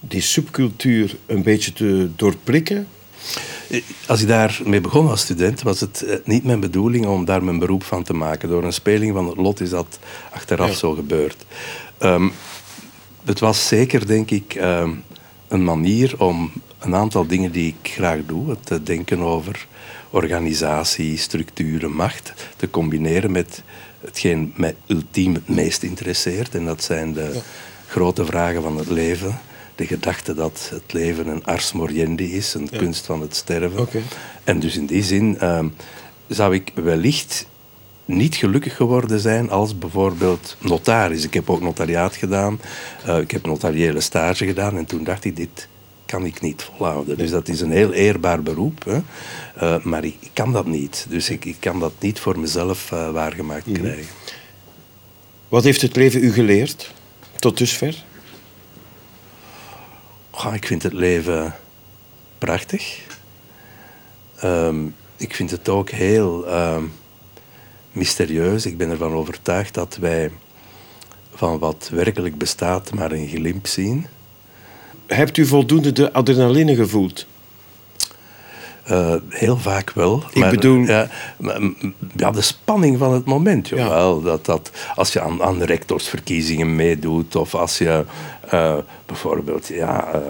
die 0.00 0.20
subcultuur 0.20 1.16
een 1.26 1.42
beetje 1.42 1.72
te 1.72 2.08
doorprikken? 2.16 2.88
Als 4.06 4.20
ik 4.20 4.28
daarmee 4.28 4.80
begon 4.80 5.08
als 5.08 5.20
student, 5.20 5.62
was 5.62 5.80
het 5.80 6.02
eh, 6.02 6.16
niet 6.24 6.44
mijn 6.44 6.60
bedoeling 6.60 7.06
om 7.06 7.24
daar 7.24 7.44
mijn 7.44 7.58
beroep 7.58 7.82
van 7.82 8.02
te 8.02 8.12
maken. 8.12 8.48
Door 8.48 8.64
een 8.64 8.72
speling 8.72 9.14
van 9.14 9.26
het 9.28 9.36
lot 9.36 9.60
is 9.60 9.70
dat 9.70 9.98
achteraf 10.30 10.68
Ja. 10.68 10.74
zo 10.74 10.92
gebeurd. 10.92 11.44
Ehm, 11.98 12.28
het 13.24 13.38
was 13.40 13.68
zeker, 13.68 14.06
denk 14.06 14.30
ik, 14.30 14.54
ehm, 14.54 14.90
een 15.48 15.64
manier 15.64 16.14
om 16.18 16.52
een 16.78 16.94
aantal 16.94 17.26
dingen 17.26 17.52
die 17.52 17.74
ik 17.80 17.90
graag 17.90 18.18
doe, 18.26 18.50
het 18.50 18.66
te 18.66 18.82
denken 18.82 19.18
over 19.20 19.66
organisatie, 20.10 21.18
structuren, 21.18 21.92
macht, 21.92 22.32
te 22.56 22.70
combineren 22.70 23.30
met 23.30 23.62
hetgeen 24.00 24.52
mij 24.56 24.74
ultiem 24.86 25.34
het 25.34 25.48
meest 25.48 25.82
interesseert. 25.82 26.54
En 26.54 26.64
dat 26.64 26.82
zijn 26.82 27.12
de 27.12 27.40
grote 27.88 28.24
vragen 28.24 28.62
van 28.62 28.76
het 28.76 28.90
leven. 28.90 29.40
De 29.74 29.86
gedachte 29.86 30.34
dat 30.34 30.68
het 30.72 30.92
leven 30.92 31.26
een 31.26 31.44
ars 31.44 31.72
moriendi 31.72 32.36
is, 32.36 32.54
een 32.54 32.70
kunst 32.70 33.06
van 33.06 33.20
het 33.20 33.36
sterven. 33.36 33.88
En 34.44 34.60
dus 34.60 34.76
in 34.76 34.86
die 34.86 35.02
zin 35.02 35.38
ehm, 35.38 35.68
zou 36.26 36.54
ik 36.54 36.72
wellicht 36.74 37.46
niet 38.04 38.36
gelukkig 38.36 38.76
geworden 38.76 39.20
zijn 39.20 39.50
als 39.50 39.78
bijvoorbeeld 39.78 40.56
notaris. 40.58 41.24
Ik 41.24 41.34
heb 41.34 41.50
ook 41.50 41.60
notariaat 41.60 42.16
gedaan, 42.16 42.60
eh, 43.04 43.18
ik 43.18 43.30
heb 43.30 43.46
notariële 43.46 44.00
stage 44.00 44.46
gedaan 44.46 44.76
en 44.76 44.84
toen 44.84 45.04
dacht 45.04 45.24
ik, 45.24 45.36
dit 45.36 45.68
kan 46.06 46.24
ik 46.24 46.40
niet 46.40 46.62
volhouden. 46.62 47.18
Dus 47.18 47.30
dat 47.30 47.48
is 47.48 47.60
een 47.60 47.70
heel 47.70 47.92
eerbaar 47.92 48.42
beroep, 48.42 48.84
hè. 48.84 49.00
Eh, 49.54 49.84
maar 49.84 50.04
ik, 50.04 50.16
ik 50.20 50.30
kan 50.32 50.52
dat 50.52 50.66
niet. 50.66 51.06
Dus 51.08 51.30
ik, 51.30 51.44
ik 51.44 51.56
kan 51.60 51.80
dat 51.80 51.92
niet 51.98 52.20
voor 52.20 52.38
mezelf 52.38 52.92
eh, 52.92 53.10
waargemaakt 53.10 53.66
krijgen. 53.72 54.14
Wat 55.48 55.64
heeft 55.64 55.82
het 55.82 55.96
leven 55.96 56.24
u 56.24 56.32
geleerd 56.32 56.92
tot 57.38 57.58
dusver? 57.58 58.04
Goh, 60.30 60.54
ik 60.54 60.66
vind 60.66 60.82
het 60.82 60.92
leven 60.92 61.54
prachtig. 62.38 63.00
Ehm, 64.36 64.86
ik 65.16 65.34
vind 65.34 65.50
het 65.50 65.68
ook 65.68 65.90
heel 65.90 66.46
ehm, 66.46 66.84
mysterieus. 67.92 68.66
Ik 68.66 68.76
ben 68.76 68.90
ervan 68.90 69.12
overtuigd 69.12 69.74
dat 69.74 69.96
wij 69.96 70.30
van 71.34 71.58
wat 71.58 71.88
werkelijk 71.92 72.38
bestaat 72.38 72.94
maar 72.94 73.12
een 73.12 73.28
glimp 73.28 73.66
zien. 73.66 74.06
Hebt 75.06 75.36
u 75.36 75.46
voldoende 75.46 75.92
de 75.92 76.12
adrenaline 76.12 76.74
gevoeld? 76.74 77.26
Eh, 78.88 79.14
heel 79.28 79.56
vaak 79.56 79.90
wel. 79.94 80.22
Ik 80.32 80.50
bedoel- 80.50 80.84
Ja, 80.86 81.08
maar, 81.36 81.60
mm, 81.62 81.76
ja, 82.16 82.30
de 82.30 82.40
spanning 82.42 82.98
van 82.98 83.12
het 83.12 83.24
moment. 83.24 83.68
Jawel, 83.68 84.22
dat, 84.22 84.44
dat, 84.46 84.70
als 84.94 85.12
je 85.12 85.20
aan, 85.20 85.42
aan 85.42 85.62
rectorsverkiezingen 85.62 86.76
meedoet 86.76 87.36
of 87.36 87.54
als 87.54 87.78
je 87.78 88.04
eh, 88.50 88.74
bijvoorbeeld... 89.06 89.66
Ja, 89.68 90.08
eh, 90.12 90.20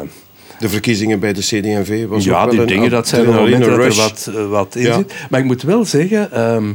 De 0.58 0.68
verkiezingen 0.68 1.20
bij 1.20 1.32
de 1.32 1.40
CD&V 1.40 2.06
was 2.06 2.24
ja, 2.24 2.30
ook 2.32 2.38
wel 2.40 2.50
die 2.50 2.60
een 2.60 2.66
dingen, 2.66 2.90
dat 2.90 3.08
zijn 3.08 3.20
adrenaline 3.26 3.58
momenten 3.70 3.96
dat 3.96 4.26
er 4.26 4.48
wat, 4.48 4.48
wat 4.50 4.74
in 4.74 4.82
Ja. 4.82 4.94
zit. 4.96 5.14
Maar 5.30 5.40
ik 5.40 5.46
moet 5.46 5.62
wel 5.62 5.84
zeggen... 5.84 6.32
ehm, 6.32 6.72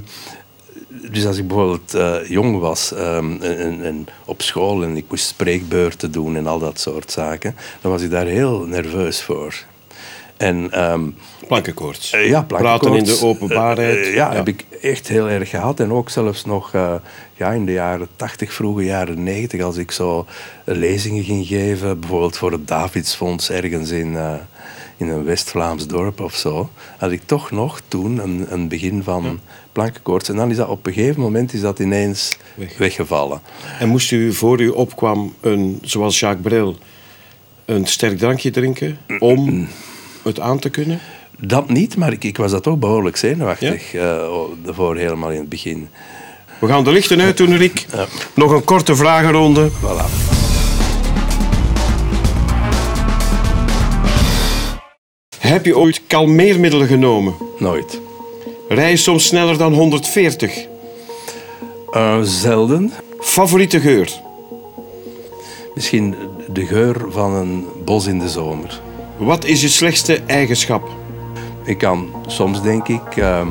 dus 1.11 1.25
als 1.25 1.37
ik 1.37 1.47
bijvoorbeeld 1.47 1.97
jong 2.29 2.59
was 2.59 2.93
ehm, 2.93 3.31
en, 3.41 3.57
en- 3.57 3.83
en 3.85 4.07
op 4.25 4.41
school 4.41 4.83
en 4.83 4.97
ik 4.97 5.05
moest 5.09 5.25
spreekbeurten 5.27 6.11
doen 6.11 6.35
en 6.35 6.47
al 6.47 6.59
dat 6.59 6.79
soort 6.79 7.11
zaken, 7.11 7.55
dan 7.81 7.91
was 7.91 8.01
ik 8.01 8.09
daar 8.11 8.25
heel 8.25 8.65
nerveus 8.67 9.21
voor. 9.21 9.55
En 10.37 10.71
ehm, 10.71 11.01
Plankenkoorts. 11.47 12.11
eh, 12.11 12.27
ja, 12.29 12.41
Praten 12.41 12.65
in 12.65 12.81
plankenkoorts, 12.83 13.19
de 13.19 13.25
openbaarheid. 13.25 13.97
eh, 13.97 14.07
eh, 14.07 14.15
ja, 14.15 14.33
heb 14.33 14.47
ik 14.47 14.65
echt 14.81 15.07
heel 15.07 15.29
erg 15.29 15.49
gehad. 15.49 15.79
En 15.79 15.91
ook 15.91 16.09
zelfs 16.09 16.45
nog 16.45 16.71
ja, 17.35 17.51
in 17.51 17.65
de 17.65 17.71
jaren 17.71 18.07
80, 18.15 18.53
vroege 18.53 18.83
jaren 18.83 19.23
90, 19.23 19.61
als 19.61 19.77
ik 19.77 19.91
zo 19.91 20.25
lezingen 20.63 21.23
ging 21.23 21.47
geven, 21.47 21.99
bijvoorbeeld 21.99 22.37
voor 22.37 22.51
het 22.51 22.67
Davidsfonds 22.67 23.49
ergens 23.49 23.89
in, 23.89 24.17
in 24.97 25.07
een 25.07 25.23
West-Vlaams 25.23 25.87
dorp 25.87 26.19
of 26.19 26.35
zo, 26.35 26.69
had 26.97 27.11
ik 27.11 27.21
toch 27.25 27.51
nog 27.51 27.81
toen 27.87 28.17
een, 28.17 28.45
een 28.49 28.67
begin 28.67 29.03
van 29.03 29.39
plankenkoorts. 29.71 30.29
En 30.29 30.35
dan 30.35 30.49
is 30.49 30.57
dat 30.57 30.67
op 30.67 30.85
een 30.85 30.93
gegeven 30.93 31.21
moment 31.21 31.53
is 31.53 31.61
dat 31.61 31.79
ineens 31.79 32.37
Weg. 32.55 32.77
weggevallen. 32.77 33.41
En 33.79 33.87
moest 33.87 34.11
u 34.11 34.33
voor 34.33 34.61
u 34.61 34.67
opkwam, 34.69 35.33
een, 35.41 35.79
zoals 35.81 36.19
Jacques 36.19 36.43
Brel, 36.43 36.75
een 37.65 37.85
sterk 37.85 38.17
drankje 38.17 38.51
drinken 38.51 38.97
om 39.19 39.67
het 40.23 40.39
aan 40.39 40.59
te 40.59 40.69
kunnen? 40.69 40.99
Dat 41.39 41.69
niet, 41.69 41.97
maar 41.97 42.11
ik, 42.11 42.23
ik 42.23 42.37
was 42.37 42.51
dat 42.51 42.63
toch 42.63 42.77
behoorlijk 42.77 43.17
zenuwachtig 43.17 43.93
eh, 43.93 44.23
voor 44.65 44.97
helemaal 44.97 45.31
in 45.31 45.39
het 45.39 45.49
begin. 45.49 45.89
We 46.59 46.67
gaan 46.67 46.83
de 46.83 46.91
lichten 46.91 47.21
uit 47.21 47.37
doen, 47.37 47.57
Rick. 47.57 47.85
Ja. 47.91 48.05
Nog 48.33 48.51
een 48.51 48.63
korte 48.63 48.95
vragenronde. 48.95 49.69
Voilà. 49.69 50.31
Heb 55.39 55.65
je 55.65 55.77
ooit 55.77 56.01
kalmeermiddelen 56.07 56.87
genomen? 56.87 57.33
Nooit. 57.59 57.99
Rij 58.67 58.89
je 58.89 58.97
soms 58.97 59.25
sneller 59.25 59.57
dan 59.57 59.73
140? 59.73 60.65
Eh, 61.91 62.21
zelden. 62.21 62.91
Favoriete 63.19 63.79
geur? 63.79 64.11
Misschien 65.75 66.15
de 66.47 66.65
geur 66.65 67.05
van 67.09 67.33
een 67.33 67.65
bos 67.85 68.05
in 68.05 68.19
de 68.19 68.29
zomer. 68.29 68.81
Wat 69.23 69.45
is 69.45 69.61
je 69.61 69.67
slechtste 69.67 70.21
eigenschap? 70.25 70.89
Ik 71.63 71.77
kan 71.77 72.09
soms, 72.27 72.61
denk 72.61 72.87
ik, 72.87 73.17
ehm, 73.17 73.47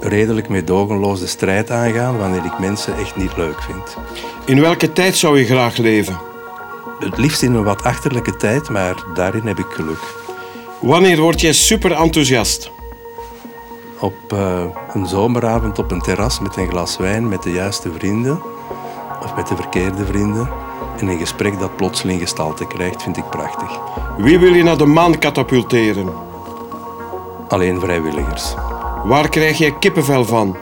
redelijk 0.00 0.48
meedogenloos 0.48 1.20
de 1.20 1.26
strijd 1.26 1.70
aangaan 1.70 2.18
wanneer 2.18 2.44
ik 2.44 2.58
mensen 2.58 2.96
echt 2.98 3.16
niet 3.16 3.36
leuk 3.36 3.62
vind. 3.62 3.96
In 4.46 4.60
welke 4.60 4.92
tijd 4.92 5.16
zou 5.16 5.38
je 5.38 5.44
graag 5.44 5.76
leven? 5.76 6.20
Het 6.98 7.18
liefst 7.18 7.42
in 7.42 7.54
een 7.54 7.64
wat 7.64 7.82
achterlijke 7.82 8.36
tijd, 8.36 8.68
maar 8.68 8.94
daarin 9.14 9.46
heb 9.46 9.58
ik 9.58 9.68
geluk. 9.68 10.02
Wanneer 10.80 11.20
word 11.20 11.40
jij 11.40 11.52
super 11.52 11.92
enthousiast? 11.92 12.70
Op 14.00 14.32
eh, 14.32 14.64
een 14.92 15.06
zomeravond 15.06 15.78
op 15.78 15.90
een 15.90 16.02
terras 16.02 16.40
met 16.40 16.56
een 16.56 16.68
glas 16.68 16.96
wijn 16.96 17.28
met 17.28 17.42
de 17.42 17.52
juiste 17.52 17.92
vrienden 17.92 18.42
of 19.22 19.34
met 19.36 19.46
de 19.46 19.56
verkeerde 19.56 20.06
vrienden 20.06 20.48
en 21.00 21.08
een 21.08 21.18
gesprek 21.18 21.58
dat 21.58 21.76
plotseling 21.76 22.20
gestalte 22.20 22.66
krijgt, 22.66 23.02
vind 23.02 23.16
ik 23.16 23.30
prachtig. 23.30 23.78
Wie 24.16 24.38
wil 24.38 24.54
je 24.54 24.62
naar 24.62 24.78
de 24.78 24.86
maan 24.86 25.18
katapulteren? 25.18 26.08
Alleen 27.48 27.80
vrijwilligers. 27.80 28.54
Waar 29.04 29.28
krijg 29.28 29.58
jij 29.58 29.78
kippenvel 29.78 30.24
van? 30.24 30.56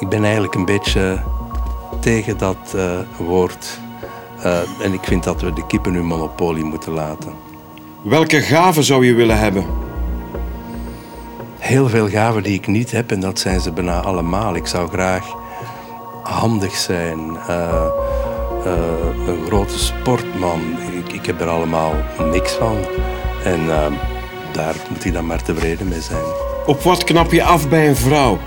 Ik 0.00 0.08
ben 0.08 0.24
eigenlijk 0.24 0.54
een 0.54 0.64
beetje 0.64 1.22
tegen 2.00 2.38
dat 2.38 2.74
eh, 2.74 2.98
woord. 3.18 3.80
Eh, 4.42 4.58
en 4.82 4.92
ik 4.92 5.02
vind 5.02 5.24
dat 5.24 5.40
we 5.40 5.52
de 5.52 5.66
kippen 5.66 5.94
hun 5.94 6.06
monopolie 6.06 6.64
moeten 6.64 6.92
laten. 6.92 7.32
Welke 8.02 8.40
gave 8.40 8.82
zou 8.82 9.06
je 9.06 9.14
willen 9.14 9.38
hebben? 9.38 9.64
Heel 11.58 11.88
veel 11.88 12.08
gaven 12.08 12.42
die 12.42 12.54
ik 12.54 12.66
niet 12.66 12.90
heb 12.90 13.10
en 13.10 13.20
dat 13.20 13.38
zijn 13.38 13.60
ze 13.60 13.72
bijna 13.72 14.00
allemaal. 14.00 14.54
Ik 14.54 14.66
zou 14.66 14.88
graag 14.88 15.34
handig 16.22 16.76
zijn, 16.76 17.36
eh, 17.48 17.86
eh, 18.64 19.26
een 19.26 19.46
grote 19.46 19.78
sportman. 19.78 20.60
Ik, 20.92 21.12
ik 21.12 21.26
heb 21.26 21.40
er 21.40 21.48
allemaal 21.48 21.94
niks 22.30 22.52
van. 22.52 22.76
En 23.44 23.60
eh, 23.70 23.92
daar 24.52 24.74
moet 24.88 25.04
ik 25.04 25.12
dan 25.12 25.26
maar 25.26 25.42
tevreden 25.42 25.88
mee 25.88 26.00
zijn. 26.00 26.24
Op 26.66 26.82
wat 26.82 27.04
knap 27.04 27.32
je 27.32 27.42
af 27.42 27.68
bij 27.68 27.88
een 27.88 27.96
vrouw? 27.96 28.38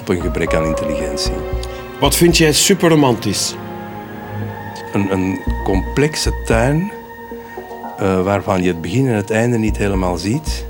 Op 0.00 0.08
een 0.08 0.20
gebrek 0.20 0.54
aan 0.54 0.64
intelligentie. 0.64 1.32
Wat 2.00 2.14
vind 2.14 2.36
jij 2.36 2.52
super 2.52 2.88
romantisch? 2.88 3.54
Een, 4.92 5.12
een 5.12 5.40
complexe 5.64 6.42
tuin 6.44 6.92
eh, 7.98 8.22
waarvan 8.22 8.62
je 8.62 8.68
het 8.68 8.80
begin 8.80 9.06
en 9.06 9.14
het 9.14 9.30
einde 9.30 9.58
niet 9.58 9.76
helemaal 9.76 10.16
ziet. 10.16 10.66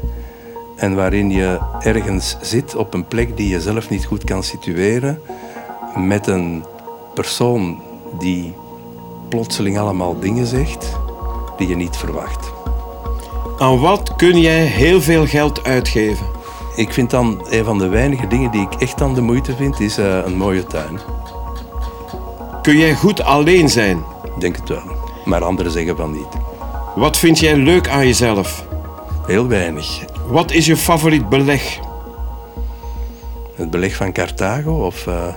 En 0.76 0.94
waarin 0.94 1.30
je 1.30 1.58
ergens 1.80 2.36
zit 2.40 2.74
op 2.74 2.94
een 2.94 3.06
plek 3.06 3.36
die 3.36 3.48
je 3.48 3.60
zelf 3.60 3.90
niet 3.90 4.04
goed 4.04 4.24
kan 4.24 4.42
situeren. 4.42 5.20
Met 5.96 6.26
een 6.26 6.64
persoon 7.18 7.82
die 8.18 8.54
plotseling 9.28 9.78
allemaal 9.78 10.18
dingen 10.20 10.46
zegt 10.46 10.96
die 11.56 11.68
je 11.68 11.76
niet 11.76 11.96
verwacht. 11.96 12.52
Aan 13.58 13.80
wat 13.80 14.16
kun 14.16 14.40
jij 14.40 14.64
heel 14.64 15.00
veel 15.00 15.26
geld 15.26 15.64
uitgeven? 15.64 16.26
Ik 16.76 16.92
vind 16.92 17.10
dan 17.10 17.46
een 17.48 17.64
van 17.64 17.78
de 17.78 17.88
weinige 17.88 18.26
dingen 18.26 18.50
die 18.50 18.60
ik 18.60 18.74
echt 18.74 19.00
aan 19.00 19.14
de 19.14 19.20
moeite 19.20 19.56
vind, 19.56 19.80
is 19.80 19.98
eh, 19.98 20.18
een 20.24 20.36
mooie 20.36 20.64
tuin. 20.64 20.98
Kun 22.62 22.76
jij 22.76 22.94
goed 22.94 23.22
alleen 23.22 23.68
zijn? 23.68 24.04
Ik 24.24 24.40
denk 24.40 24.56
het 24.56 24.68
wel. 24.68 24.82
Maar 25.24 25.44
anderen 25.44 25.72
zeggen 25.72 25.96
van 25.96 26.12
niet. 26.12 26.36
Wat 26.94 27.16
vind 27.16 27.38
jij 27.38 27.56
leuk 27.56 27.88
aan 27.88 28.06
jezelf? 28.06 28.66
Heel 29.26 29.46
weinig. 29.46 30.04
Wat 30.26 30.52
is 30.52 30.66
je 30.66 30.76
favoriet 30.76 31.28
beleg? 31.28 31.78
Het 33.54 33.70
beleg 33.70 33.96
van 33.96 34.12
Carthago 34.12 34.86
of 34.86 35.06
eh, 35.06 35.28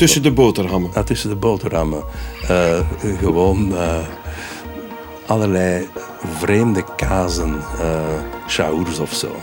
Tussen 0.00 0.22
de 0.22 0.32
boterhammen. 0.32 0.90
ah, 0.94 1.04
tussen 1.04 1.28
de 1.28 1.36
boterhammen. 1.36 2.04
Eh, 2.48 2.80
gewoon 3.18 3.76
eh, 3.76 3.98
allerlei 5.26 5.88
vreemde 6.38 6.84
kazen, 6.96 7.62
uh, 8.58 9.00
of 9.00 9.12
zo. 9.12 9.36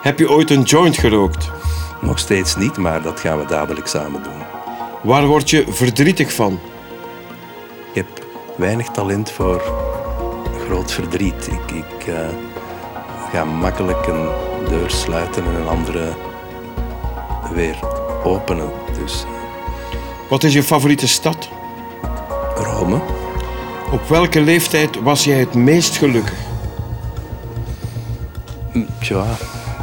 Heb 0.00 0.18
je 0.18 0.30
ooit 0.30 0.50
een 0.50 0.62
joint 0.62 0.98
gerookt? 0.98 1.50
Nog 2.00 2.18
steeds 2.18 2.56
niet, 2.56 2.76
maar 2.76 3.02
dat 3.02 3.20
gaan 3.20 3.38
we 3.38 3.46
dadelijk 3.46 3.86
samen 3.86 4.22
doen. 4.22 4.42
Waar 5.02 5.26
word 5.26 5.50
je 5.50 5.64
verdrietig 5.68 6.32
van? 6.32 6.58
Ik 7.92 7.94
heb 7.94 8.06
weinig 8.56 8.88
talent 8.88 9.30
voor 9.30 9.62
groot 10.66 10.92
verdriet. 10.92 11.46
Ik, 11.46 11.76
ik 11.76 12.14
ga 13.32 13.44
makkelijk 13.44 14.06
een 14.06 14.28
deur 14.68 14.90
sluiten 14.90 15.44
en 15.44 15.54
een 15.54 15.68
andere 15.68 16.12
weer 17.54 17.76
openen. 18.24 18.70
Dus 18.98 19.24
Wat 20.28 20.44
is 20.44 20.52
je 20.52 20.62
favoriete 20.62 21.08
stad? 21.08 21.48
Rome, 22.56 23.00
Op 23.92 24.08
welke 24.08 24.40
leeftijd 24.40 25.00
was 25.02 25.24
jij 25.24 25.38
het 25.38 25.54
meest 25.54 25.96
gelukkig? 25.96 26.34
Hm, 28.72 28.82
tja, 29.00 29.24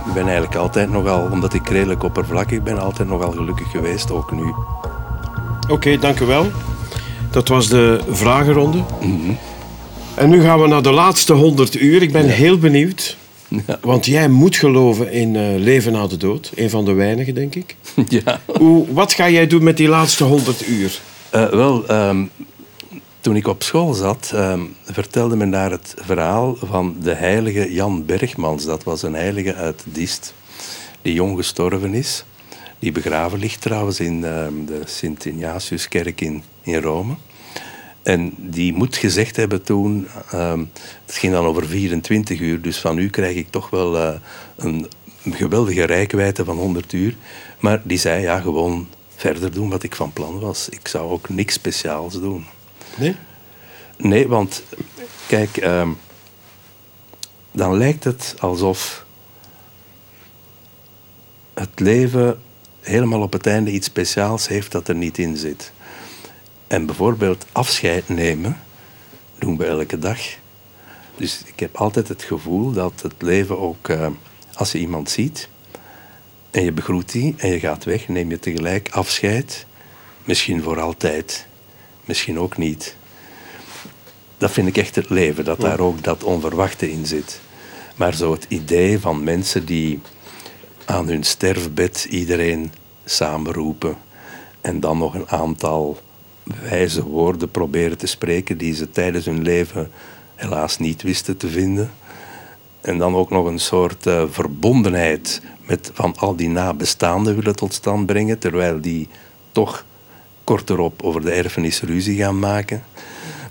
ik 0.07 0.13
ben 0.13 0.23
eigenlijk 0.23 0.55
altijd 0.55 0.89
nogal, 0.89 1.29
omdat 1.31 1.53
ik 1.53 1.69
redelijk 1.69 2.03
oppervlakkig 2.03 2.63
ben, 2.63 2.79
altijd 2.79 3.07
nogal 3.07 3.31
gelukkig 3.31 3.71
geweest, 3.71 4.11
ook 4.11 4.31
nu. 4.31 4.53
Oké, 5.69 5.97
dank 5.97 6.19
u 6.19 6.25
wel. 6.25 6.51
Dat 7.31 7.47
was 7.47 7.67
de 7.67 8.01
vragenronde. 8.09 8.83
Mhm. 9.01 9.31
En 10.15 10.29
nu 10.29 10.41
gaan 10.41 10.61
we 10.61 10.67
naar 10.67 10.81
de 10.81 10.91
laatste 10.91 11.33
100 11.33 11.81
uur. 11.81 12.01
Ik 12.01 12.11
ben 12.11 12.29
heel 12.29 12.57
benieuwd. 12.57 13.17
Ja. 13.67 13.79
Want 13.81 14.05
jij 14.05 14.29
moet 14.29 14.55
geloven 14.55 15.11
in 15.11 15.35
eh, 15.35 15.41
leven 15.57 15.91
na 15.91 16.07
de 16.07 16.17
dood. 16.17 16.51
Een 16.55 16.69
van 16.69 16.85
de 16.85 16.93
weinigen, 16.93 17.33
denk 17.33 17.55
ik. 17.55 17.75
ja. 18.23 18.41
Hoe, 18.45 18.93
wat 18.93 19.13
ga 19.13 19.29
jij 19.29 19.47
doen 19.47 19.63
met 19.63 19.77
die 19.77 19.87
laatste 19.87 20.23
100 20.23 20.67
uur? 20.67 21.01
Eh, 21.29 21.49
wel, 21.49 21.87
ehm, 21.87 22.25
toen 23.21 23.35
ik 23.35 23.47
op 23.47 23.63
school 23.63 23.93
zat, 23.93 24.31
ehm, 24.33 24.61
vertelde 24.83 25.35
men 25.35 25.51
daar 25.51 25.71
het 25.71 25.93
verhaal 25.97 26.55
van 26.61 26.95
de 27.01 27.13
heilige 27.13 27.73
Jan 27.73 28.05
Bergmans. 28.05 28.65
Dat 28.65 28.83
was 28.83 29.03
een 29.03 29.15
heilige 29.15 29.53
uit 29.53 29.83
Diest, 29.85 30.33
die 31.01 31.13
jong 31.13 31.37
gestorven 31.37 31.93
is. 31.93 32.23
Die 32.79 32.91
begraven 32.91 33.39
ligt 33.39 33.61
trouwens 33.61 33.99
in 33.99 34.25
ehm, 34.25 34.65
de 34.65 34.81
Sint-Ignatiuskerk 34.85 36.21
in, 36.21 36.43
in 36.61 36.81
Rome. 36.81 37.13
En 38.03 38.33
die 38.37 38.73
moet 38.73 38.95
gezegd 38.95 39.35
hebben 39.35 39.63
toen, 39.63 40.07
ehm, 40.31 40.63
het 41.05 41.15
ging 41.15 41.33
dan 41.33 41.45
over 41.45 41.67
24 41.67 42.39
uur, 42.39 42.61
dus 42.61 42.77
van 42.77 42.97
u 42.97 43.09
krijg 43.09 43.35
ik 43.35 43.49
toch 43.49 43.69
wel 43.69 43.97
eh, 43.97 44.13
een 44.55 44.87
geweldige 45.31 45.83
rijkwijde 45.83 46.45
van 46.45 46.57
100 46.57 46.93
uur. 46.93 47.15
Maar 47.59 47.81
die 47.83 47.97
zei, 47.97 48.21
ja, 48.21 48.39
gewoon 48.39 48.87
verder 49.15 49.51
doen 49.51 49.69
wat 49.69 49.83
ik 49.83 49.95
van 49.95 50.13
plan 50.13 50.39
was. 50.39 50.69
Ik 50.69 50.87
zou 50.87 51.11
ook 51.11 51.29
niks 51.29 51.53
speciaals 51.53 52.13
doen. 52.13 52.45
Nee? 52.97 53.15
Nee, 53.97 54.27
want 54.27 54.63
kijk, 55.27 55.57
ehm, 55.57 55.89
dan 57.51 57.77
lijkt 57.77 58.03
het 58.03 58.35
alsof 58.39 59.05
het 61.53 61.79
leven 61.79 62.39
helemaal 62.81 63.21
op 63.21 63.33
het 63.33 63.47
einde 63.47 63.71
iets 63.71 63.87
speciaals 63.87 64.47
heeft 64.47 64.71
dat 64.71 64.87
er 64.87 64.95
niet 64.95 65.17
in 65.17 65.37
zit. 65.37 65.71
En 66.73 66.85
bijvoorbeeld 66.85 67.45
afscheid 67.51 68.09
nemen 68.09 68.57
doen 69.37 69.57
we 69.57 69.65
elke 69.65 69.99
dag. 69.99 70.19
Dus 71.15 71.41
ik 71.45 71.59
heb 71.59 71.75
altijd 71.75 72.07
het 72.07 72.23
gevoel 72.23 72.71
dat 72.71 72.93
het 73.01 73.13
leven 73.17 73.59
ook, 73.59 73.89
eh, 73.89 74.07
als 74.53 74.71
je 74.71 74.79
iemand 74.79 75.09
ziet 75.09 75.49
en 76.51 76.63
je 76.63 76.71
begroet 76.71 77.11
die 77.11 77.35
en 77.37 77.49
je 77.49 77.59
gaat 77.59 77.83
weg, 77.83 78.07
neem 78.07 78.29
je 78.29 78.39
tegelijk 78.39 78.89
afscheid. 78.91 79.65
Misschien 80.23 80.61
voor 80.61 80.79
altijd, 80.79 81.45
misschien 82.05 82.39
ook 82.39 82.57
niet. 82.57 82.95
Dat 84.37 84.51
vind 84.51 84.67
ik 84.67 84.77
echt 84.77 84.95
het 84.95 85.09
leven, 85.09 85.45
dat 85.45 85.59
daar 85.59 85.79
ook 85.79 86.03
dat 86.03 86.23
onverwachte 86.23 86.91
in 86.91 87.05
zit. 87.05 87.39
Maar 87.95 88.13
zo 88.13 88.31
het 88.31 88.45
idee 88.47 88.99
van 88.99 89.23
mensen 89.23 89.65
die 89.65 90.01
aan 90.85 91.07
hun 91.07 91.23
sterfbed 91.23 92.07
iedereen 92.09 92.73
samenroepen 93.05 93.97
en 94.61 94.79
dan 94.79 94.97
nog 94.97 95.13
een 95.13 95.29
aantal 95.29 96.01
wijze 96.43 97.03
woorden 97.03 97.51
proberen 97.51 97.97
te 97.97 98.07
spreken 98.07 98.57
die 98.57 98.75
ze 98.75 98.89
tijdens 98.89 99.25
hun 99.25 99.41
leven 99.41 99.91
helaas 100.35 100.77
niet 100.77 101.01
wisten 101.01 101.37
te 101.37 101.47
vinden. 101.47 101.91
En 102.81 102.97
dan 102.97 103.15
ook 103.15 103.29
nog 103.29 103.45
een 103.45 103.59
soort 103.59 104.05
eh, 104.05 104.23
verbondenheid 104.29 105.41
met 105.65 105.91
van 105.93 106.15
al 106.17 106.35
die 106.35 106.49
nabestaanden 106.49 107.35
willen 107.35 107.55
tot 107.55 107.73
stand 107.73 108.05
brengen, 108.05 108.39
terwijl 108.39 108.81
die 108.81 109.07
toch 109.51 109.85
kort 110.43 110.69
erop 110.69 111.03
over 111.03 111.21
de 111.21 111.31
erfenis 111.31 111.81
ruzie 111.81 112.17
gaan 112.17 112.39
maken. 112.39 112.83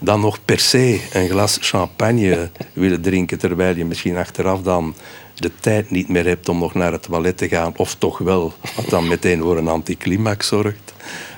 Dan 0.01 0.21
nog 0.21 0.45
per 0.45 0.59
se 0.59 1.01
een 1.13 1.29
glas 1.29 1.59
champagne 1.61 2.51
willen 2.73 3.01
drinken, 3.01 3.39
terwijl 3.39 3.77
je 3.77 3.85
misschien 3.85 4.17
achteraf 4.17 4.63
dan 4.63 4.95
de 5.35 5.51
tijd 5.61 5.91
niet 5.91 6.09
meer 6.09 6.25
hebt 6.25 6.49
om 6.49 6.59
nog 6.59 6.75
naar 6.75 6.93
het 6.93 7.03
toilet 7.03 7.37
te 7.37 7.49
gaan, 7.49 7.73
of 7.77 7.95
toch 7.95 8.19
wel, 8.19 8.53
wat 8.77 8.89
dan 8.89 9.09
meteen 9.09 9.41
voor 9.41 9.57
een 9.57 9.69
anticlimax 9.69 10.47
zorgt. 10.47 10.93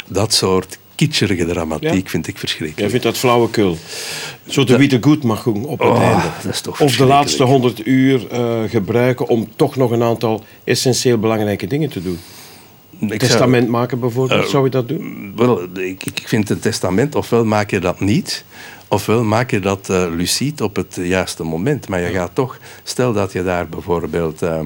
Dat 0.07 0.33
soort 0.33 0.79
kitscherige 0.95 1.47
dramatiek 1.47 2.05
Ja. 2.05 2.11
vind 2.11 2.27
ik 2.27 2.39
verschrikkelijk. 2.39 2.81
Jij 2.81 2.91
vindt 2.91 3.05
dat 3.05 3.19
flauwekul. 3.19 3.77
Zo 4.47 4.65
de 4.65 4.77
witte 4.77 4.99
goed 5.01 5.23
mag 5.23 5.43
doen 5.43 5.65
op 5.65 5.79
het 5.79 5.89
Oh, 5.89 6.01
einde. 6.03 6.23
dat 6.43 6.53
is 6.55 6.61
toch 6.61 6.81
Of 6.81 6.97
de 6.97 7.05
laatste 7.05 7.43
100 7.45 7.87
uur 7.87 8.29
eh, 8.31 8.63
gebruiken 8.69 9.29
om 9.29 9.49
toch 9.57 9.77
nog 9.77 9.91
een 9.91 10.03
aantal 10.03 10.45
essentieel 10.65 11.19
belangrijke 11.19 11.67
dingen 11.67 11.89
te 11.91 12.03
doen. 12.03 12.19
Ik 13.01 13.09
zou- 13.09 13.19
Testament 13.19 13.69
maken 13.69 14.01
bijvoorbeeld, 14.01 14.43
Eh, 14.45 14.49
zou 14.49 14.65
je 14.65 14.71
dat 14.71 14.89
doen? 14.89 15.33
Wel, 15.37 15.63
ik, 15.79 16.05
ik 16.07 16.23
vind 16.25 16.51
een 16.51 16.59
testament, 16.61 17.15
ofwel 17.15 17.45
maak 17.45 17.71
je 17.71 17.79
dat 17.79 18.01
niet, 18.01 18.45
ofwel 18.89 19.25
maak 19.25 19.51
je 19.51 19.61
dat 19.61 19.89
lucide 20.17 20.65
op 20.65 20.77
het 20.77 20.99
juiste 21.03 21.43
moment. 21.43 21.89
Maar 21.89 22.01
je 22.01 22.11
gaat 22.11 22.31
toch, 22.35 22.59
stel 22.83 23.13
dat 23.13 23.33
je 23.33 23.43
daar 23.45 23.69
bijvoorbeeld 23.69 24.43
eh, 24.43 24.61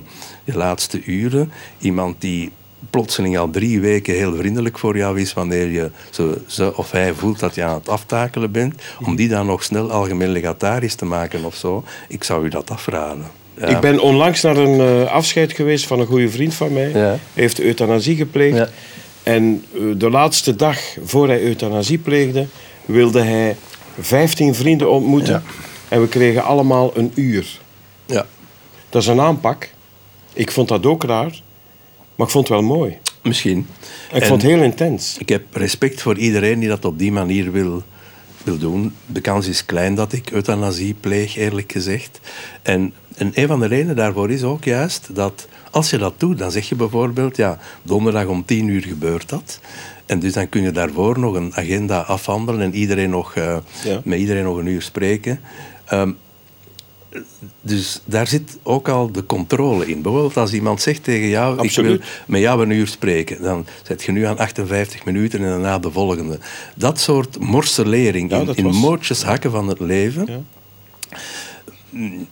je 0.45 0.55
laatste 0.57 1.03
uren, 1.05 1.53
iemand 1.79 2.21
die 2.21 2.51
plotseling 2.91 3.39
al 3.39 3.51
drie 3.51 3.81
weken 3.81 4.15
heel 4.15 4.37
vriendelijk 4.37 4.79
voor 4.79 4.97
jou 4.97 5.21
is, 5.21 5.33
wanneer 5.33 5.71
je 5.71 5.91
ze, 6.11 6.41
ze 6.47 6.77
of 6.77 6.91
hij 6.91 7.13
voelt 7.15 7.39
dat 7.39 7.55
je 7.55 7.63
aan 7.63 7.75
het 7.75 7.89
aftakelen 7.89 8.51
bent, 8.51 8.83
om 9.05 9.17
die 9.17 9.29
dan 9.29 9.47
nog 9.47 9.63
snel 9.63 9.91
algemeen 9.91 10.31
legatarisch 10.31 10.95
te 10.95 11.05
maken 11.05 11.45
of 11.45 11.55
zo, 11.55 11.85
ik 12.09 12.25
zou 12.25 12.45
u 12.45 12.49
dat 12.49 12.71
afraden. 12.71 13.27
Ja. 13.55 13.67
Ik 13.67 13.81
ben 13.81 14.01
onlangs 14.01 14.43
naar 14.43 14.57
een 14.57 14.81
eh, 14.81 15.13
afscheid 15.13 15.53
geweest 15.53 15.87
van 15.87 16.01
een 16.01 16.07
goede 16.07 16.31
vriend 16.31 16.55
van 16.55 16.73
mij. 16.73 16.89
Ja. 16.89 16.95
Hij 16.95 17.19
heeft 17.35 17.61
euthanasie 17.61 18.17
gepleegd. 18.17 18.57
Ja. 18.57 18.69
En 19.23 19.65
eh, 19.75 19.81
de 19.97 20.11
laatste 20.11 20.57
dag 20.57 20.79
voor 21.05 21.29
hij 21.29 21.43
euthanasie 21.43 21.99
pleegde, 21.99 22.47
wilde 22.85 23.23
hij 23.23 23.57
15 24.01 24.55
vrienden 24.55 24.91
ontmoeten. 24.91 25.43
En 25.89 26.01
we 26.01 26.09
kregen 26.09 26.45
allemaal 26.45 26.91
een 26.95 27.13
uur. 27.15 27.59
Ja. 28.07 28.27
Dat 28.89 29.03
is 29.03 29.09
een 29.09 29.21
aanpak. 29.21 29.71
Ik 30.33 30.51
vond 30.51 30.69
dat 30.69 30.87
ook 30.87 31.05
raar, 31.05 31.41
maar 32.19 32.27
ik 32.27 32.33
vond 32.33 32.49
het 32.49 32.59
wel 32.59 32.67
mooi. 32.67 32.97
Misschien. 33.23 33.67
Ik 34.13 34.21
En- 34.23 34.27
vond 34.29 34.43
het 34.43 34.51
heel 34.51 34.63
intens. 34.63 35.17
Ik 35.19 35.29
heb 35.29 35.43
respect 35.53 36.03
voor 36.03 36.17
iedereen 36.19 36.59
die 36.59 36.69
dat 36.69 36.85
op 36.85 36.99
die 36.99 37.13
manier 37.13 37.53
wil, 37.53 37.83
wil 38.45 38.59
doen. 38.59 38.95
De 39.07 39.21
kans 39.21 39.47
is 39.49 39.65
klein 39.65 39.95
dat 39.95 40.13
ik 40.13 40.31
euthanasie 40.31 40.95
pleeg, 41.01 41.37
eerlijk 41.37 41.73
gezegd. 41.73 42.21
En, 42.63 42.93
en 43.17 43.31
een 43.35 43.47
van 43.47 43.61
de 43.61 43.67
redenen 43.67 43.97
daarvoor 43.97 44.31
is 44.31 44.43
ook 44.43 44.65
juist 44.65 45.09
dat 45.15 45.49
als 45.71 45.91
je 45.91 45.99
dat 45.99 46.15
doet, 46.21 46.39
dan 46.39 46.51
zeg 46.51 46.69
je 46.69 46.75
bijvoorbeeld, 46.75 47.37
ja, 47.37 47.59
donderdag 47.83 48.27
om 48.27 48.45
tien 48.45 48.69
uur 48.69 48.83
gebeurt 48.83 49.29
dat. 49.29 49.61
En 50.07 50.19
dus 50.19 50.33
dan 50.33 50.49
kun 50.49 50.63
je 50.63 50.71
daarvoor 50.71 51.19
nog 51.19 51.35
een 51.35 51.55
agenda 51.57 51.99
afhandelen 52.01 52.61
en 52.61 52.75
iedereen 52.75 53.11
nog, 53.11 53.35
eh, 53.35 53.57
Ja. 53.85 54.01
met 54.05 54.19
iedereen 54.19 54.45
nog 54.45 54.57
een 54.57 54.67
uur 54.67 54.83
spreken. 54.83 55.41
Ehm, 55.85 56.11
dus 57.61 58.01
daar 58.05 58.27
zit 58.27 58.59
ook 58.63 58.89
al 58.89 59.13
de 59.13 59.27
controle 59.27 59.87
in. 59.87 60.03
Bijvoorbeeld 60.03 60.37
als 60.37 60.53
iemand 60.53 60.83
zegt 60.83 61.05
tegen 61.05 61.29
jou, 61.29 61.51
ik 61.51 61.57
wil 61.57 61.65
Absoluut. 61.65 62.05
met 62.27 62.41
jou 62.41 62.63
een 62.63 62.71
uur 62.71 62.87
spreken, 62.87 63.43
dan 63.43 63.67
zet 63.83 64.03
je 64.03 64.13
nu 64.13 64.25
aan 64.25 64.39
58 64.39 65.05
minuten 65.05 65.39
en 65.41 65.47
daarna 65.49 65.79
de 65.79 65.91
volgende. 65.91 66.39
Dat 66.77 67.01
soort 67.01 67.39
morselering 67.39 68.31
Ja, 68.31 68.39
in, 68.41 68.55
in 68.55 68.81
was- 68.81 69.23
hakken 69.23 69.51
van 69.51 69.69
het 69.69 69.81
leven, 69.81 70.27
Ja. 70.27 70.41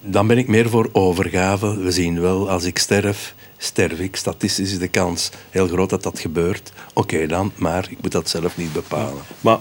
dan 0.02 0.26
ben 0.26 0.38
ik 0.38 0.48
meer 0.48 0.68
voor 0.68 0.88
overgave. 0.92 1.76
We 1.78 1.90
zien 1.90 2.20
wel, 2.20 2.50
als 2.50 2.64
ik 2.64 2.78
sterf, 2.78 3.34
sterf 3.56 3.98
ik. 3.98 4.16
Statistisch 4.16 4.72
is 4.72 4.78
de 4.78 4.88
kans 4.88 5.30
heel 5.50 5.66
groot 5.68 5.90
dat 5.90 6.02
dat 6.02 6.18
gebeurt. 6.18 6.72
Oké 6.94 7.26
dan, 7.26 7.52
maar 7.54 7.86
ik 7.90 7.98
moet 8.02 8.12
dat 8.12 8.28
zelf 8.28 8.56
niet 8.56 8.72
bepalen. 8.72 9.22
Maar 9.40 9.58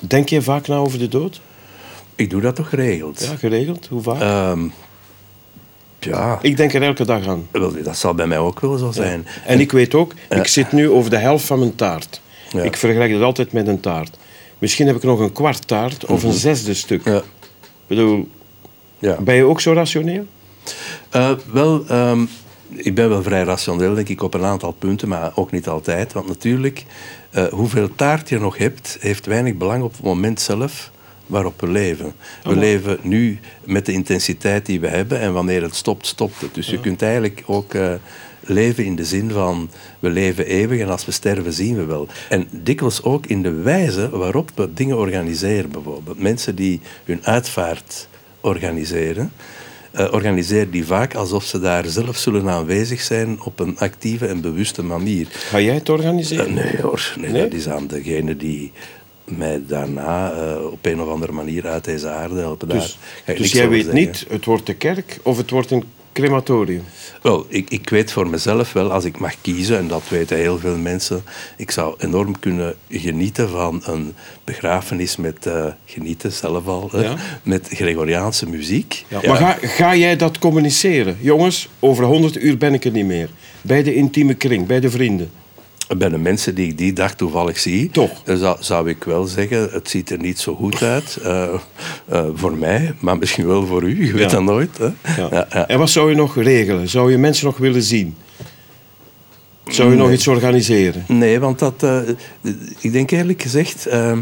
denk 0.00 0.28
je 0.28 0.42
vaak 0.42 0.66
na 0.66 0.76
over 0.76 0.98
de 0.98 1.08
dood? 1.08 1.40
Ik 2.18 2.30
doe 2.30 2.40
dat 2.40 2.56
toch 2.56 2.68
geregeld. 2.68 3.24
Ja, 3.24 3.36
geregeld? 3.36 3.86
Hoe 3.86 4.02
vaak? 4.02 4.20
Ehm, 4.20 4.68
ja, 5.98 6.38
ik 6.42 6.56
denk 6.56 6.72
er 6.74 6.82
elke 6.82 7.04
dag 7.04 7.26
aan. 7.26 7.46
dat 7.82 7.96
zal 7.96 8.14
bij 8.14 8.26
mij 8.26 8.38
ook 8.38 8.60
wel 8.60 8.76
zo 8.76 8.90
zijn. 8.90 9.26
En 9.46 9.60
ik 9.60 9.72
weet 9.72 9.94
ook, 9.94 10.12
ik 10.28 10.46
zit 10.46 10.72
nu 10.72 10.90
over 10.90 11.10
de 11.10 11.16
helft 11.16 11.44
van 11.44 11.58
mijn 11.58 11.74
taart. 11.74 12.20
Ja. 12.52 12.62
Ik 12.62 12.76
vergelijk 12.76 13.12
het 13.12 13.22
altijd 13.22 13.52
met 13.52 13.66
een 13.66 13.80
taart. 13.80 14.18
Misschien 14.58 14.86
heb 14.86 14.96
ik 14.96 15.02
nog 15.02 15.20
een 15.20 15.32
kwart 15.32 15.66
taart 15.66 16.04
of 16.04 16.22
een 16.22 16.32
zesde 16.32 16.74
stuk. 16.74 17.04
Mhm. 17.04 17.10
Ja, 17.10 17.18
Ik 17.18 17.86
bedoel, 17.86 18.28
ja. 18.98 19.16
ben 19.20 19.34
je 19.34 19.44
ook 19.44 19.60
zo 19.60 19.72
rationeel? 19.72 20.26
Eh, 21.10 21.30
wel, 21.52 21.84
ehm, 21.88 22.24
ik 22.68 22.94
ben 22.94 23.08
wel 23.08 23.22
vrij 23.22 23.42
rationeel, 23.42 23.94
denk 23.94 24.08
ik, 24.08 24.22
op 24.22 24.34
een 24.34 24.44
aantal 24.44 24.72
punten, 24.72 25.08
maar 25.08 25.32
ook 25.34 25.50
niet 25.50 25.68
altijd. 25.68 26.12
Want 26.12 26.26
natuurlijk, 26.26 26.84
eh, 27.30 27.44
hoeveel 27.44 27.94
taart 27.94 28.28
je 28.28 28.38
nog 28.38 28.58
hebt, 28.58 28.96
heeft 29.00 29.26
weinig 29.26 29.54
belang 29.54 29.82
op 29.82 29.92
het 29.92 30.02
moment 30.02 30.40
zelf 30.40 30.90
waarop 31.28 31.60
we 31.60 31.68
leven. 31.68 32.12
We 32.42 32.56
leven 32.56 32.98
nu 33.02 33.38
met 33.64 33.86
de 33.86 33.92
intensiteit 33.92 34.66
die 34.66 34.80
we 34.80 34.88
hebben 34.88 35.20
en 35.20 35.32
wanneer 35.32 35.62
het 35.62 35.74
stopt, 35.74 36.06
stopt 36.06 36.40
het. 36.40 36.54
Dus 36.54 36.66
je 36.70 36.80
kunt 36.80 37.02
eigenlijk 37.02 37.42
ook 37.46 37.74
eh, 37.74 37.92
leven 38.40 38.84
in 38.84 38.96
de 38.96 39.04
zin 39.04 39.30
van 39.30 39.70
we 39.98 40.10
leven 40.10 40.46
eeuwig 40.46 40.80
en 40.80 40.88
als 40.88 41.04
we 41.04 41.12
sterven 41.12 41.52
zien 41.52 41.76
we 41.76 41.84
wel. 41.84 42.06
En 42.28 42.48
dikwijls 42.50 43.02
ook 43.02 43.26
in 43.26 43.42
de 43.42 43.52
wijze 43.52 44.10
waarop 44.10 44.50
we 44.54 44.72
dingen 44.74 44.96
organiseren 44.98 45.70
bijvoorbeeld. 45.70 46.18
Mensen 46.20 46.54
die 46.54 46.80
hun 47.04 47.20
uitvaart 47.22 48.08
organiseren, 48.40 49.32
eh, 49.90 50.12
organiseren 50.12 50.70
die 50.70 50.86
vaak 50.86 51.14
alsof 51.14 51.44
ze 51.44 51.60
daar 51.60 51.86
zelf 51.86 52.16
zullen 52.16 52.48
aanwezig 52.48 53.00
zijn 53.00 53.42
op 53.42 53.60
een 53.60 53.78
actieve 53.78 54.26
en 54.26 54.40
bewuste 54.40 54.82
manier. 54.82 55.26
Ga 55.30 55.60
jij 55.60 55.74
het 55.74 55.88
organiseren? 55.88 56.46
Eh, 56.46 56.64
nee 56.64 56.82
hoor, 56.82 57.14
nee, 57.18 57.30
Nee? 57.30 57.42
dat 57.42 57.52
is 57.52 57.68
aan 57.68 57.86
degene 57.86 58.36
die 58.36 58.72
mij 59.30 59.62
daarna 59.66 60.32
eh, 60.32 60.64
op 60.70 60.86
een 60.86 61.00
of 61.00 61.08
andere 61.08 61.32
manier 61.32 61.66
uit 61.66 61.84
deze 61.84 62.08
aarde 62.08 62.40
helpen. 62.40 62.68
Daar 62.68 62.78
dus 62.78 62.98
ik 63.24 63.26
dus 63.26 63.38
niks 63.38 63.52
jij 63.52 63.68
weet 63.68 63.84
zeggen. 63.84 64.00
niet, 64.00 64.26
het 64.28 64.44
wordt 64.44 64.66
de 64.66 64.74
kerk 64.74 65.18
of 65.22 65.36
het 65.36 65.50
wordt 65.50 65.70
een 65.70 65.84
crematorium. 66.12 66.84
Wel, 67.22 67.46
ik, 67.48 67.70
ik 67.70 67.90
weet 67.90 68.12
voor 68.12 68.28
mezelf 68.28 68.72
wel, 68.72 68.92
als 68.92 69.04
ik 69.04 69.18
mag 69.18 69.34
kiezen, 69.40 69.78
en 69.78 69.88
dat 69.88 70.02
weten 70.08 70.36
heel 70.36 70.58
veel 70.58 70.76
mensen, 70.76 71.22
ik 71.56 71.70
zou 71.70 71.94
enorm 71.98 72.38
kunnen 72.38 72.74
genieten 72.90 73.48
van 73.48 73.82
een 73.84 74.14
begrafenis 74.44 75.16
met, 75.16 75.46
eh, 75.46 75.66
genieten 75.84 76.32
zelf 76.32 76.66
al, 76.66 76.90
Ja. 77.00 77.16
met 77.42 77.68
Gregoriaanse 77.72 78.48
muziek. 78.48 79.04
Ja, 79.08 79.20
Maar 79.26 79.36
ga, 79.36 79.56
ga 79.60 79.96
jij 79.96 80.16
dat 80.16 80.38
communiceren? 80.38 81.16
Jongens, 81.20 81.68
over 81.80 82.04
100 82.04 82.36
uur 82.42 82.58
ben 82.58 82.74
ik 82.74 82.84
er 82.84 82.90
niet 82.90 83.06
meer. 83.06 83.28
Bij 83.62 83.82
de 83.82 83.94
intieme 83.94 84.34
kring, 84.34 84.66
bij 84.66 84.80
de 84.80 84.90
vrienden. 84.90 85.30
Bij 85.96 86.08
de 86.08 86.18
mensen 86.18 86.54
die 86.54 86.66
ik 86.68 86.78
die 86.78 86.92
dag 86.92 87.14
toevallig 87.14 87.58
zie, 87.58 87.90
Toch? 87.90 88.22
eh, 88.24 88.36
zou, 88.36 88.56
zou 88.60 88.88
ik 88.88 89.04
wel 89.04 89.24
zeggen, 89.24 89.68
het 89.72 89.90
ziet 89.90 90.10
er 90.10 90.18
niet 90.18 90.38
zo 90.38 90.54
goed 90.54 90.82
uit 90.82 91.18
eh, 91.22 91.42
eh, 92.06 92.24
voor 92.34 92.56
mij, 92.56 92.94
maar 93.00 93.18
misschien 93.18 93.46
wel 93.46 93.66
voor 93.66 93.82
u, 93.82 94.06
je 94.06 94.12
weet 94.12 94.22
Ja. 94.22 94.28
dat 94.36 94.42
nooit. 94.42 94.78
Hè? 94.78 94.84
Ja. 94.84 94.92
Ja, 95.30 95.46
ja. 95.50 95.68
En 95.68 95.78
wat 95.78 95.90
zou 95.90 96.10
je 96.10 96.16
nog 96.16 96.36
regelen? 96.36 96.88
Zou 96.88 97.10
je 97.10 97.18
mensen 97.18 97.46
nog 97.46 97.56
willen 97.56 97.82
zien? 97.82 98.14
Zou 99.66 99.90
je 99.90 99.96
nog 99.96 100.10
iets 100.12 100.28
organiseren? 100.28 101.04
Nee, 101.08 101.40
want 101.40 101.58
dat, 101.58 101.86
ik 102.80 102.92
denk 102.92 103.10
eerlijk 103.10 103.42
gezegd, 103.42 103.86
eh, 103.86 104.18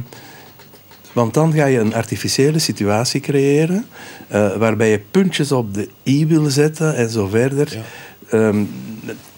want 1.13 1.35
dan 1.35 1.53
ga 1.53 1.67
je 1.67 1.79
een 1.79 1.95
artificiële 1.95 2.59
situatie 2.59 3.21
creëren, 3.21 3.87
waarbij 4.59 4.91
je 4.91 5.01
puntjes 5.11 5.53
op 5.53 5.75
de 5.75 5.89
i 6.05 6.27
wil 6.27 6.51
zetten 6.51 6.97
en 6.97 7.11
zo 7.11 7.27
verder. 7.27 7.83
Ja. 8.31 8.53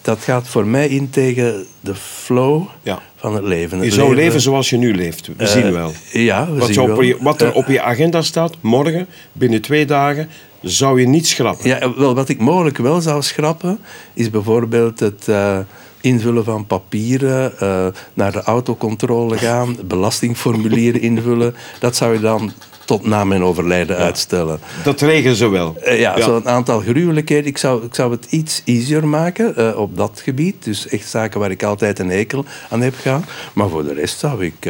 Dat 0.03 0.19
gaat 0.19 0.49
voor 0.49 0.67
mij 0.67 0.89
in 0.89 1.11
tegen 1.11 1.67
de 1.81 1.95
flow 1.95 2.63
Ja. 2.83 2.99
van 3.17 3.35
het 3.35 3.45
leven. 3.45 3.83
Je 3.83 3.91
zou 3.91 4.15
leven 4.15 4.41
zoals 4.41 4.71
je 4.71 4.77
nu 4.77 4.95
leeft. 4.95 5.27
We 5.27 5.33
eh, 5.37 5.47
zien 5.47 5.73
wel. 5.73 5.93
Ja, 6.13 6.51
we 6.53 6.59
Wat, 6.59 6.69
zien 6.69 6.87
wel. 6.87 7.03
je- 7.03 7.17
wat 7.21 7.41
er 7.41 7.49
Eh, 7.49 7.57
op 7.57 7.67
je 7.67 7.83
agenda 7.83 8.23
staat, 8.23 8.55
morgen, 8.61 9.07
binnen 9.33 9.61
twee 9.63 9.85
dagen, 9.87 10.29
zou 10.63 11.01
je 11.01 11.07
niet 11.09 11.27
schrappen. 11.27 11.69
Ja, 11.69 11.95
wel, 11.97 12.15
wat 12.15 12.29
ik 12.29 12.39
mogelijk 12.41 12.79
wel 12.79 13.01
zou 13.01 13.23
schrappen, 13.23 13.79
is 14.15 14.31
bijvoorbeeld 14.31 15.01
het 15.01 15.29
eh, 15.29 15.59
invullen 16.01 16.45
van 16.45 16.67
papieren, 16.67 17.53
naar 18.15 18.33
de 18.33 18.43
autocontrole 18.43 19.39
gaan, 19.39 19.77
belastingformulieren 19.85 21.01
invullen. 21.01 21.55
Dat 21.81 21.97
zou 21.97 22.13
je 22.15 22.21
dan 22.21 22.53
tot 22.89 23.07
na 23.07 23.25
mijn 23.25 23.43
overlijden 23.43 23.97
uitstellen. 23.97 24.61
Dat 24.85 25.01
regelen 25.01 25.37
ze 25.37 25.49
wel. 25.49 25.77
Eh, 25.83 26.01
ja, 26.01 26.21
zo'n 26.21 26.49
aantal 26.49 26.81
gruwelijkheden. 26.81 27.47
Ik 27.47 27.59
zou, 27.59 27.85
ik 27.85 27.95
zou 27.95 28.11
het 28.11 28.27
iets 28.29 28.63
easier 28.65 29.07
maken 29.07 29.57
eh, 29.57 29.79
op 29.79 29.97
dat 29.97 30.21
gebied. 30.25 30.65
Dus 30.65 30.89
echt 30.89 31.09
zaken 31.09 31.41
waar 31.41 31.51
ik 31.51 31.63
altijd 31.63 31.99
een 31.99 32.11
hekel 32.11 32.45
aan 32.71 32.81
heb 32.81 32.95
gehad. 33.01 33.23
Maar 33.53 33.69
voor 33.69 33.85
de 33.85 33.95
rest 33.95 34.19
zou 34.19 34.45
ik... 34.45 34.69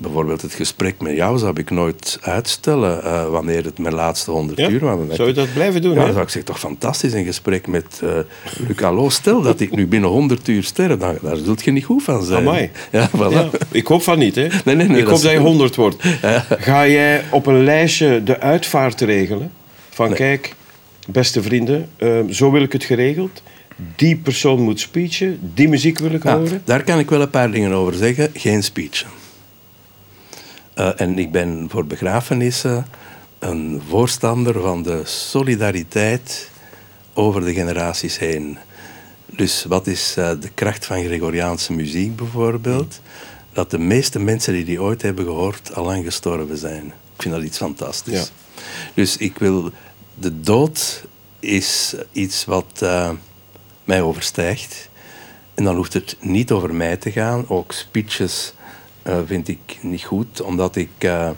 bijvoorbeeld 0.00 0.42
het 0.42 0.52
gesprek 0.54 1.00
met 1.00 1.16
jou 1.16 1.38
zou 1.38 1.52
ik 1.60 1.70
nooit 1.70 2.18
uitstellen 2.22 3.04
eh, 3.04 3.28
wanneer 3.28 3.64
het 3.64 3.78
mijn 3.78 3.94
laatste 3.94 4.30
honderd 4.30 4.58
Ja? 4.58 4.68
uur 4.68 4.80
was. 4.80 5.16
Zou 5.16 5.28
je 5.28 5.34
dat 5.34 5.52
blijven 5.52 5.82
doen? 5.82 5.94
ja, 5.94 6.00
dan 6.02 6.12
zou 6.12 6.22
ik 6.22 6.28
zeggen, 6.30 6.44
toch 6.52 6.58
fantastisch 6.60 7.12
een 7.12 7.24
gesprek 7.24 7.66
met 7.66 8.02
Luc 8.68 8.82
Allo. 8.82 9.08
Stel 9.08 9.42
dat 9.42 9.60
ik 9.60 9.70
nu 9.76 9.86
binnen 9.86 10.10
100 10.10 10.48
uur 10.48 10.62
sterf, 10.62 10.96
dan, 10.98 11.18
daar 11.22 11.36
zult 11.36 11.64
je 11.64 11.70
niet 11.70 11.84
goed 11.84 12.02
van 12.02 12.24
zijn. 12.24 12.38
Amai. 12.46 12.70
Ja, 12.92 13.08
voilà. 13.10 13.32
Ja, 13.32 13.48
ik 13.70 13.86
hoop 13.86 14.02
van 14.02 14.18
niet, 14.18 14.34
hè? 14.34 14.46
Nee, 14.64 14.74
nee, 14.74 14.88
nee, 14.88 14.98
ik 14.98 15.04
dat 15.04 15.12
hoop 15.12 15.22
dat 15.22 15.30
je 15.32 15.38
goed. 15.38 15.46
100 15.46 15.76
wordt. 15.76 15.96
Ga 16.68 16.86
jij 16.88 17.22
op 17.30 17.46
een 17.46 17.64
lijstje 17.64 18.22
de 18.22 18.40
uitvaart 18.40 19.00
regelen? 19.00 19.52
Van 19.90 20.12
kijk, 20.12 20.54
beste 21.08 21.42
vrienden, 21.42 21.88
eh, 21.96 22.08
zo 22.30 22.50
wil 22.50 22.62
ik 22.62 22.72
het 22.72 22.84
geregeld. 22.84 23.42
Die 23.96 24.16
persoon 24.16 24.60
moet 24.62 24.80
speechen, 24.80 25.38
die 25.54 25.68
muziek 25.68 25.98
wil 25.98 26.10
ik 26.12 26.22
Ja, 26.24 26.36
horen. 26.38 26.62
daar 26.64 26.82
kan 26.82 26.98
ik 26.98 27.10
wel 27.10 27.20
een 27.20 27.30
paar 27.30 27.50
dingen 27.50 27.72
over 27.72 27.94
zeggen. 27.94 28.30
Geen 28.34 28.62
speech. 28.62 29.04
Eh, 30.78 31.00
en 31.00 31.18
ik 31.18 31.32
ben 31.32 31.66
voor 31.70 31.86
begrafenissen 31.86 32.86
een 33.38 33.82
voorstander 33.88 34.60
van 34.60 34.82
de 34.82 35.00
solidariteit 35.04 36.50
over 37.14 37.44
de 37.44 37.52
generaties 37.52 38.18
heen. 38.18 38.58
Dus 39.26 39.64
wat 39.64 39.86
is 39.86 40.14
eh, 40.16 40.30
de 40.40 40.48
kracht 40.54 40.86
van 40.86 41.04
Gregoriaanse 41.04 41.72
muziek 41.72 42.16
bijvoorbeeld? 42.16 43.00
Dat 43.52 43.70
de 43.70 43.78
meeste 43.78 44.18
mensen 44.18 44.52
die 44.52 44.64
die 44.64 44.82
ooit 44.82 45.02
hebben 45.02 45.24
gehoord 45.24 45.74
al 45.74 45.84
lang 45.84 46.04
gestorven 46.04 46.56
zijn. 46.56 46.84
Ik 46.86 47.22
vind 47.22 47.34
dat 47.34 47.44
iets 47.44 47.58
fantastisch. 47.58 48.20
Ja. 48.20 48.62
Dus 48.94 49.16
ik 49.16 49.38
wil... 49.38 49.70
De 50.14 50.40
dood 50.40 51.04
is 51.40 51.94
iets 52.12 52.44
wat 52.44 52.82
eh, 52.82 53.10
mij 53.84 54.02
overstijgt. 54.02 54.88
En 55.54 55.64
dan 55.64 55.76
hoeft 55.76 55.92
het 55.92 56.16
niet 56.20 56.50
over 56.50 56.74
mij 56.74 56.96
te 56.96 57.10
gaan. 57.10 57.48
Ook 57.48 57.72
speeches 57.72 58.52
vind 59.26 59.48
ik 59.48 59.78
niet 59.80 60.04
goed, 60.04 60.40
omdat 60.40 60.76
ik 60.76 60.90
eh, 60.98 61.30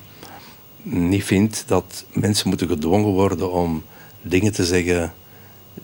niet 0.83 1.25
vind 1.25 1.65
dat 1.67 2.05
mensen 2.13 2.49
moeten 2.49 2.69
gedwongen 2.69 3.11
worden 3.11 3.53
om 3.53 3.83
dingen 4.23 4.53
te 4.53 4.65
zeggen 4.65 5.13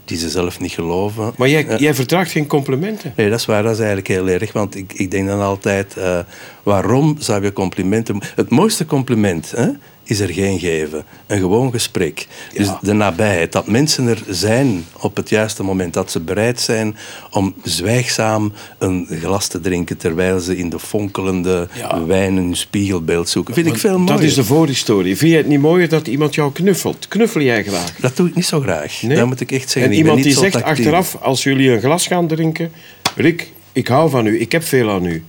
die 0.05 0.17
ze 0.19 0.29
zelf 0.31 0.61
niet 0.61 0.73
geloven. 0.73 1.33
Maar 1.37 1.49
jij, 1.49 1.67
Eh, 1.67 1.79
jij 1.79 1.95
vertraagt 1.95 2.31
geen 2.31 2.47
complimenten. 2.47 3.13
Nee, 3.17 3.31
dat 3.31 3.39
is 3.39 3.47
waar. 3.47 3.63
Dat 3.63 3.73
is 3.73 3.79
eigenlijk 3.79 4.09
heel 4.09 4.29
erg. 4.29 4.53
Want 4.53 4.77
ik, 4.77 4.93
ik 4.93 5.11
denk 5.11 5.27
dan 5.27 5.41
altijd, 5.41 5.97
eh, 5.97 6.19
waarom 6.63 7.17
zou 7.19 7.43
je 7.45 7.53
complimenten... 7.53 8.19
Het 8.35 8.51
mooiste 8.51 8.87
compliment 8.87 9.51
hè, 9.51 9.69
is 10.09 10.21
er 10.21 10.29
geen 10.33 10.59
geven. 10.59 11.05
Een 11.27 11.39
gewoon 11.39 11.71
gesprek. 11.73 12.27
Dus 12.55 12.69
de 12.81 12.93
nabijheid. 12.93 13.53
Dat 13.53 13.67
mensen 13.67 14.07
er 14.07 14.23
zijn 14.29 14.85
op 15.01 15.17
het 15.17 15.29
juiste 15.29 15.63
moment. 15.63 15.95
Dat 15.95 16.11
ze 16.11 16.21
bereid 16.21 16.61
zijn 16.61 16.97
om 17.31 17.55
zwijgzaam 17.63 18.53
een 18.79 19.09
glas 19.21 19.47
te 19.49 19.61
drinken... 19.61 19.97
terwijl 19.97 20.41
ze 20.41 20.57
in 20.57 20.69
de 20.69 20.79
fonkelende 20.79 21.69
Ja. 21.75 22.05
wijn 22.05 22.37
een 22.37 22.57
spiegelbeeld 22.57 23.29
zoeken. 23.29 23.55
Vind 23.55 23.67
ik 23.67 23.77
veel 23.77 23.99
mooier. 23.99 24.15
Dat 24.15 24.23
is 24.23 24.35
de 24.35 24.45
voorhistorie. 24.45 25.17
Vind 25.17 25.31
je 25.31 25.37
het 25.37 25.47
niet 25.47 25.61
mooier 25.61 25.89
dat 25.89 26.07
iemand 26.07 26.35
jou 26.35 26.53
knuffelt? 26.53 27.09
Knuffel 27.09 27.41
jij 27.41 27.65
graag? 27.65 27.95
Dat 28.01 28.17
doe 28.17 28.29
ik 28.29 28.35
niet 28.35 28.47
zo 28.47 28.61
graag. 28.61 29.03
Nee? 29.03 29.17
Dat 29.17 29.27
moet 29.27 29.41
ik 29.41 29.53
echt 29.53 29.71
zeggen. 29.71 29.83
En 29.93 29.99
Ik 29.99 30.05
ben 30.05 30.07
iemand 30.07 30.23
die 30.23 30.33
zegt 30.33 30.53
tactiel. 30.53 30.71
achteraf, 30.73 31.17
als 31.23 31.43
jullie 31.43 31.71
een 31.71 31.81
glas 31.81 32.07
gaan 32.07 32.27
drinken... 32.27 32.73
Rick, 33.17 33.53
ik 33.73 33.89
hou 33.89 34.11
van 34.11 34.27
u, 34.27 34.41
ik 34.41 34.53
heb 34.53 34.63
veel 34.65 34.91
aan 34.91 35.05
u. 35.07 35.25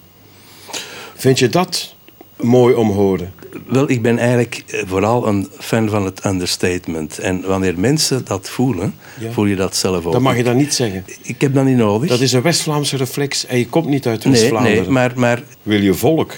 Vind 1.16 1.40
je 1.40 1.50
dat 1.50 1.96
mooi 2.38 2.74
om 2.76 2.90
horen? 2.92 3.34
Wel, 3.68 3.89
ik 3.89 4.02
ben 4.02 4.18
eigenlijk 4.18 4.64
eh, 4.68 4.82
vooral 4.86 5.28
een 5.28 5.48
fan 5.60 5.89
van 5.89 6.06
het 6.06 6.26
understatement. 6.26 7.20
En 7.20 7.41
wanneer 7.48 7.80
mensen 7.80 8.26
dat 8.26 8.50
voelen, 8.50 8.95
Ja. 9.20 9.32
voel 9.32 9.45
je 9.45 9.56
dat 9.56 9.76
zelf 9.76 10.06
ook. 10.06 10.12
Dat 10.12 10.22
mag 10.22 10.38
je 10.38 10.43
dan 10.43 10.58
niet 10.58 10.74
zeggen. 10.74 11.06
Ik 11.22 11.41
heb 11.41 11.54
dat 11.54 11.66
niet 11.66 11.78
nodig. 11.78 12.10
Dat 12.10 12.20
is 12.20 12.34
een 12.34 12.41
West-Vlaamse 12.41 12.98
reflex 12.98 13.45
en 13.45 13.58
je 13.58 13.68
komt 13.68 13.88
niet 13.88 14.08
uit 14.08 14.24
West-Vlaanderen. 14.24 14.82
nee, 14.84 14.89
maar, 14.91 15.12
maar 15.16 15.43
Wil 15.64 15.82
je 15.82 15.93
volk 15.93 16.34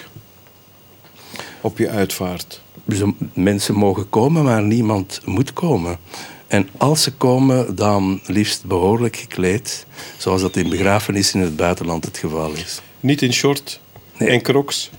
op 1.61 1.77
je 1.77 1.89
uitvaart? 1.89 2.61
mensen 3.33 3.75
mogen 3.75 4.09
komen, 4.09 4.43
maar 4.43 4.63
niemand 4.63 5.21
moet 5.25 5.53
komen. 5.53 5.97
En 6.47 6.69
als 6.77 7.03
ze 7.03 7.11
komen, 7.11 7.75
dan 7.75 8.19
liefst 8.25 8.65
behoorlijk 8.65 9.15
gekleed, 9.15 9.85
zoals 10.17 10.41
dat 10.41 10.55
in 10.55 10.69
begrafenissen 10.69 11.39
in 11.39 11.45
het 11.45 11.55
buitenland 11.55 12.05
het 12.05 12.17
geval 12.17 12.51
is. 12.51 12.81
Niet 12.99 13.21
in 13.21 13.33
short 13.33 13.79
Nee. 14.17 14.29
en 14.29 14.41
crocs? 14.41 14.89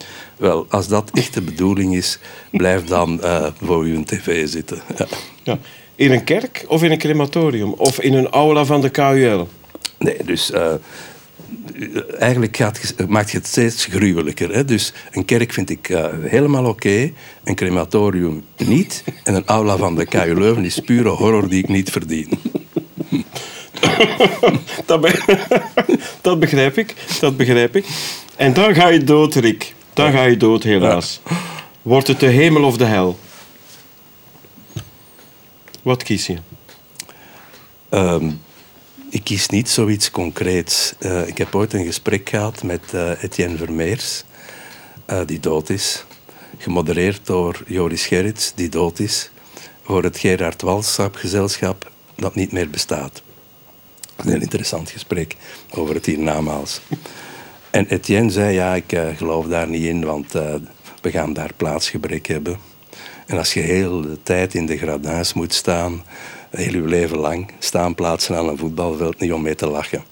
Wel, 0.41 0.67
als 0.69 0.89
dat 0.89 1.11
echt 1.15 1.35
de 1.35 1.41
bedoeling 1.43 1.95
is, 1.97 2.19
blijf 2.51 2.85
dan 2.85 3.23
eh, 3.23 3.47
voor 3.63 3.83
uw 3.83 4.03
tv 4.05 4.49
zitten. 4.49 4.81
Ja. 4.99 5.07
Ja. 5.43 5.59
In 5.95 6.13
een 6.13 6.25
kerk 6.25 6.65
of 6.69 6.83
in 6.83 6.91
een 6.91 6.99
crematorium? 6.99 7.73
Of 7.73 8.01
in 8.01 8.15
een 8.15 8.29
aula 8.29 8.65
van 8.65 8.81
de 8.81 8.89
KUL? 8.91 9.49
Nee, 9.99 10.17
dus 10.25 10.51
eh, 10.51 10.73
eigenlijk 12.19 12.57
gaat, 12.57 12.95
maakt 13.09 13.31
je 13.31 13.37
het 13.37 13.47
steeds 13.47 13.85
gruwelijker. 13.85 14.55
Hè? 14.55 14.65
Dus 14.65 14.93
een 15.11 15.25
kerk 15.25 15.53
vind 15.53 15.71
ik 15.71 15.89
eh, 15.89 16.05
helemaal 16.23 16.65
oké, 16.65 17.11
een 17.45 17.55
crematorium 17.55 18.45
niet. 18.57 19.05
En 19.25 19.35
een 19.35 19.47
aula 19.47 19.77
van 19.77 19.95
de 19.95 20.05
KU 20.07 20.35
Leuven 20.39 20.65
is 20.65 20.79
pure 20.81 21.09
horror 21.09 21.49
die 21.49 21.63
ik 21.63 21.69
niet 21.69 21.91
verdien. 21.91 22.29
Dat, 24.87 25.01
be- 25.01 25.47
dat 26.23 26.41
begrijp 26.41 26.79
ik, 26.79 26.95
dat 27.21 27.37
begrijp 27.37 27.77
ik. 27.77 27.85
En 28.37 28.53
dan 28.53 28.75
ga 28.75 28.89
je 28.89 29.05
dood, 29.05 29.35
Rick. 29.35 29.75
Dan 30.01 30.13
ga 30.13 30.25
je 30.25 30.37
dood, 30.37 30.63
helaas. 30.63 31.21
Wordt 31.83 32.07
het 32.07 32.21
de 32.21 32.27
hemel 32.27 32.65
of 32.65 32.77
de 32.77 32.85
hel? 32.85 33.19
Wat 35.83 36.03
kies 36.03 36.27
je? 36.27 36.37
Ehm, 37.89 38.31
ik 39.11 39.25
kies 39.25 39.49
niet 39.49 39.69
zoiets 39.69 40.11
concreets. 40.11 40.95
Eh, 40.99 41.29
ik 41.29 41.39
heb 41.39 41.55
ooit 41.55 41.73
een 41.73 41.85
gesprek 41.85 42.29
gehad 42.29 42.63
met 42.63 42.81
eh, 42.91 43.23
Etienne 43.23 43.57
Vermeers, 43.57 44.25
eh, 45.05 45.21
die 45.27 45.41
dood 45.41 45.69
is. 45.69 46.05
Gemodereerd 46.59 47.27
door 47.27 47.63
Joris 47.67 48.07
Gerrits, 48.07 48.53
die 48.55 48.69
dood 48.69 48.99
is. 48.99 49.31
Voor 49.83 50.03
het 50.03 50.19
Gerard 50.19 50.63
Walsap 50.63 51.15
gezelschap 51.15 51.91
dat 52.17 52.35
niet 52.35 52.53
meer 52.53 52.71
bestaat. 52.71 53.23
Een 54.17 54.31
heel 54.31 54.41
interessant 54.41 54.91
gesprek 54.91 55.37
over 55.71 55.95
het 55.95 56.07
hiernamaals. 56.07 56.81
En 57.71 57.87
Etienne 57.87 58.31
zei, 58.31 58.55
ja, 58.55 58.75
ik 58.75 58.93
eh, 58.93 59.07
geloof 59.17 59.47
daar 59.47 59.69
niet 59.69 59.85
in, 59.85 60.05
want 60.05 60.35
eh, 60.35 60.55
we 61.01 61.11
gaan 61.11 61.33
daar 61.33 61.51
plaatsgebrek 61.57 62.27
hebben. 62.27 62.57
En 63.27 63.39
als 63.39 63.55
je 63.55 63.61
heel 63.61 64.01
de 64.01 64.19
tijd 64.23 64.55
in 64.55 64.67
de 64.67 64.79
gradins 64.79 65.33
moet 65.33 65.55
staan, 65.55 66.05
heel 66.51 66.73
je 66.73 66.81
leven 66.81 67.19
lang, 67.19 67.51
staan 67.59 67.95
plaatsen 67.95 68.37
aan 68.37 68.49
een 68.49 68.59
voetbalveld, 68.59 69.21
niet 69.21 69.33
om 69.33 69.43
mee 69.43 69.55
te 69.55 69.67
lachen. 69.67 70.05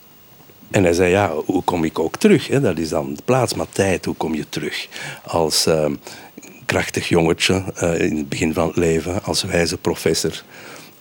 En 0.71 0.85
hij 0.85 0.93
zei, 0.93 1.11
ja, 1.11 1.33
hoe 1.47 1.63
kom 1.63 1.85
ik 1.85 1.99
ook 1.99 2.17
terug? 2.17 2.49
Hè? 2.49 2.61
Dat 2.61 2.79
is 2.79 2.89
dan 2.89 3.15
de 3.15 3.23
plaats, 3.25 3.55
maar 3.55 3.67
tijd, 3.73 4.05
hoe 4.05 4.15
kom 4.15 4.35
je 4.35 4.49
terug? 4.49 4.89
Als 5.25 5.67
eh, 5.67 5.91
krachtig 6.67 7.09
jongetje 7.09 7.65
in 7.99 8.17
het 8.17 8.29
begin 8.29 8.55
van 8.55 8.67
het 8.67 8.77
leven, 8.77 9.25
als 9.25 9.43
wijze 9.43 9.79
professor, 9.79 10.43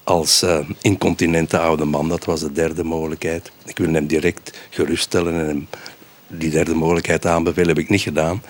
als 0.03 0.45
incontinente 0.81 1.59
oude 1.59 1.85
man, 1.85 2.09
dat 2.09 2.25
was 2.25 2.39
de 2.39 2.51
derde 2.51 2.83
mogelijkheid. 2.83 3.51
Ik 3.65 3.77
wil 3.77 3.93
hem 3.93 4.07
direct 4.07 4.57
geruststellen 4.69 5.33
en 5.33 5.47
hem 5.47 5.67
die 6.27 6.49
derde 6.49 6.73
mogelijkheid 6.73 7.25
aanbevelen, 7.25 7.67
heb 7.67 7.77
ik 7.77 7.89
niet 7.89 8.01
gedaan. 8.01 8.41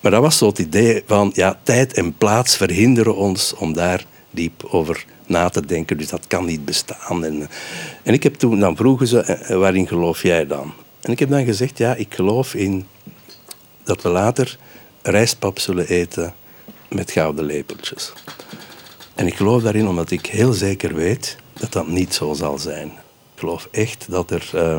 Maar 0.00 0.10
dat 0.10 0.22
was 0.22 0.38
zo 0.38 0.46
het 0.46 0.58
idee 0.58 1.02
van, 1.06 1.30
ja, 1.34 1.60
tijd 1.62 1.92
en 1.92 2.14
plaats 2.16 2.56
verhinderen 2.56 3.16
ons 3.16 3.54
om 3.54 3.72
daar 3.72 4.04
diep 4.30 4.64
over 4.64 5.04
na 5.26 5.48
te 5.48 5.66
denken. 5.66 5.96
Dus 5.98 6.08
dat 6.08 6.26
kan 6.26 6.44
niet 6.44 6.64
bestaan. 6.64 7.24
En, 7.24 7.48
en 8.02 8.12
ik 8.12 8.22
heb 8.22 8.34
toen, 8.34 8.60
dan 8.60 8.76
vroegen 8.76 9.06
ze, 9.06 9.20
eh, 9.20 9.56
waarin 9.56 9.86
geloof 9.86 10.22
jij 10.22 10.46
dan? 10.46 10.72
En 11.00 11.12
ik 11.12 11.18
heb 11.18 11.30
dan 11.30 11.44
gezegd, 11.44 11.78
ja, 11.78 11.94
ik 11.94 12.14
geloof 12.14 12.54
in 12.54 12.86
dat 13.84 14.02
we 14.02 14.08
later 14.08 14.58
rijstpap 15.02 15.58
zullen 15.58 15.86
eten 15.86 16.34
met 16.88 17.10
gouden 17.10 17.44
lepeltjes. 17.44 18.12
En 19.14 19.26
ik 19.26 19.34
geloof 19.34 19.62
daarin 19.62 19.88
omdat 19.88 20.10
ik 20.10 20.26
heel 20.26 20.52
zeker 20.52 20.94
weet 20.94 21.36
dat 21.52 21.72
dat 21.72 21.86
niet 21.86 22.14
zo 22.14 22.32
zal 22.32 22.58
zijn. 22.58 22.86
Ik 23.34 23.40
geloof 23.40 23.68
echt 23.70 24.06
dat 24.10 24.30
er 24.30 24.50
eh, 24.54 24.78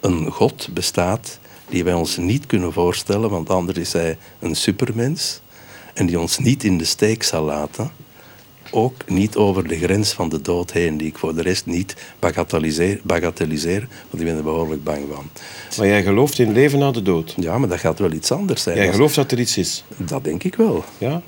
een 0.00 0.30
God 0.30 0.68
bestaat 0.72 1.38
die 1.68 1.84
wij 1.84 1.94
ons 1.94 2.16
niet 2.16 2.46
kunnen 2.46 2.72
voorstellen, 2.72 3.30
want 3.30 3.50
anders 3.50 3.78
is 3.78 3.92
hij 3.92 4.18
een 4.38 4.56
supermens 4.56 5.40
en 5.94 6.06
die 6.06 6.20
ons 6.20 6.38
niet 6.38 6.64
in 6.64 6.78
de 6.78 6.84
steek 6.84 7.22
zal 7.22 7.44
laten. 7.44 7.90
Ook 8.70 9.08
niet 9.10 9.36
over 9.36 9.68
de 9.68 9.78
grens 9.78 10.12
van 10.12 10.28
de 10.28 10.42
dood 10.42 10.72
heen, 10.72 10.96
die 10.96 11.06
ik 11.06 11.18
voor 11.18 11.34
de 11.34 11.42
rest 11.42 11.66
niet 11.66 11.96
bagatelliseer, 12.18 13.00
bagatelliseer 13.02 13.88
want 14.10 14.22
ik 14.22 14.28
ben 14.28 14.36
er 14.36 14.42
behoorlijk 14.42 14.84
bang 14.84 15.04
van. 15.12 15.30
Maar 15.78 15.86
jij 15.86 16.02
gelooft 16.02 16.38
in 16.38 16.52
leven 16.52 16.78
na 16.78 16.90
de 16.90 17.02
dood. 17.02 17.34
Ja, 17.36 17.58
maar 17.58 17.68
dat 17.68 17.78
gaat 17.78 17.98
wel 17.98 18.12
iets 18.12 18.30
anders 18.32 18.62
zijn. 18.62 18.76
Jij 18.76 18.86
Als- 18.86 18.94
gelooft 18.94 19.14
dat 19.14 19.32
er 19.32 19.38
iets 19.40 19.56
is. 19.58 19.84
Dat 19.96 20.24
denk 20.24 20.44
ik 20.44 20.54
wel. 20.54 20.84
Ja? 20.98 21.22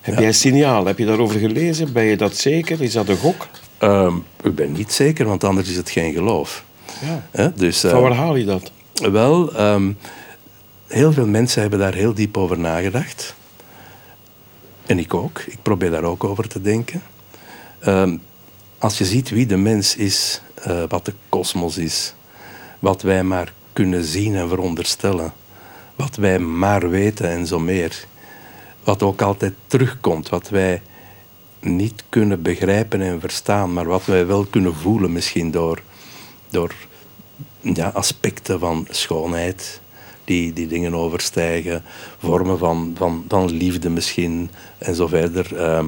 Heb 0.00 0.18
jij 0.18 0.32
signaal? 0.32 0.86
Heb 0.86 0.98
je 0.98 1.06
daarover 1.06 1.40
gelezen? 1.40 1.92
Ben 1.92 2.04
je 2.04 2.16
dat 2.16 2.36
zeker? 2.36 2.80
Is 2.82 2.92
dat 2.92 3.08
een 3.08 3.16
gok? 3.16 3.48
Ehm, 3.78 4.16
ik 4.42 4.54
ben 4.54 4.72
niet 4.72 4.92
zeker, 4.92 5.26
want 5.26 5.44
anders 5.44 5.68
is 5.68 5.76
het 5.76 5.90
geen 5.90 6.12
geloof. 6.12 6.64
Ja. 7.32 7.52
Dus, 7.56 7.84
eh, 7.84 7.90
Van 7.90 8.02
waar 8.02 8.14
haal 8.14 8.36
je 8.36 8.44
dat? 8.44 8.72
Wel, 8.92 9.54
ehm, 9.54 9.92
heel 10.86 11.12
veel 11.12 11.26
mensen 11.26 11.60
hebben 11.60 11.78
daar 11.78 11.94
heel 11.94 12.14
diep 12.14 12.36
over 12.36 12.58
nagedacht. 12.58 13.34
En 14.86 14.98
ik 14.98 15.14
ook. 15.14 15.38
Ik 15.38 15.58
probeer 15.62 15.90
daar 15.90 16.04
ook 16.04 16.24
over 16.24 16.48
te 16.48 16.60
denken. 16.60 17.02
Ehm, 17.78 18.16
als 18.78 18.98
je 18.98 19.04
ziet 19.04 19.30
wie 19.30 19.46
de 19.46 19.56
mens 19.56 19.96
is, 19.96 20.42
eh, 20.54 20.82
wat 20.88 21.04
de 21.04 21.12
kosmos 21.28 21.78
is, 21.78 22.14
wat 22.78 23.02
wij 23.02 23.24
maar 23.24 23.52
kunnen 23.72 24.04
zien 24.04 24.36
en 24.36 24.48
veronderstellen, 24.48 25.32
wat 25.96 26.16
wij 26.16 26.38
maar 26.38 26.90
weten 26.90 27.30
en 27.30 27.46
zo 27.46 27.58
meer, 27.58 28.04
wat 28.84 29.02
ook 29.02 29.22
altijd 29.22 29.52
terugkomt, 29.66 30.28
wat 30.28 30.48
wij 30.48 30.82
niet 31.60 32.04
kunnen 32.08 32.42
begrijpen 32.42 33.00
en 33.00 33.20
verstaan, 33.20 33.72
maar 33.72 33.86
wat 33.86 34.04
wij 34.04 34.26
wel 34.26 34.44
kunnen 34.44 34.74
voelen 34.74 35.12
misschien 35.12 35.50
door, 35.50 35.82
door 36.50 36.74
ja, 37.62 37.90
aspecten 37.94 38.58
van 38.58 38.86
schoonheid 38.90 39.80
die, 40.24 40.52
die 40.52 40.66
dingen 40.66 40.94
overstijgen, 40.94 41.82
vormen 42.18 42.58
van, 42.58 42.94
van, 42.96 43.24
van 43.28 43.50
liefde 43.52 43.90
misschien 43.90 44.50
en 44.78 44.94
zo 44.94 45.06
verder. 45.06 45.56
Ehm, 45.56 45.86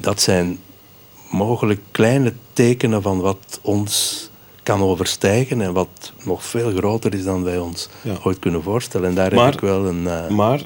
dat 0.00 0.20
zijn 0.20 0.58
mogelijk 1.30 1.80
kleine 1.90 2.32
tekenen 2.52 3.02
van 3.02 3.20
wat 3.20 3.58
ons 3.62 4.24
kan 4.62 4.82
overstijgen 4.82 5.60
en 5.60 5.72
wat 5.72 6.12
nog 6.24 6.44
veel 6.44 6.70
groter 6.76 7.14
is 7.14 7.24
dan 7.24 7.42
wij 7.44 7.58
ons 7.58 7.88
Ja. 8.02 8.14
ooit 8.24 8.38
kunnen 8.38 8.62
voorstellen. 8.62 9.08
En 9.08 9.14
daar 9.14 9.34
Maar- 9.34 9.44
heb 9.44 9.54
ik 9.54 9.60
wel 9.60 9.86
een... 9.86 10.06
eh, 10.08 10.28
Maar 10.28 10.60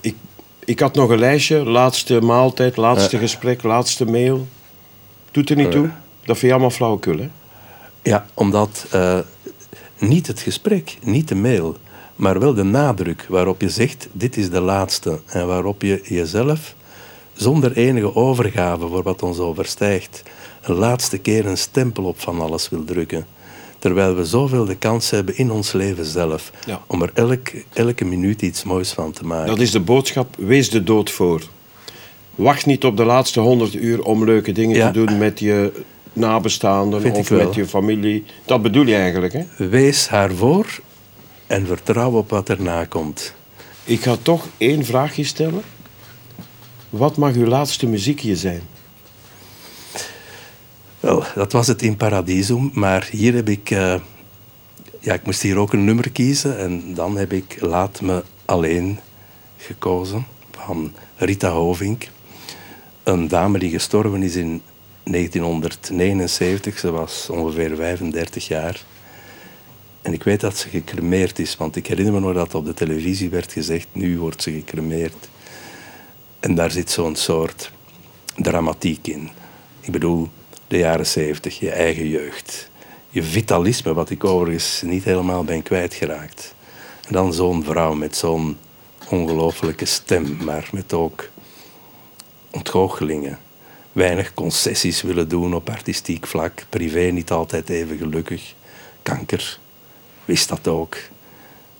ik, 0.00 0.14
ik 0.64 0.80
had 0.80 0.94
nog 0.94 1.10
een 1.10 1.18
lijstje. 1.18 1.64
Laatste 1.64 2.20
maaltijd, 2.20 2.76
laatste 2.76 3.18
gesprek, 3.18 3.62
laatste 3.62 4.04
mail. 4.04 4.46
Doet 5.30 5.50
er 5.50 5.56
niet 5.56 5.70
toe? 5.70 5.88
Dat 6.24 6.36
vind 6.38 6.40
je 6.40 6.50
allemaal 6.52 6.70
flauwekul, 6.70 7.18
hè? 7.18 7.28
Ja, 8.02 8.26
omdat 8.34 8.86
uh, 8.94 9.18
niet 9.98 10.26
het 10.26 10.40
gesprek, 10.40 10.96
niet 11.02 11.28
de 11.28 11.34
mail, 11.34 11.76
maar 12.16 12.40
wel 12.40 12.54
de 12.54 12.62
nadruk 12.62 13.26
waarop 13.28 13.60
je 13.60 13.68
zegt: 13.68 14.08
dit 14.12 14.36
is 14.36 14.50
de 14.50 14.60
laatste. 14.60 15.20
En 15.26 15.46
waarop 15.46 15.82
je 15.82 16.00
jezelf 16.04 16.74
zonder 17.32 17.72
enige 17.72 18.14
overgave 18.14 18.88
voor 18.88 19.02
wat 19.02 19.22
ons 19.22 19.38
overstijgt, 19.38 20.22
een 20.62 20.74
laatste 20.74 21.18
keer 21.18 21.46
een 21.46 21.58
stempel 21.58 22.04
op 22.04 22.20
van 22.20 22.40
alles 22.40 22.68
wil 22.68 22.84
drukken. 22.84 23.26
Terwijl 23.78 24.14
we 24.14 24.24
zoveel 24.24 24.64
de 24.64 24.76
kans 24.76 25.10
hebben 25.10 25.36
in 25.36 25.50
ons 25.50 25.72
leven 25.72 26.04
zelf 26.04 26.52
om 26.86 27.02
er 27.02 27.10
elke, 27.14 27.64
elke 27.72 28.04
minuut 28.04 28.42
iets 28.42 28.64
moois 28.64 28.92
van 28.92 29.12
te 29.12 29.24
maken. 29.24 29.46
Dat 29.46 29.60
is 29.60 29.70
de 29.70 29.80
boodschap: 29.80 30.36
wees 30.36 30.70
de 30.70 30.84
dood 30.84 31.10
voor. 31.10 31.42
Wacht 32.34 32.66
niet 32.66 32.84
op 32.84 32.96
de 32.96 33.04
laatste 33.04 33.40
honderd 33.40 33.74
uur 33.74 34.02
om 34.02 34.24
leuke 34.24 34.52
dingen 34.52 34.92
te 34.92 35.06
doen 35.06 35.18
met 35.18 35.38
je 35.38 35.72
nabestaanden 36.12 37.14
of 37.14 37.30
met 37.30 37.54
je 37.54 37.66
familie. 37.66 38.24
Dat 38.44 38.62
bedoel 38.62 38.86
je 38.86 38.94
eigenlijk, 38.94 39.32
hè? 39.32 39.68
Wees 39.68 40.08
haar 40.08 40.30
voor 40.30 40.80
en 41.46 41.66
vertrouw 41.66 42.12
op 42.12 42.30
wat 42.30 42.48
erna 42.48 42.84
komt. 42.84 43.34
Ik 43.84 44.00
ga 44.00 44.16
toch 44.22 44.46
één 44.56 44.84
vraagje 44.84 45.24
stellen. 45.24 45.62
Wat 46.90 47.16
mag 47.16 47.34
uw 47.34 47.46
laatste 47.46 47.86
muziekje 47.86 48.36
zijn? 48.36 48.62
Wel, 51.00 51.24
dat 51.34 51.52
was 51.52 51.66
het 51.66 51.82
in 51.82 51.96
Paradiso, 51.96 52.70
maar 52.72 53.08
hier 53.10 53.34
heb 53.34 53.48
ik... 53.48 53.70
Uh, 53.70 53.94
ja, 55.00 55.14
ik 55.14 55.24
moest 55.24 55.42
hier 55.42 55.56
ook 55.56 55.72
een 55.72 55.84
nummer 55.84 56.10
kiezen 56.10 56.58
en 56.58 56.94
dan 56.94 57.16
heb 57.16 57.32
ik 57.32 57.56
Laat 57.60 58.00
me 58.00 58.24
alleen 58.44 58.98
gekozen 59.56 60.26
van 60.50 60.92
Rita 61.16 61.50
Hovink. 61.50 62.08
Een 63.02 63.28
dame 63.28 63.58
die 63.58 63.70
gestorven 63.70 64.22
is 64.22 64.36
in 64.36 64.62
1979. 65.02 66.78
Ze 66.78 66.90
was 66.90 67.28
ongeveer 67.30 67.76
35 67.76 68.46
jaar. 68.46 68.84
En 70.02 70.12
ik 70.12 70.22
weet 70.22 70.40
dat 70.40 70.56
ze 70.56 70.68
gecremeerd 70.68 71.38
is, 71.38 71.56
want 71.56 71.76
ik 71.76 71.86
herinner 71.86 72.12
me 72.12 72.20
nog 72.20 72.34
dat 72.34 72.54
op 72.54 72.64
de 72.64 72.74
televisie 72.74 73.30
werd 73.30 73.52
gezegd: 73.52 73.86
nu 73.92 74.18
wordt 74.18 74.42
ze 74.42 74.50
gecremeerd. 74.50 75.28
En 76.40 76.54
daar 76.54 76.70
zit 76.70 76.90
zo'n 76.90 77.16
soort 77.16 77.72
dramatiek 78.36 79.06
in. 79.06 79.30
Ik 79.80 79.92
bedoel, 79.92 80.28
de 80.68 80.78
jaren 80.78 81.06
70, 81.06 81.58
je 81.58 81.70
eigen 81.70 82.08
jeugd. 82.08 82.70
Je 83.08 83.22
vitalisme, 83.22 83.94
wat 83.94 84.10
ik 84.10 84.24
overigens 84.24 84.82
niet 84.84 85.04
helemaal 85.04 85.44
ben 85.44 85.62
kwijtgeraakt. 85.62 86.54
En 87.06 87.12
dan 87.12 87.32
zo'n 87.32 87.64
vrouw 87.64 87.94
met 87.94 88.16
zo'n 88.16 88.56
ongelooflijke 89.10 89.84
stem, 89.84 90.36
maar 90.44 90.68
met 90.72 90.92
ook 90.92 91.28
ontgoochelingen. 92.50 93.38
Weinig 93.92 94.34
concessies 94.34 95.02
willen 95.02 95.28
doen 95.28 95.54
op 95.54 95.70
artistiek 95.70 96.26
vlak, 96.26 96.64
privé 96.68 97.00
niet 97.00 97.30
altijd 97.30 97.68
even 97.68 97.96
gelukkig. 97.96 98.54
Kanker, 99.02 99.58
wist 100.24 100.48
dat 100.48 100.68
ook. 100.68 100.96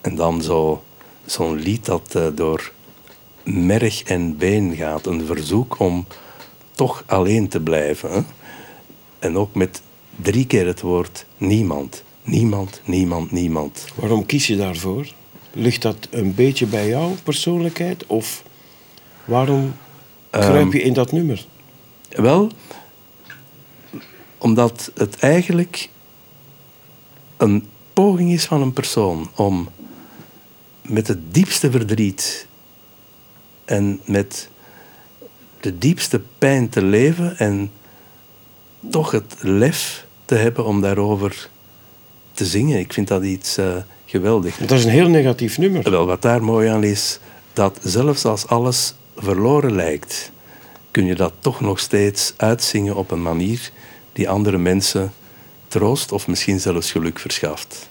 En 0.01 0.15
dan 0.15 0.43
zo, 0.43 0.83
zo'n 1.25 1.59
lied 1.59 1.85
dat 1.85 2.13
uh, 2.17 2.27
door 2.35 2.73
merg 3.45 4.03
en 4.03 4.37
been 4.37 4.77
gaat. 4.77 5.07
Een 5.07 5.27
verzoek 5.27 5.79
om 5.79 6.07
toch 6.71 7.05
alleen 7.07 7.49
te 7.49 7.61
blijven. 7.61 8.13
Hè? 8.13 8.21
En 9.19 9.37
ook 9.37 9.55
met 9.55 9.83
drie 10.17 10.47
keer 10.47 10.67
het 10.67 10.81
woord 10.81 11.25
niemand. 11.37 12.03
Niemand, 12.23 12.81
niemand, 12.85 13.31
niemand. 13.31 13.85
Waarom 13.95 14.27
kies 14.27 14.47
je 14.47 14.57
daarvoor? 14.57 15.07
Ligt 15.53 15.83
dat 15.83 16.09
een 16.11 16.35
beetje 16.35 16.67
bij 16.67 16.89
jouw 16.89 17.15
persoonlijkheid? 17.23 18.07
Of 18.07 18.43
waarom 19.25 19.75
kruip 20.31 20.73
je 20.73 20.79
ehm, 20.79 20.87
in 20.87 20.93
dat 20.93 21.13
nummer? 21.13 21.47
Wel, 22.15 22.51
omdat 24.39 24.91
het 24.95 25.19
eigenlijk 25.19 25.89
een 27.37 27.69
poging 27.93 28.33
is 28.33 28.45
van 28.45 28.63
een 28.63 28.73
persoon 28.73 29.31
om 29.35 29.69
met 30.83 31.09
het 31.09 31.35
diepste 31.35 31.71
verdriet 31.71 32.47
en 33.65 34.01
met 34.05 34.49
de 35.61 35.79
diepste 35.79 36.21
pijn 36.39 36.69
te 36.69 36.83
leven 36.83 37.39
en 37.39 37.71
toch 38.91 39.11
het 39.11 39.35
lef 39.41 40.07
te 40.25 40.35
hebben 40.35 40.65
om 40.65 40.81
daarover 40.81 41.49
te 42.33 42.47
zingen. 42.47 42.79
Ik 42.79 42.93
vind 42.93 43.09
dat 43.09 43.23
iets 43.23 43.59
uh, 43.59 43.77
geweldig. 44.07 44.57
Dat 44.57 44.71
is 44.71 44.85
een 44.85 44.91
heel 44.91 45.09
negatief 45.09 45.59
nummer. 45.59 45.91
Wel, 45.91 46.07
wat 46.07 46.23
daar 46.23 46.45
mooi 46.45 46.69
aan 46.69 46.85
is, 46.85 47.19
dat 47.53 47.79
zelfs 47.83 48.25
als 48.25 48.47
alles 48.47 48.95
verloren 49.17 49.75
lijkt, 49.75 50.31
kun 50.93 51.07
je 51.07 51.15
dat 51.15 51.33
toch 51.39 51.61
nog 51.61 51.79
steeds 51.79 52.33
uitzingen 52.37 52.97
op 52.97 53.11
een 53.11 53.23
manier 53.23 53.71
die 54.13 54.29
andere 54.29 54.59
mensen 54.59 55.13
troost 55.69 56.13
of 56.13 56.27
misschien 56.27 56.61
zelfs 56.61 56.93
geluk 56.93 57.19
verschaft. 57.19 57.89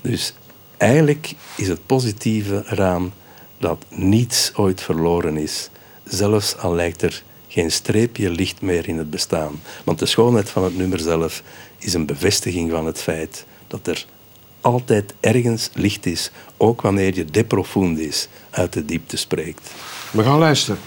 Dus 0.00 0.32
eigenlijk 0.76 1.34
is 1.56 1.68
het 1.68 1.86
positieve 1.86 2.64
eraan 2.70 3.12
dat 3.58 3.84
niets 3.88 4.52
ooit 4.54 4.80
verloren 4.80 5.36
is, 5.36 5.70
zelfs 6.04 6.56
al 6.56 6.74
lijkt 6.74 7.02
er 7.02 7.22
geen 7.48 7.70
streepje 7.70 8.30
licht 8.30 8.60
meer 8.60 8.88
in 8.88 8.98
het 8.98 9.10
bestaan. 9.10 9.60
Want 9.84 9.98
de 9.98 10.06
schoonheid 10.06 10.50
van 10.50 10.64
het 10.64 10.76
nummer 10.76 10.98
zelf 10.98 11.42
is 11.78 11.94
een 11.94 12.06
bevestiging 12.06 12.70
van 12.70 12.86
het 12.86 13.00
feit 13.00 13.44
dat 13.66 13.86
er 13.86 14.06
altijd 14.60 15.14
ergens 15.20 15.70
licht 15.74 16.06
is, 16.06 16.30
ook 16.56 16.80
wanneer 16.80 17.14
je 17.14 17.24
de 17.24 17.44
profundis 17.44 18.28
uit 18.50 18.72
de 18.72 18.84
diepte 18.84 19.16
spreekt. 19.16 19.70
We 20.10 20.22
gaan 20.22 20.38
luisteren. 20.38 20.80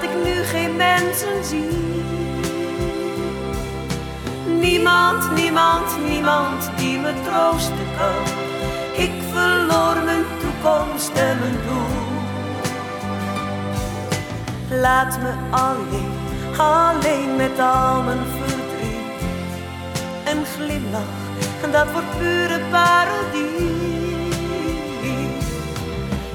Dat 0.00 0.10
ik 0.10 0.24
nu 0.24 0.42
geen 0.42 0.76
mensen 0.76 1.44
zie. 1.44 1.78
Niemand, 4.60 5.34
niemand, 5.34 6.04
niemand 6.08 6.70
die 6.76 6.98
me 6.98 7.12
troosten 7.24 7.86
kan. 7.98 8.24
Ik 9.04 9.10
verloor 9.32 10.04
mijn 10.04 10.24
toekomst 10.40 11.10
en 11.12 11.38
mijn 11.38 11.58
doel. 11.66 12.08
Laat 14.80 15.18
me 15.18 15.32
alleen, 15.50 16.12
alleen 16.56 17.36
met 17.36 17.58
al 17.58 18.02
mijn 18.02 18.24
verdriet. 18.38 19.22
Een 20.24 20.44
glimlach 20.44 21.20
dat 21.72 21.92
wordt 21.92 22.18
pure 22.18 22.60
parodie. 22.70 23.99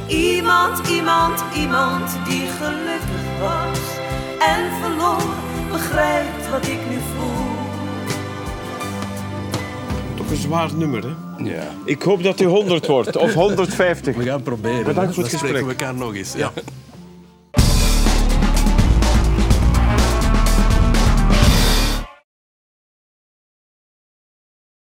Iemand, 0.07 0.87
iemand, 0.87 1.43
iemand 1.55 2.11
die 2.27 2.47
gelukkig 2.47 3.39
was 3.39 3.79
en 4.39 4.71
verloor, 4.81 5.23
begrijpt 5.71 6.49
wat 6.49 6.67
ik 6.67 6.79
nu 6.89 6.97
voel. 7.15 7.45
Toch 10.15 10.29
een 10.29 10.35
zwaar 10.35 10.69
nummer, 10.75 11.03
hè? 11.03 11.43
Ja. 11.43 11.63
Ik 11.85 12.01
hoop 12.01 12.23
dat 12.23 12.39
u 12.39 12.45
100 12.45 12.87
wordt, 12.87 13.17
of 13.17 13.33
150. 13.33 14.15
We 14.15 14.23
gaan 14.23 14.41
proberen. 14.41 14.83
Bedankt 14.83 15.13
voor 15.13 15.23
het 15.23 15.31
gesprek. 15.31 15.63
We 15.63 15.69
elkaar 15.69 15.95
nog 15.95 16.15
eens. 16.15 16.33
Ja. 16.33 16.51